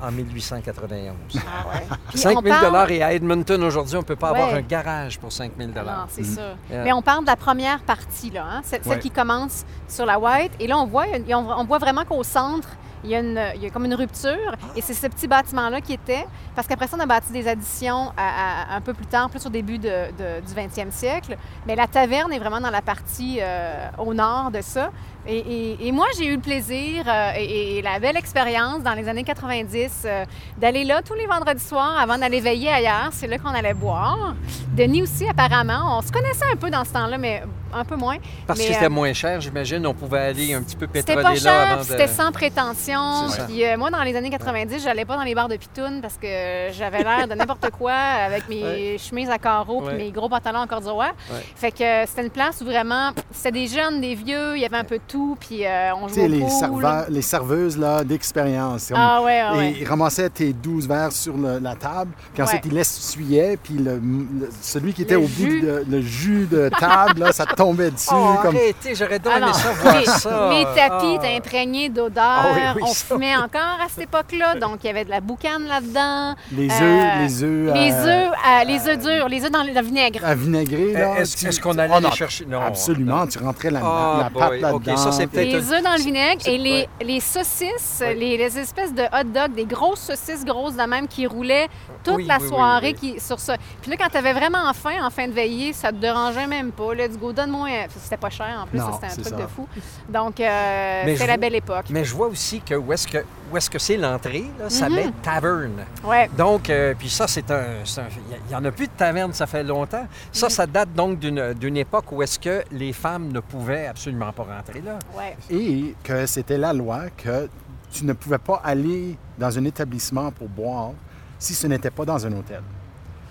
en 0.00 0.10
1891. 0.10 1.14
Ah 1.36 1.68
ouais. 1.68 1.82
Puis 2.08 2.18
5 2.18 2.38
on 2.38 2.42
000 2.42 2.54
parle- 2.72 2.92
et 2.92 3.02
à 3.02 3.12
Edmonton, 3.12 3.62
aujourd'hui, 3.62 3.96
on 3.96 4.00
ne 4.00 4.04
peut 4.04 4.16
pas 4.16 4.30
avoir 4.30 4.54
un 4.54 4.62
garage 4.62 5.18
pour 5.18 5.30
5 5.32 5.52
000 5.58 5.70
Non, 5.70 6.06
c'est 6.08 6.24
ça. 6.24 6.54
Yeah. 6.70 6.84
Mais 6.84 6.92
on 6.92 7.02
parle 7.02 7.22
de 7.24 7.26
la 7.30 7.36
première 7.36 7.80
partie, 7.82 8.30
là, 8.30 8.44
hein, 8.50 8.60
celle, 8.64 8.82
celle 8.82 8.92
Ouais. 8.92 8.98
qui 9.00 9.10
commence 9.10 9.64
sur 9.86 10.06
la 10.06 10.18
white. 10.18 10.52
Et 10.60 10.66
là, 10.66 10.78
on 10.78 10.86
voit, 10.86 11.04
on 11.28 11.64
voit 11.64 11.78
vraiment 11.78 12.04
qu'au 12.06 12.22
centre, 12.24 12.68
il 13.04 13.10
y, 13.10 13.14
a 13.14 13.20
une, 13.20 13.70
comme 13.72 13.84
une 13.84 13.94
rupture. 13.94 14.54
Et 14.76 14.82
c'est 14.82 14.94
ce 14.94 15.06
petit 15.06 15.28
bâtiment-là 15.28 15.80
qui 15.80 15.92
était. 15.92 16.26
Parce 16.54 16.66
qu'après 16.66 16.86
ça, 16.86 16.96
on 16.96 17.00
a 17.00 17.06
bâti 17.06 17.32
des 17.32 17.46
additions 17.46 18.12
un 18.16 18.80
peu 18.80 18.94
plus 18.94 19.06
tard, 19.06 19.30
plus 19.30 19.44
au 19.46 19.50
début 19.50 19.78
du 19.78 19.88
20e 19.88 20.90
siècle. 20.90 21.36
Mais 21.66 21.76
la 21.76 21.86
taverne 21.86 22.32
est 22.32 22.38
vraiment 22.38 22.60
dans 22.60 22.70
la 22.70 22.82
partie 22.82 23.38
euh, 23.40 23.88
au 23.98 24.14
nord 24.14 24.50
de 24.50 24.60
ça. 24.60 24.90
Et, 25.26 25.36
et- 25.38 25.88
et 25.88 25.92
moi, 25.92 26.06
j'ai 26.16 26.26
eu 26.26 26.36
le 26.36 26.40
plaisir 26.40 27.04
euh, 27.06 27.32
et, 27.36 27.78
et 27.78 27.82
la 27.82 27.98
belle 27.98 28.16
expérience 28.16 28.82
dans 28.82 28.94
les 28.94 29.08
années 29.08 29.24
90 29.24 30.02
euh, 30.04 30.24
d'aller 30.56 30.84
là 30.84 31.02
tous 31.02 31.14
les 31.14 31.26
vendredis 31.26 31.62
soirs 31.64 31.98
avant 32.00 32.16
d'aller 32.16 32.40
veiller 32.40 32.70
ailleurs. 32.70 33.10
C'est 33.12 33.26
là 33.26 33.38
qu'on 33.38 33.50
allait 33.50 33.74
boire. 33.74 34.34
Denis 34.74 35.02
aussi, 35.02 35.28
apparemment. 35.28 35.98
On 35.98 36.02
se 36.02 36.12
connaissait 36.12 36.46
un 36.50 36.56
peu 36.56 36.70
dans 36.70 36.84
ce 36.84 36.92
temps-là, 36.92 37.18
mais 37.18 37.42
un 37.74 37.84
peu 37.84 37.96
moins. 37.96 38.16
Parce 38.46 38.58
Mais, 38.58 38.68
que 38.68 38.72
c'était 38.72 38.86
euh, 38.86 38.90
moins 38.90 39.12
cher, 39.12 39.40
j'imagine, 39.42 39.86
on 39.86 39.92
pouvait 39.92 40.18
aller 40.20 40.54
un 40.54 40.62
petit 40.62 40.76
peu 40.76 40.86
C'était 40.94 41.14
pétroler 41.16 41.22
pas 41.22 41.30
là 41.30 41.36
cher, 41.36 41.72
avant 41.72 41.82
puis 41.82 41.92
de... 41.92 41.98
c'était 41.98 42.06
sans 42.06 42.32
prétention. 42.32 43.26
Puis 43.46 43.62
moi, 43.76 43.90
dans 43.90 44.02
les 44.02 44.16
années 44.16 44.30
90, 44.30 44.82
j'allais 44.82 45.04
pas 45.04 45.16
dans 45.16 45.22
les 45.24 45.34
bars 45.34 45.48
de 45.48 45.56
pitoune 45.56 46.00
parce 46.00 46.16
que 46.16 46.68
j'avais 46.72 47.02
l'air 47.02 47.28
de 47.28 47.34
n'importe 47.34 47.68
quoi 47.78 47.92
avec 47.92 48.48
mes 48.48 48.62
Ouais. 48.62 48.96
chemises 48.98 49.28
à 49.30 49.38
carreaux 49.38 49.82
Ouais. 49.82 49.94
mes 49.94 50.10
gros 50.10 50.28
pantalons 50.28 50.60
en 50.60 50.66
corduroy. 50.66 51.06
Ouais. 51.30 51.42
Fait 51.54 51.70
que 51.70 52.06
c'était 52.06 52.22
une 52.22 52.30
place 52.30 52.60
où 52.62 52.64
vraiment, 52.64 53.10
c'était 53.30 53.52
des 53.52 53.66
jeunes, 53.66 54.00
des 54.00 54.14
vieux, 54.14 54.56
il 54.56 54.62
y 54.62 54.64
avait 54.64 54.76
un 54.78 54.84
peu 54.84 54.96
de 54.96 55.02
tout, 55.08 55.36
puis 55.40 55.64
euh, 55.66 55.92
on 55.94 56.06
tu 56.06 56.14
jouait 56.14 56.20
sais, 56.22 56.26
au 56.26 56.28
les, 56.32 56.40
pool. 56.40 56.50
serveurs- 56.50 57.06
les 57.08 57.22
serveuses 57.22 57.78
là, 57.78 58.04
d'expérience. 58.04 58.92
Ah 58.94 59.22
ouais, 59.22 59.40
ah 59.40 59.56
ouais. 59.56 59.70
Et 59.72 59.78
ils 59.80 59.88
ramassaient 59.88 60.28
tes 60.30 60.52
12 60.52 60.86
verres 60.86 61.12
sur 61.12 61.36
le- 61.36 61.58
la 61.58 61.74
table, 61.74 62.10
puis 62.34 62.42
ensuite 62.42 62.62
Ouais. 62.64 62.70
ils 62.70 62.74
l'essuyaient, 62.76 63.56
puis 63.62 63.74
le, 63.74 63.94
le- 63.96 64.50
celui 64.60 64.92
qui 64.92 65.02
était 65.02 65.14
Le 65.14 65.20
au 65.20 65.26
jus. 65.26 65.60
bout 65.60 65.66
de 65.66 65.84
le 65.88 66.00
jus 66.00 66.46
de 66.50 66.68
table, 66.78 67.20
là, 67.20 67.32
ça 67.32 67.46
tombait 67.46 67.90
dessus. 67.90 68.08
Oh, 68.12 68.34
comme... 68.42 68.54
arrêtez, 68.56 68.94
j'aurais 68.94 69.18
donc 69.18 69.32
Ah 69.42 69.52
ça, 69.52 69.72
voir 69.72 69.98
les, 69.98 70.04
ça. 70.06 70.50
les 70.52 70.64
tapis 70.76 71.06
Ah. 71.12 71.14
étaient 71.16 71.36
imprégnés 71.36 71.88
d'odeur. 71.88 72.22
Ah 72.26 72.46
oui, 72.54 72.60
oui, 72.76 72.82
on 72.84 72.92
ça, 72.92 73.14
fumait 73.14 73.36
encore 73.36 73.78
à 73.84 73.88
cette 73.88 74.04
époque-là, 74.04 74.56
donc 74.56 74.78
il 74.84 74.86
y 74.86 74.90
avait 74.90 75.04
de 75.04 75.10
la 75.10 75.20
boucane 75.20 75.64
là-dedans. 75.66 76.34
Les 76.52 76.68
Euh, 76.70 76.82
œufs, 76.82 77.18
les 77.20 77.42
œufs. 77.44 77.74
Les 77.74 77.92
euh, 77.92 78.06
œufs, 78.06 78.32
euh, 78.32 78.64
les 78.66 78.88
œufs 78.88 78.98
durs, 78.98 79.28
les 79.28 79.44
œufs 79.44 79.50
dans 79.50 79.62
le, 79.62 79.80
vinaigre. 79.82 80.20
à 80.24 80.34
vinaigrer, 80.34 80.92
là. 80.92 81.20
Est-ce 81.20 81.36
tu- 81.36 81.46
est-ce 81.46 81.60
qu'on 81.60 81.78
allait 81.78 81.94
oh, 81.96 82.00
les 82.00 82.10
chercher? 82.10 82.44
Non. 82.46 82.60
Absolument, 82.60 83.26
tu 83.26 83.38
rentrais 83.38 83.70
la, 83.70 83.80
Ah, 83.82 84.18
la 84.24 84.30
pâte 84.40 84.60
là-dedans. 84.60 84.78
Ça, 84.98 85.12
c'est 85.12 85.26
puis- 85.26 85.36
peut-être- 85.38 85.52
Les 85.52 85.72
œufs 85.72 85.82
dans 85.82 85.94
le 85.94 86.02
vinaigre 86.02 86.46
et 86.46 86.58
les, 86.58 86.70
ouais. 86.70 86.88
les 87.02 87.20
saucisses, 87.20 87.98
Ouais. 88.00 88.14
les, 88.14 88.36
les 88.36 88.58
espèces 88.58 88.92
de 88.94 89.02
hot 89.02 89.24
dogs, 89.24 89.54
des 89.54 89.64
grosses 89.64 90.00
saucisses 90.00 90.44
grosses 90.44 90.76
de 90.76 90.82
même 90.82 91.08
qui 91.08 91.26
roulaient 91.26 91.68
toute 92.04 92.16
Oui, 92.16 92.26
la 92.26 92.38
oui, 92.38 92.48
soirée 92.48 92.96
oui. 93.02 93.14
Qui, 93.14 93.20
sur 93.20 93.38
ça. 93.40 93.56
Puis 93.80 93.90
là, 93.90 93.96
quand 93.96 94.08
tu 94.10 94.16
avais 94.16 94.32
vraiment 94.32 94.72
faim, 94.74 94.96
en 95.02 95.10
fin 95.10 95.26
de 95.28 95.32
veillée, 95.32 95.72
ça 95.72 95.88
te 95.90 95.96
dérangeait 95.96 96.46
même 96.46 96.72
pas. 96.72 96.94
Let's 96.94 97.18
go, 97.18 97.32
donne-moi. 97.32 97.68
un- 97.68 97.86
C'était 98.00 98.16
pas 98.16 98.30
cher 98.30 98.60
en 98.62 98.66
plus, 98.66 98.78
c'était 98.92 99.06
un 99.06 99.22
truc 99.22 99.24
ça. 99.24 99.36
de 99.36 99.46
fou. 99.46 99.66
Donc, 100.08 100.40
euh, 100.40 101.02
c'était 101.06 101.26
la 101.26 101.36
belle 101.36 101.54
époque. 101.54 101.86
Mais 101.90 102.04
je 102.04 102.14
vois 102.14 102.26
aussi 102.28 102.60
que 102.60 102.74
où 102.74 102.92
est-ce 102.92 103.06
que 103.08 103.18
où 103.50 103.56
est-ce 103.56 103.70
que 103.70 103.78
c'est 103.78 103.96
l'entrée, 103.96 104.44
là, 104.58 104.68
ça 104.68 104.90
Mhm. 104.90 104.94
met 104.96 105.06
taverne. 105.22 105.84
Ouais. 106.04 106.28
Donc, 106.36 106.68
euh, 106.68 106.92
puis 106.98 107.08
ça, 107.08 107.26
c'est 107.26 107.50
un... 107.50 107.64
Il 107.96 108.48
n'y 108.50 108.54
en 108.54 108.62
a 108.62 108.70
plus 108.70 108.86
de 108.88 108.92
taverne, 108.92 109.32
ça 109.32 109.46
fait 109.46 109.62
longtemps. 109.62 110.06
Ça, 110.32 110.46
Mhm. 110.46 110.50
ça 110.50 110.66
date 110.66 110.92
donc 110.92 111.18
d'une 111.18 111.54
d'une 111.54 111.76
époque 111.78 112.12
où 112.12 112.22
est-ce 112.22 112.38
que 112.38 112.62
les 112.72 112.92
femmes 112.92 113.32
ne 113.32 113.40
pouvaient 113.40 113.86
absolument 113.86 114.32
pas 114.32 114.42
rentrer 114.42 114.80
là. 114.88 114.98
Ouais. 115.16 115.36
Et 115.50 115.94
que 116.02 116.26
c'était 116.26 116.58
la 116.58 116.72
loi 116.72 117.02
que 117.16 117.48
tu 117.90 118.04
ne 118.04 118.12
pouvais 118.12 118.38
pas 118.38 118.60
aller 118.64 119.16
dans 119.38 119.56
un 119.58 119.64
établissement 119.64 120.30
pour 120.32 120.48
boire 120.48 120.90
si 121.38 121.54
ce 121.54 121.66
n'était 121.66 121.90
pas 121.90 122.04
dans 122.04 122.26
un 122.26 122.32
hôtel. 122.32 122.60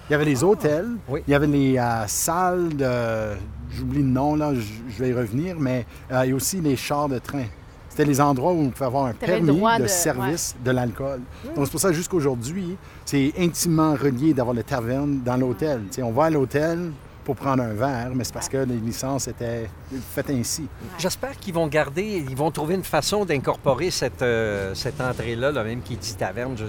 Il 0.10 0.14
y 0.14 0.16
avait 0.16 0.26
les 0.26 0.44
hôtels, 0.44 0.88
Ah, 0.96 1.02
oui. 1.10 1.22
il 1.28 1.32
y 1.32 1.36
avait 1.36 1.48
les 1.48 1.78
euh, 1.78 2.08
salles 2.08 2.70
de... 2.78 3.36
J'oublie 3.70 4.00
le 4.02 4.08
nom, 4.08 4.36
là, 4.36 4.54
je, 4.54 5.04
vais 5.04 5.10
y 5.10 5.14
revenir, 5.14 5.58
mais 5.60 5.86
euh, 6.12 6.22
il 6.24 6.30
y 6.30 6.32
a 6.32 6.36
aussi 6.36 6.62
les 6.62 6.78
chars 6.78 7.10
de 7.10 7.20
train. 7.20 7.44
C'était 7.90 8.06
les 8.06 8.22
endroits 8.22 8.54
où 8.54 8.62
on 8.62 8.70
pouvait 8.70 8.86
avoir 8.86 9.08
un 9.08 9.14
permis 9.14 9.52
de, 9.52 9.82
de- 9.82 9.88
service 9.88 10.56
de 10.64 10.72
l'alcool. 10.72 11.20
Donc, 11.54 11.66
c'est 11.66 11.72
pour 11.72 11.80
ça, 11.82 11.92
jusqu'aujourd'hui, 11.92 12.78
c'est 13.04 13.34
intimement 13.38 13.96
relié 13.96 14.34
d'avoir 14.34 14.56
le 14.56 14.64
taverne 14.64 15.20
dans 15.26 15.36
l'hôtel. 15.36 15.82
Tu 15.90 15.96
sais, 15.96 16.04
on 16.04 16.12
va 16.12 16.26
à 16.26 16.30
l'hôtel 16.30 16.92
pour 17.28 17.36
prendre 17.36 17.62
un 17.62 17.74
verre, 17.74 18.12
mais 18.16 18.24
c'est 18.24 18.34
parce 18.34 18.48
que 18.48 18.56
les 18.56 18.78
licences 18.78 19.28
étaient 19.28 19.70
faites 20.16 20.30
ainsi. 20.30 20.66
J'espère 20.98 21.36
qu'ils 21.38 21.54
vont 21.54 21.68
garder, 21.68 22.24
ils 22.26 22.36
vont 22.38 22.52
trouver 22.52 22.76
une 22.76 22.86
façon 22.86 23.26
d'incorporer 23.26 23.92
cette, 23.92 24.22
euh, 24.22 24.74
cette 24.74 25.02
entrée-là, 25.02 25.52
là, 25.52 25.62
même 25.66 25.82
qui 25.82 25.98
dit 25.98 26.16
taverne. 26.16 26.56
Je 26.58 26.64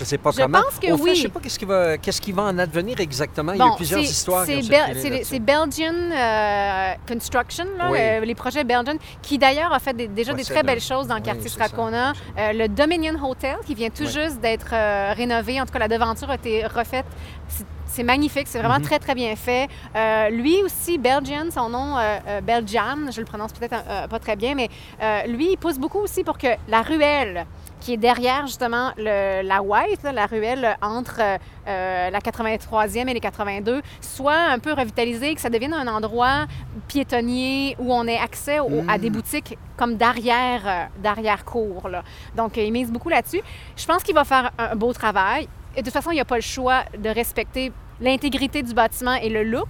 ne 0.00 0.04
sais 0.04 0.18
pas 0.18 0.32
Je 0.32 0.38
comment. 0.42 0.62
pense 0.62 0.80
que 0.80 0.90
Au 0.90 0.96
fait, 0.96 1.02
oui. 1.04 1.10
je 1.14 1.18
ne 1.20 1.22
sais 1.22 1.28
pas 1.28 1.38
qu'est-ce 1.38 1.58
qui, 1.60 1.64
va, 1.64 1.96
qu'est-ce 1.96 2.20
qui 2.20 2.32
va 2.32 2.42
en 2.42 2.58
advenir 2.58 2.98
exactement. 2.98 3.52
Il 3.52 3.58
y 3.58 3.62
a 3.62 3.70
plusieurs 3.76 4.00
c'est- 4.00 4.10
histoires 4.10 4.44
c'est 4.46 4.56
Bel- 4.56 4.64
c'est 4.64 5.04
les- 5.04 5.10
là-dessus. 5.10 5.24
c'est 5.30 5.38
Belgian 5.38 5.94
euh, 5.94 6.92
Construction, 7.06 7.66
là, 7.78 7.88
Oui. 7.92 7.98
le- 8.00 8.24
les 8.26 8.34
projets 8.34 8.64
Belgian, 8.64 8.94
qui 9.22 9.38
d'ailleurs 9.38 9.72
a 9.72 9.78
fait 9.78 9.94
des- 9.94 10.08
déjà 10.08 10.32
des 10.34 10.42
très 10.42 10.64
belles 10.64 10.80
choses 10.80 11.06
dans 11.06 11.14
le 11.14 11.20
Oui, 11.20 11.26
quartier. 11.26 11.48
Strathcona. 11.48 12.14
Euh, 12.36 12.52
le 12.52 12.66
Dominion 12.66 13.14
Hotel, 13.24 13.58
qui 13.64 13.76
vient 13.76 13.90
tout 13.90 14.02
Oui. 14.06 14.10
juste 14.12 14.40
d'être 14.40 14.70
euh, 14.72 15.12
rénové. 15.16 15.60
En 15.60 15.66
tout 15.66 15.72
cas, 15.72 15.78
la 15.78 15.86
devanture 15.88 16.30
a 16.30 16.34
été 16.34 16.66
refaite. 16.66 17.06
C'est- 17.48 17.64
C'est 17.92 18.04
magnifique, 18.04 18.46
c'est 18.46 18.60
vraiment 18.60 18.76
Mhm. 18.78 18.82
très, 18.84 18.98
très 19.00 19.16
bien 19.16 19.34
fait. 19.34 19.68
Euh, 19.96 20.28
lui 20.30 20.62
aussi, 20.62 20.96
Belgian, 20.96 21.46
son 21.52 21.68
nom, 21.68 21.98
euh, 21.98 22.18
euh, 22.28 22.40
Belgian, 22.40 23.10
je 23.10 23.18
le 23.18 23.26
prononce 23.26 23.52
peut-être 23.52 23.74
euh, 23.88 24.06
pas 24.06 24.20
très 24.20 24.36
bien, 24.36 24.54
mais 24.54 24.68
lui, 25.26 25.52
il 25.52 25.56
pousse 25.56 25.76
beaucoup 25.78 25.98
aussi 25.98 26.22
pour 26.22 26.38
que 26.38 26.46
la 26.68 26.82
ruelle 26.82 27.46
qui 27.80 27.94
est 27.94 27.96
derrière 27.96 28.46
justement 28.46 28.92
le- 28.96 29.42
la 29.42 29.60
White, 29.62 30.02
là, 30.04 30.12
la 30.12 30.26
ruelle 30.26 30.76
entre 30.82 31.20
la 31.66 32.20
83e 32.20 33.08
et 33.08 33.14
les 33.14 33.20
82, 33.20 33.80
soit 34.00 34.34
un 34.36 34.58
peu 34.60 34.72
revitalisée, 34.72 35.34
que 35.34 35.40
ça 35.40 35.50
devienne 35.50 35.72
un 35.74 35.86
endroit 35.88 36.46
piétonnier 36.88 37.76
où 37.78 37.92
on 37.92 38.06
ait 38.06 38.18
accès 38.18 38.60
au- 38.60 38.84
à 38.88 38.98
des 38.98 39.10
boutiques 39.10 39.56
comme 39.76 39.96
d'arrière, 39.96 40.88
d'arrière-cour. 41.02 41.88
Donc, 42.36 42.56
il 42.56 42.70
mise 42.72 42.90
beaucoup 42.92 43.08
là-dessus. 43.08 43.40
Je 43.76 43.86
pense 43.86 44.02
qu'il 44.02 44.14
va 44.14 44.24
faire 44.24 44.50
un 44.58 44.76
beau 44.76 44.92
travail. 44.92 45.48
Et 45.76 45.80
de 45.80 45.84
toute 45.84 45.92
façon, 45.92 46.10
il 46.10 46.14
n'y 46.14 46.20
a 46.20 46.24
pas 46.24 46.36
le 46.36 46.42
choix 46.42 46.84
de 46.98 47.08
respecter 47.08 47.72
l'intégrité 48.00 48.62
du 48.62 48.74
bâtiment 48.74 49.14
et 49.14 49.28
le 49.28 49.44
look. 49.44 49.68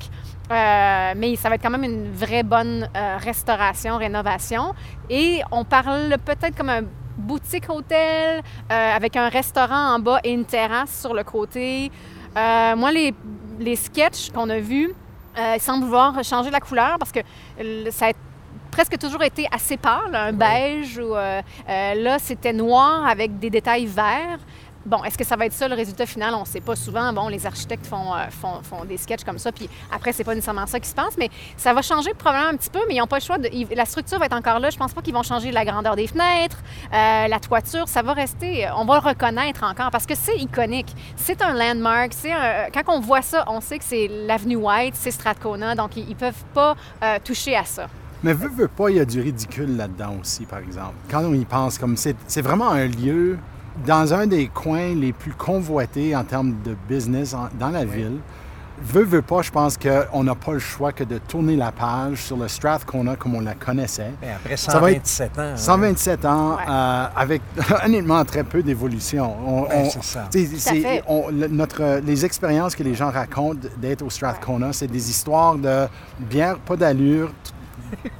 Euh, 0.50 1.12
mais 1.16 1.36
ça 1.36 1.48
va 1.48 1.54
être 1.54 1.62
quand 1.62 1.70
même 1.70 1.84
une 1.84 2.12
vraie 2.12 2.42
bonne 2.42 2.88
euh, 2.96 3.16
restauration, 3.18 3.98
rénovation. 3.98 4.74
Et 5.08 5.42
on 5.52 5.64
parle 5.64 6.16
peut-être 6.24 6.56
comme 6.56 6.70
un 6.70 6.82
boutique 7.16 7.68
hôtel 7.68 8.38
euh, 8.70 8.96
avec 8.96 9.16
un 9.16 9.28
restaurant 9.28 9.94
en 9.94 9.98
bas 9.98 10.20
et 10.24 10.32
une 10.32 10.44
terrasse 10.44 11.00
sur 11.00 11.14
le 11.14 11.22
côté. 11.22 11.90
Moi, 12.34 12.92
les, 12.92 13.14
les 13.58 13.76
sketchs 13.76 14.30
qu'on 14.30 14.48
a 14.50 14.58
vus, 14.58 14.94
ils 15.36 15.60
semblent 15.60 15.84
vouloir 15.84 16.22
changer 16.24 16.50
la 16.50 16.60
couleur 16.60 16.96
parce 16.98 17.12
que 17.12 17.20
ça 17.90 18.08
a 18.08 18.12
presque 18.70 18.96
toujours 18.98 19.22
été 19.24 19.48
assez 19.50 19.76
pâle, 19.76 20.14
un 20.14 20.32
beige 20.32 20.98
ou 20.98 21.14
là 21.14 22.18
c'était 22.20 22.52
noir 22.52 23.04
avec 23.06 23.40
des 23.40 23.50
détails 23.50 23.86
verts. 23.86 24.38
Bon, 24.90 25.04
est-ce 25.04 25.16
que 25.16 25.22
ça 25.22 25.36
va 25.36 25.46
être 25.46 25.52
ça 25.52 25.68
le 25.68 25.76
résultat 25.76 26.04
final? 26.04 26.34
On 26.34 26.40
ne 26.40 26.44
sait 26.44 26.60
pas 26.60 26.74
souvent. 26.74 27.12
Bon, 27.12 27.28
les 27.28 27.46
architectes 27.46 27.86
font, 27.86 28.12
euh, 28.12 28.26
font, 28.32 28.84
des 28.84 28.96
sketchs 28.96 29.22
comme 29.22 29.38
ça, 29.38 29.52
puis 29.52 29.70
après, 29.94 30.12
c'est 30.12 30.24
pas 30.24 30.34
nécessairement 30.34 30.66
ça 30.66 30.80
qui 30.80 30.88
se 30.88 30.96
passe, 30.96 31.16
mais 31.16 31.28
ça 31.56 31.72
va 31.72 31.80
changer 31.80 32.12
probablement 32.12 32.50
un 32.50 32.56
petit 32.56 32.70
peu, 32.70 32.80
mais 32.88 32.96
ils 32.96 32.98
n'ont 32.98 33.06
pas 33.06 33.18
le 33.18 33.22
choix. 33.22 33.36
La 33.70 33.84
structure 33.84 34.18
va 34.18 34.26
être 34.26 34.34
encore 34.34 34.58
là. 34.58 34.68
Je 34.68 34.76
pense 34.76 34.92
pas 34.92 35.00
qu'ils 35.00 35.14
vont 35.14 35.22
changer 35.22 35.52
la 35.52 35.64
grandeur 35.64 35.94
des 35.94 36.08
fenêtres, 36.08 36.58
euh, 36.92 37.28
la 37.28 37.38
toiture, 37.38 37.86
ça 37.86 38.02
va 38.02 38.14
rester. 38.14 38.68
On 38.76 38.84
va 38.84 38.94
le 39.00 39.08
reconnaître 39.10 39.62
encore 39.62 39.92
parce 39.92 40.06
que 40.06 40.16
c'est 40.16 40.38
iconique. 40.38 40.92
C'est 41.14 41.40
un 41.40 41.52
landmark. 41.52 42.12
Un- 42.24 42.70
quand 42.74 42.92
on 42.92 42.98
voit 42.98 43.22
ça, 43.22 43.44
on 43.46 43.60
sait 43.60 43.78
que 43.78 43.84
c'est 43.84 44.08
l'avenue 44.08 44.56
White, 44.56 44.96
c'est 44.96 45.12
Strathcona, 45.12 45.76
donc 45.76 45.96
ils, 45.96 46.08
ils 46.08 46.16
peuvent 46.16 46.44
pas 46.52 46.74
euh, 47.04 47.18
toucher 47.22 47.54
à 47.54 47.64
ça. 47.64 47.86
Mais 48.24 48.32
veut, 48.32 48.48
veut 48.48 48.68
pas, 48.68 48.90
il 48.90 48.96
y 48.96 49.00
a 49.00 49.04
du 49.04 49.20
ridicule 49.20 49.76
là-dedans 49.76 50.16
aussi, 50.20 50.46
par 50.46 50.58
exemple. 50.58 50.94
Quand 51.08 51.22
on 51.24 51.32
y 51.32 51.44
pense, 51.44 51.78
comme 51.78 51.96
c'est 51.96 52.42
vraiment 52.42 52.70
un 52.70 52.86
lieu 52.86 53.38
dans 53.86 54.12
un 54.14 54.26
des 54.26 54.48
coins 54.48 54.94
les 54.94 55.12
plus 55.12 55.32
convoités 55.32 56.14
en 56.16 56.24
termes 56.24 56.54
de 56.64 56.76
business 56.88 57.34
en- 57.34 57.48
dans 57.58 57.70
la 57.70 57.84
ville. 57.84 58.18
veut, 58.82 59.04
veut 59.04 59.20
pas, 59.20 59.42
je 59.42 59.50
pense 59.50 59.76
qu'on 59.76 60.24
n'a 60.24 60.34
pas 60.34 60.52
le 60.54 60.58
choix 60.58 60.90
que 60.92 61.04
de 61.04 61.18
tourner 61.18 61.54
la 61.54 61.70
page 61.70 62.16
sur 62.22 62.38
le 62.38 62.48
Strathcona 62.48 63.14
comme 63.14 63.34
on 63.34 63.40
la 63.42 63.52
connaissait. 63.54 64.12
Ben, 64.22 64.36
après 64.36 64.56
Ça 64.56 64.78
va 64.78 64.92
être 64.92 65.06
127 65.06 65.38
ans. 65.38 65.42
hein. 65.42 65.56
127 65.56 66.24
ans, 66.24 66.56
euh, 66.66 67.06
avec 67.14 67.42
honnêtement 67.84 68.24
très 68.24 68.42
peu 68.42 68.62
d'évolution. 68.62 69.36
C'est 69.90 70.02
ça. 70.02 70.72
on- 71.08 71.28
le- 71.30 71.48
notre, 71.48 72.00
les 72.06 72.24
expériences 72.24 72.74
que 72.74 72.82
les 72.82 72.94
gens 72.94 73.10
racontent 73.10 73.68
d'être 73.76 74.00
au 74.00 74.08
Strathcona, 74.08 74.72
c'est 74.72 74.86
des 74.86 75.10
histoires 75.10 75.56
de 75.56 75.86
bière 76.18 76.56
pas 76.58 76.76
d'allure, 76.76 77.30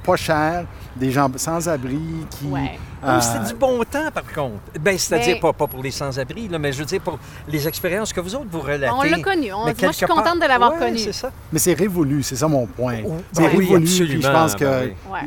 pas 0.03 0.15
cher, 0.15 0.65
des 0.95 1.11
gens 1.11 1.29
sans 1.37 1.67
abri 1.69 1.99
qui. 2.29 2.45
Ouais. 2.47 2.77
euh, 3.03 3.17
Oui, 3.17 3.23
c'est 3.23 3.53
du 3.53 3.57
bon 3.59 3.81
temps, 3.83 4.11
par 4.13 4.25
contre. 4.31 4.59
Ben, 4.79 4.97
c'est-à-dire, 4.97 5.35
Mais- 5.35 5.39
pas, 5.39 5.53
pas 5.53 5.67
pour 5.67 5.81
les 5.81 5.91
sans-abri, 5.91 6.47
là, 6.47 6.59
mais 6.59 6.71
je 6.73 6.79
veux 6.79 6.85
dire, 6.85 7.01
pour 7.01 7.17
les 7.47 7.67
expériences 7.67 8.11
que 8.13 8.19
vous 8.19 8.35
autres, 8.35 8.47
vous 8.51 8.59
relatez. 8.59 8.91
On 8.93 9.01
l'a 9.03 9.19
connu. 9.19 9.53
On- 9.53 9.63
moi, 9.63 9.73
je 9.79 9.91
suis 9.91 10.05
contente 10.05 10.23
part- 10.23 10.35
de 10.35 10.47
l'avoir 10.47 10.73
Ouais, 10.73 10.79
connu. 10.79 10.97
c'est 10.97 11.13
ça. 11.13 11.31
Mais 11.51 11.59
c'est 11.59 11.73
révolu, 11.73 12.23
c'est 12.23 12.35
ça 12.35 12.47
mon 12.47 12.65
point. 12.67 12.97
Oh, 13.05 13.13
C'est 13.31 13.41
ben 13.43 13.49
oui, 13.55 13.65
révolu, 13.67 13.85
puis 13.85 14.21
je 14.21 14.27
pense 14.31 14.55
que 14.55 14.65
ben 14.65 14.91
oui. 15.11 15.19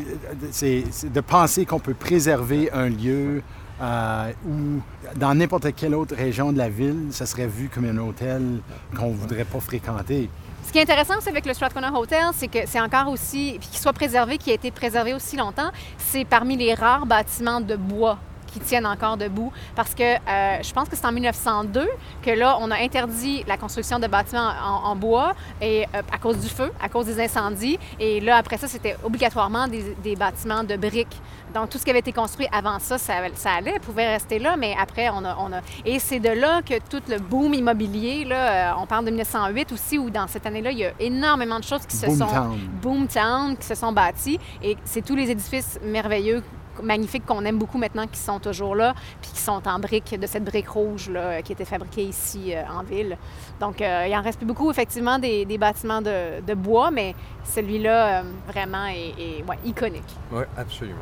C'est 0.51 0.85
c'est 0.91 1.13
de 1.13 1.21
penser 1.21 1.65
qu'on 1.65 1.81
peut 1.81 1.95
préserver 1.95 2.71
un 2.73 2.89
lieu 2.89 3.43
euh, 3.83 4.31
où, 4.47 4.81
dans 5.17 5.35
n'importe 5.35 5.75
quelle 5.75 5.95
autre 5.97 6.15
région 6.15 6.53
de 6.53 6.59
la 6.59 6.69
ville, 6.69 7.07
ça 7.11 7.27
serait 7.27 7.49
vu 7.49 7.69
comme 7.75 7.85
un 7.87 7.99
hôtel 7.99 8.61
qu'on 8.97 9.09
ne 9.11 9.15
voudrait 9.17 9.45
pas 9.45 9.59
fréquenter. 9.59 10.31
Ce 10.75 10.77
qui 10.77 10.81
est 10.81 10.91
intéressant 10.91 11.19
aussi 11.19 11.29
avec 11.29 11.47
le 11.47 11.55
Strathcona 11.55 11.93
Hotel, 11.93 12.25
c'est 12.35 12.49
que 12.49 12.59
c'est 12.67 12.81
encore 12.81 13.07
aussi, 13.07 13.61
qu'il 13.61 13.79
soit 13.79 13.93
préservé, 13.93 14.39
qui 14.39 14.51
a 14.51 14.55
été 14.55 14.73
préservé 14.73 15.15
aussi 15.15 15.37
longtemps, 15.37 15.71
c'est 15.99 16.25
parmi 16.25 16.57
les 16.57 16.75
rares 16.75 17.07
bâtiments 17.07 17.61
de 17.61 17.77
bois 17.77 18.19
qui 18.55 18.61
tiennent 18.61 18.87
encore 18.87 19.17
debout. 19.17 19.53
Parce 19.75 19.95
que 19.95 20.03
euh, 20.03 20.63
je 20.63 20.73
pense 20.73 20.89
que 20.89 20.97
c'est 20.97 21.07
en 21.07 21.13
1902 21.13 21.89
que 22.23 22.31
là, 22.31 22.57
on 22.61 22.71
a 22.71 22.77
interdit 22.77 23.45
la 23.49 23.57
construction 23.57 23.99
de 23.99 24.07
bâtiments 24.07 24.51
en, 24.65 24.91
en 24.91 24.97
bois 24.97 25.35
et, 25.61 25.85
euh, 25.95 26.03
à 26.13 26.19
cause 26.19 26.39
du 26.39 26.49
feu, 26.49 26.73
à 26.81 26.89
cause 26.89 27.07
des 27.07 27.21
incendies. 27.21 27.79
Et 27.99 28.21
là, 28.21 28.37
après 28.37 28.57
ça, 28.57 28.69
c'était 28.69 28.97
obligatoirement 29.03 29.67
des, 29.67 29.97
des 30.03 30.15
bâtiments 30.15 30.63
de 30.63 30.77
briques. 30.77 31.21
Donc, 31.53 31.71
tout 31.71 31.79
ce 31.79 31.85
qui 31.85 31.91
avait 31.91 32.01
été 32.01 32.13
construit 32.13 32.49
avant 32.53 32.79
ça, 32.81 32.99
ça, 32.99 33.15
ça 33.35 33.51
allait, 33.53 33.79
pouvait 33.79 34.09
rester 34.09 34.39
là, 34.39 34.57
mais 34.57 34.75
après, 34.81 35.09
on 35.11 35.25
a... 35.25 35.37
On 35.39 35.53
a... 35.53 35.61
Et 35.85 35.99
c'est 36.01 36.19
de 36.19 36.31
là 36.31 36.63
que 36.63 36.75
tout 36.91 37.03
le 37.09 37.19
boom 37.19 37.55
immobilier, 37.55 38.25
là, 38.25 38.73
euh, 38.73 38.83
on 38.83 38.87
parle 38.87 39.05
de 39.05 39.11
1908 39.11 39.71
aussi, 39.73 39.99
où 39.99 40.11
dans 40.11 40.27
cette 40.27 40.47
année-là, 40.47 40.73
il 40.73 40.79
y 40.79 40.85
a 40.85 40.93
énormément 40.99 41.59
de 41.59 41.65
choses 41.65 41.87
qui 41.87 41.97
se 41.97 42.07
sont... 42.07 42.27
Boomtown. 42.27 42.59
Boomtown, 42.83 43.57
qui 43.57 43.67
se 43.67 43.75
sont 43.77 43.93
bâtis. 43.93 44.41
Et 44.63 44.77
c'est 44.85 45.05
tous 45.05 45.15
les 45.15 45.31
édifices 45.31 45.79
merveilleux, 45.85 46.43
magnifiques 46.83 47.27
qu'on 47.27 47.45
aime 47.45 47.59
beaucoup 47.59 47.79
maintenant, 47.79 48.07
qui 48.07 48.19
sont 48.19 48.39
toujours 48.39 48.75
là, 48.75 48.95
puis 49.21 49.31
qui 49.33 49.41
sont 49.41 49.67
en 49.67 49.79
briques, 49.79 50.19
de 50.19 50.27
cette 50.27 50.45
brique 50.45 50.69
rouge 50.69 51.11
là, 51.11 51.43
qui 51.43 51.53
était 51.53 51.65
fabriquée 51.65 52.05
ici 52.05 52.55
euh, 52.55 52.63
en 52.69 52.83
ville. 52.83 53.17
Donc, 53.61 53.81
euh, 53.81 54.07
il 54.09 54.15
en 54.17 54.23
reste 54.23 54.39
plus 54.39 54.47
beaucoup, 54.47 54.71
effectivement, 54.71 55.19
des, 55.19 55.45
des 55.45 55.59
bâtiments 55.59 56.03
de, 56.03 56.41
de 56.41 56.55
bois, 56.55 56.91
mais 56.91 57.15
celui-là, 57.45 58.21
euh, 58.21 58.23
vraiment, 58.47 58.87
est, 58.87 59.15
est, 59.19 59.45
ouais, 59.49 59.59
iconique. 59.65 60.03
Oui, 60.31 60.45
absolument. 60.57 60.99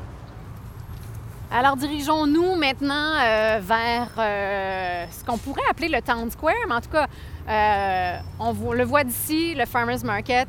Alors, 1.50 1.76
dirigeons-nous 1.76 2.56
maintenant 2.56 3.12
vers 3.60 4.08
ce 4.16 5.22
qu'on 5.22 5.36
pourrait 5.36 5.60
appeler 5.68 5.88
le 5.88 6.00
Town 6.00 6.30
Square, 6.30 6.54
mais 6.66 6.74
en 6.74 6.80
tout 6.80 6.88
cas, 6.88 7.06
on 8.40 8.72
le 8.72 8.84
voit 8.84 9.04
d'ici, 9.04 9.54
le 9.54 9.66
Farmers 9.66 10.02
Market. 10.02 10.48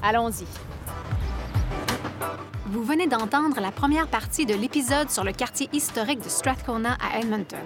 Allons-y. 0.00 0.46
Vous 2.68 2.82
venez 2.82 3.06
d'entendre 3.06 3.60
la 3.60 3.70
première 3.70 4.08
partie 4.08 4.44
de 4.44 4.52
l'épisode 4.52 5.08
sur 5.08 5.22
le 5.22 5.30
quartier 5.30 5.68
historique 5.72 6.18
de 6.18 6.28
Strathcona 6.28 6.98
à 7.00 7.20
Edmonton. 7.20 7.60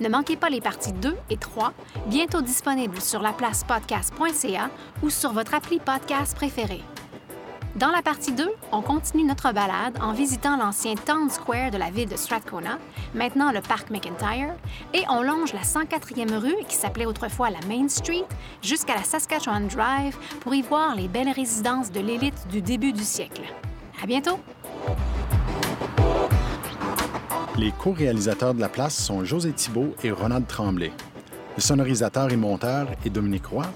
Ne 0.00 0.08
manquez 0.08 0.36
pas 0.36 0.48
les 0.48 0.62
parties 0.62 0.94
2 0.94 1.14
et 1.28 1.36
3, 1.36 1.74
bientôt 2.06 2.40
disponibles 2.40 3.02
sur 3.02 3.20
laplacepodcast.ca 3.20 4.70
ou 5.02 5.10
sur 5.10 5.34
votre 5.34 5.52
appli 5.52 5.78
podcast 5.78 6.34
préféré. 6.34 6.80
Dans 7.76 7.90
la 7.90 8.00
partie 8.00 8.32
2, 8.32 8.50
on 8.72 8.80
continue 8.80 9.24
notre 9.24 9.52
balade 9.52 9.98
en 10.00 10.14
visitant 10.14 10.56
l'ancien 10.56 10.94
Town 10.94 11.28
Square 11.28 11.70
de 11.70 11.76
la 11.76 11.90
ville 11.90 12.08
de 12.08 12.16
Strathcona, 12.16 12.78
maintenant 13.14 13.52
le 13.52 13.60
parc 13.60 13.90
McIntyre, 13.90 14.54
et 14.94 15.02
on 15.10 15.22
longe 15.22 15.52
la 15.52 15.60
104e 15.60 16.38
rue, 16.38 16.64
qui 16.66 16.76
s'appelait 16.76 17.04
autrefois 17.04 17.50
la 17.50 17.60
Main 17.68 17.90
Street, 17.90 18.24
jusqu'à 18.62 18.94
la 18.94 19.04
Saskatchewan 19.04 19.68
Drive 19.68 20.16
pour 20.40 20.54
y 20.54 20.62
voir 20.62 20.94
les 20.96 21.08
belles 21.08 21.30
résidences 21.30 21.92
de 21.92 22.00
l'élite 22.00 22.48
du 22.48 22.62
début 22.62 22.94
du 22.94 23.04
siècle. 23.04 23.42
À 24.02 24.06
bientôt! 24.06 24.38
Les 27.58 27.70
co-réalisateurs 27.72 28.54
de 28.54 28.60
la 28.60 28.70
place 28.70 28.96
sont 28.96 29.24
José 29.24 29.52
Thibault 29.52 29.94
et 30.02 30.10
Ronald 30.10 30.46
Tremblay. 30.46 30.90
Le 31.56 31.60
sonorisateur 31.60 32.32
et 32.32 32.36
monteur 32.36 32.88
est 33.04 33.10
Dominique 33.10 33.46
Roy. 33.46 33.66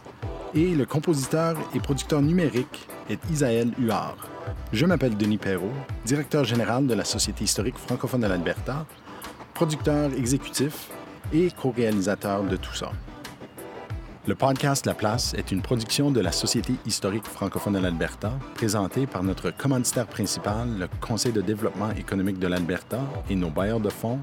Et 0.55 0.75
le 0.75 0.87
compositeur 0.87 1.57
et 1.75 1.81
producteur 1.81 2.22
numérique 2.22 2.89
est 3.11 3.18
Isaël 3.31 3.70
Huard. 3.79 4.16
Je 4.72 4.87
m'appelle 4.87 5.16
Denis 5.16 5.37
Perrault, 5.37 5.72
directeur 6.07 6.45
général 6.45 6.87
de 6.87 6.95
la 6.95 7.05
Société 7.05 7.45
historique 7.45 7.77
francophone 7.77 8.22
de 8.22 8.27
l'Alberta, 8.27 8.87
producteur 9.53 10.11
exécutif 10.14 10.89
et 11.33 11.51
co-réalisateur 11.51 12.45
de 12.45 12.57
tout 12.57 12.75
ça. 12.75 12.93
Le 14.27 14.35
podcast 14.35 14.87
La 14.87 14.95
Place 14.95 15.35
est 15.35 15.53
une 15.53 15.61
production 15.61 16.11
de 16.11 16.18
la 16.18 16.33
Société 16.33 16.72
historique 16.87 17.27
francophone 17.27 17.75
de 17.75 17.79
l'Alberta, 17.79 18.33
présentée 18.55 19.07
par 19.07 19.22
notre 19.22 19.51
commanditaire 19.51 20.07
principal, 20.07 20.66
le 20.79 20.89
Conseil 20.99 21.31
de 21.31 21.43
développement 21.43 21.91
économique 21.91 22.39
de 22.39 22.47
l'Alberta 22.47 23.01
et 23.29 23.37
nos 23.37 23.51
bailleurs 23.51 23.81
de 23.81 23.91
fonds, 23.91 24.18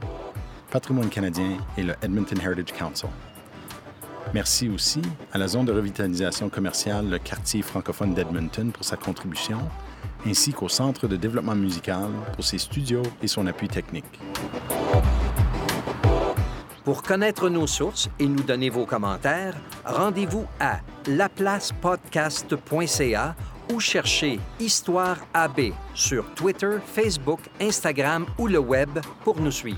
Patrimoine 0.72 1.10
canadien 1.10 1.56
et 1.78 1.84
le 1.84 1.94
Edmonton 2.02 2.40
Heritage 2.44 2.76
Council. 2.76 3.10
Merci 4.34 4.70
aussi 4.70 5.04
à 5.34 5.38
la 5.38 5.48
zone 5.48 5.66
de 5.66 5.72
revitalisation 5.72 6.50
commerciale, 6.50 7.08
le 7.08 7.20
quartier 7.20 7.62
francophone 7.62 8.16
d'Edmonton, 8.16 8.72
pour 8.72 8.84
sa 8.84 8.98
contribution, 8.98 9.60
ainsi 10.26 10.52
qu'au 10.52 10.68
Centre 10.68 11.08
de 11.08 11.16
développement 11.16 11.56
musical 11.56 12.10
pour 12.34 12.44
ses 12.44 12.58
studios 12.58 13.04
et 13.22 13.28
son 13.28 13.46
appui 13.46 13.68
technique. 13.68 14.20
Pour 16.84 17.04
connaître 17.04 17.48
nos 17.50 17.68
sources 17.68 18.10
et 18.18 18.26
nous 18.26 18.42
donner 18.42 18.72
vos 18.72 18.86
commentaires, 18.86 19.56
rendez-vous 19.86 20.48
à 20.60 20.80
laplacepodcast.ca 21.08 23.36
ou 23.72 23.80
cherchez 23.80 24.40
Histoire 24.60 25.18
AB 25.34 25.74
sur 25.94 26.26
Twitter, 26.34 26.78
Facebook, 26.86 27.42
Instagram 27.60 28.26
ou 28.40 28.48
le 28.48 28.60
web 28.60 28.98
pour 29.24 29.40
nous 29.40 29.52
suivre. 29.52 29.78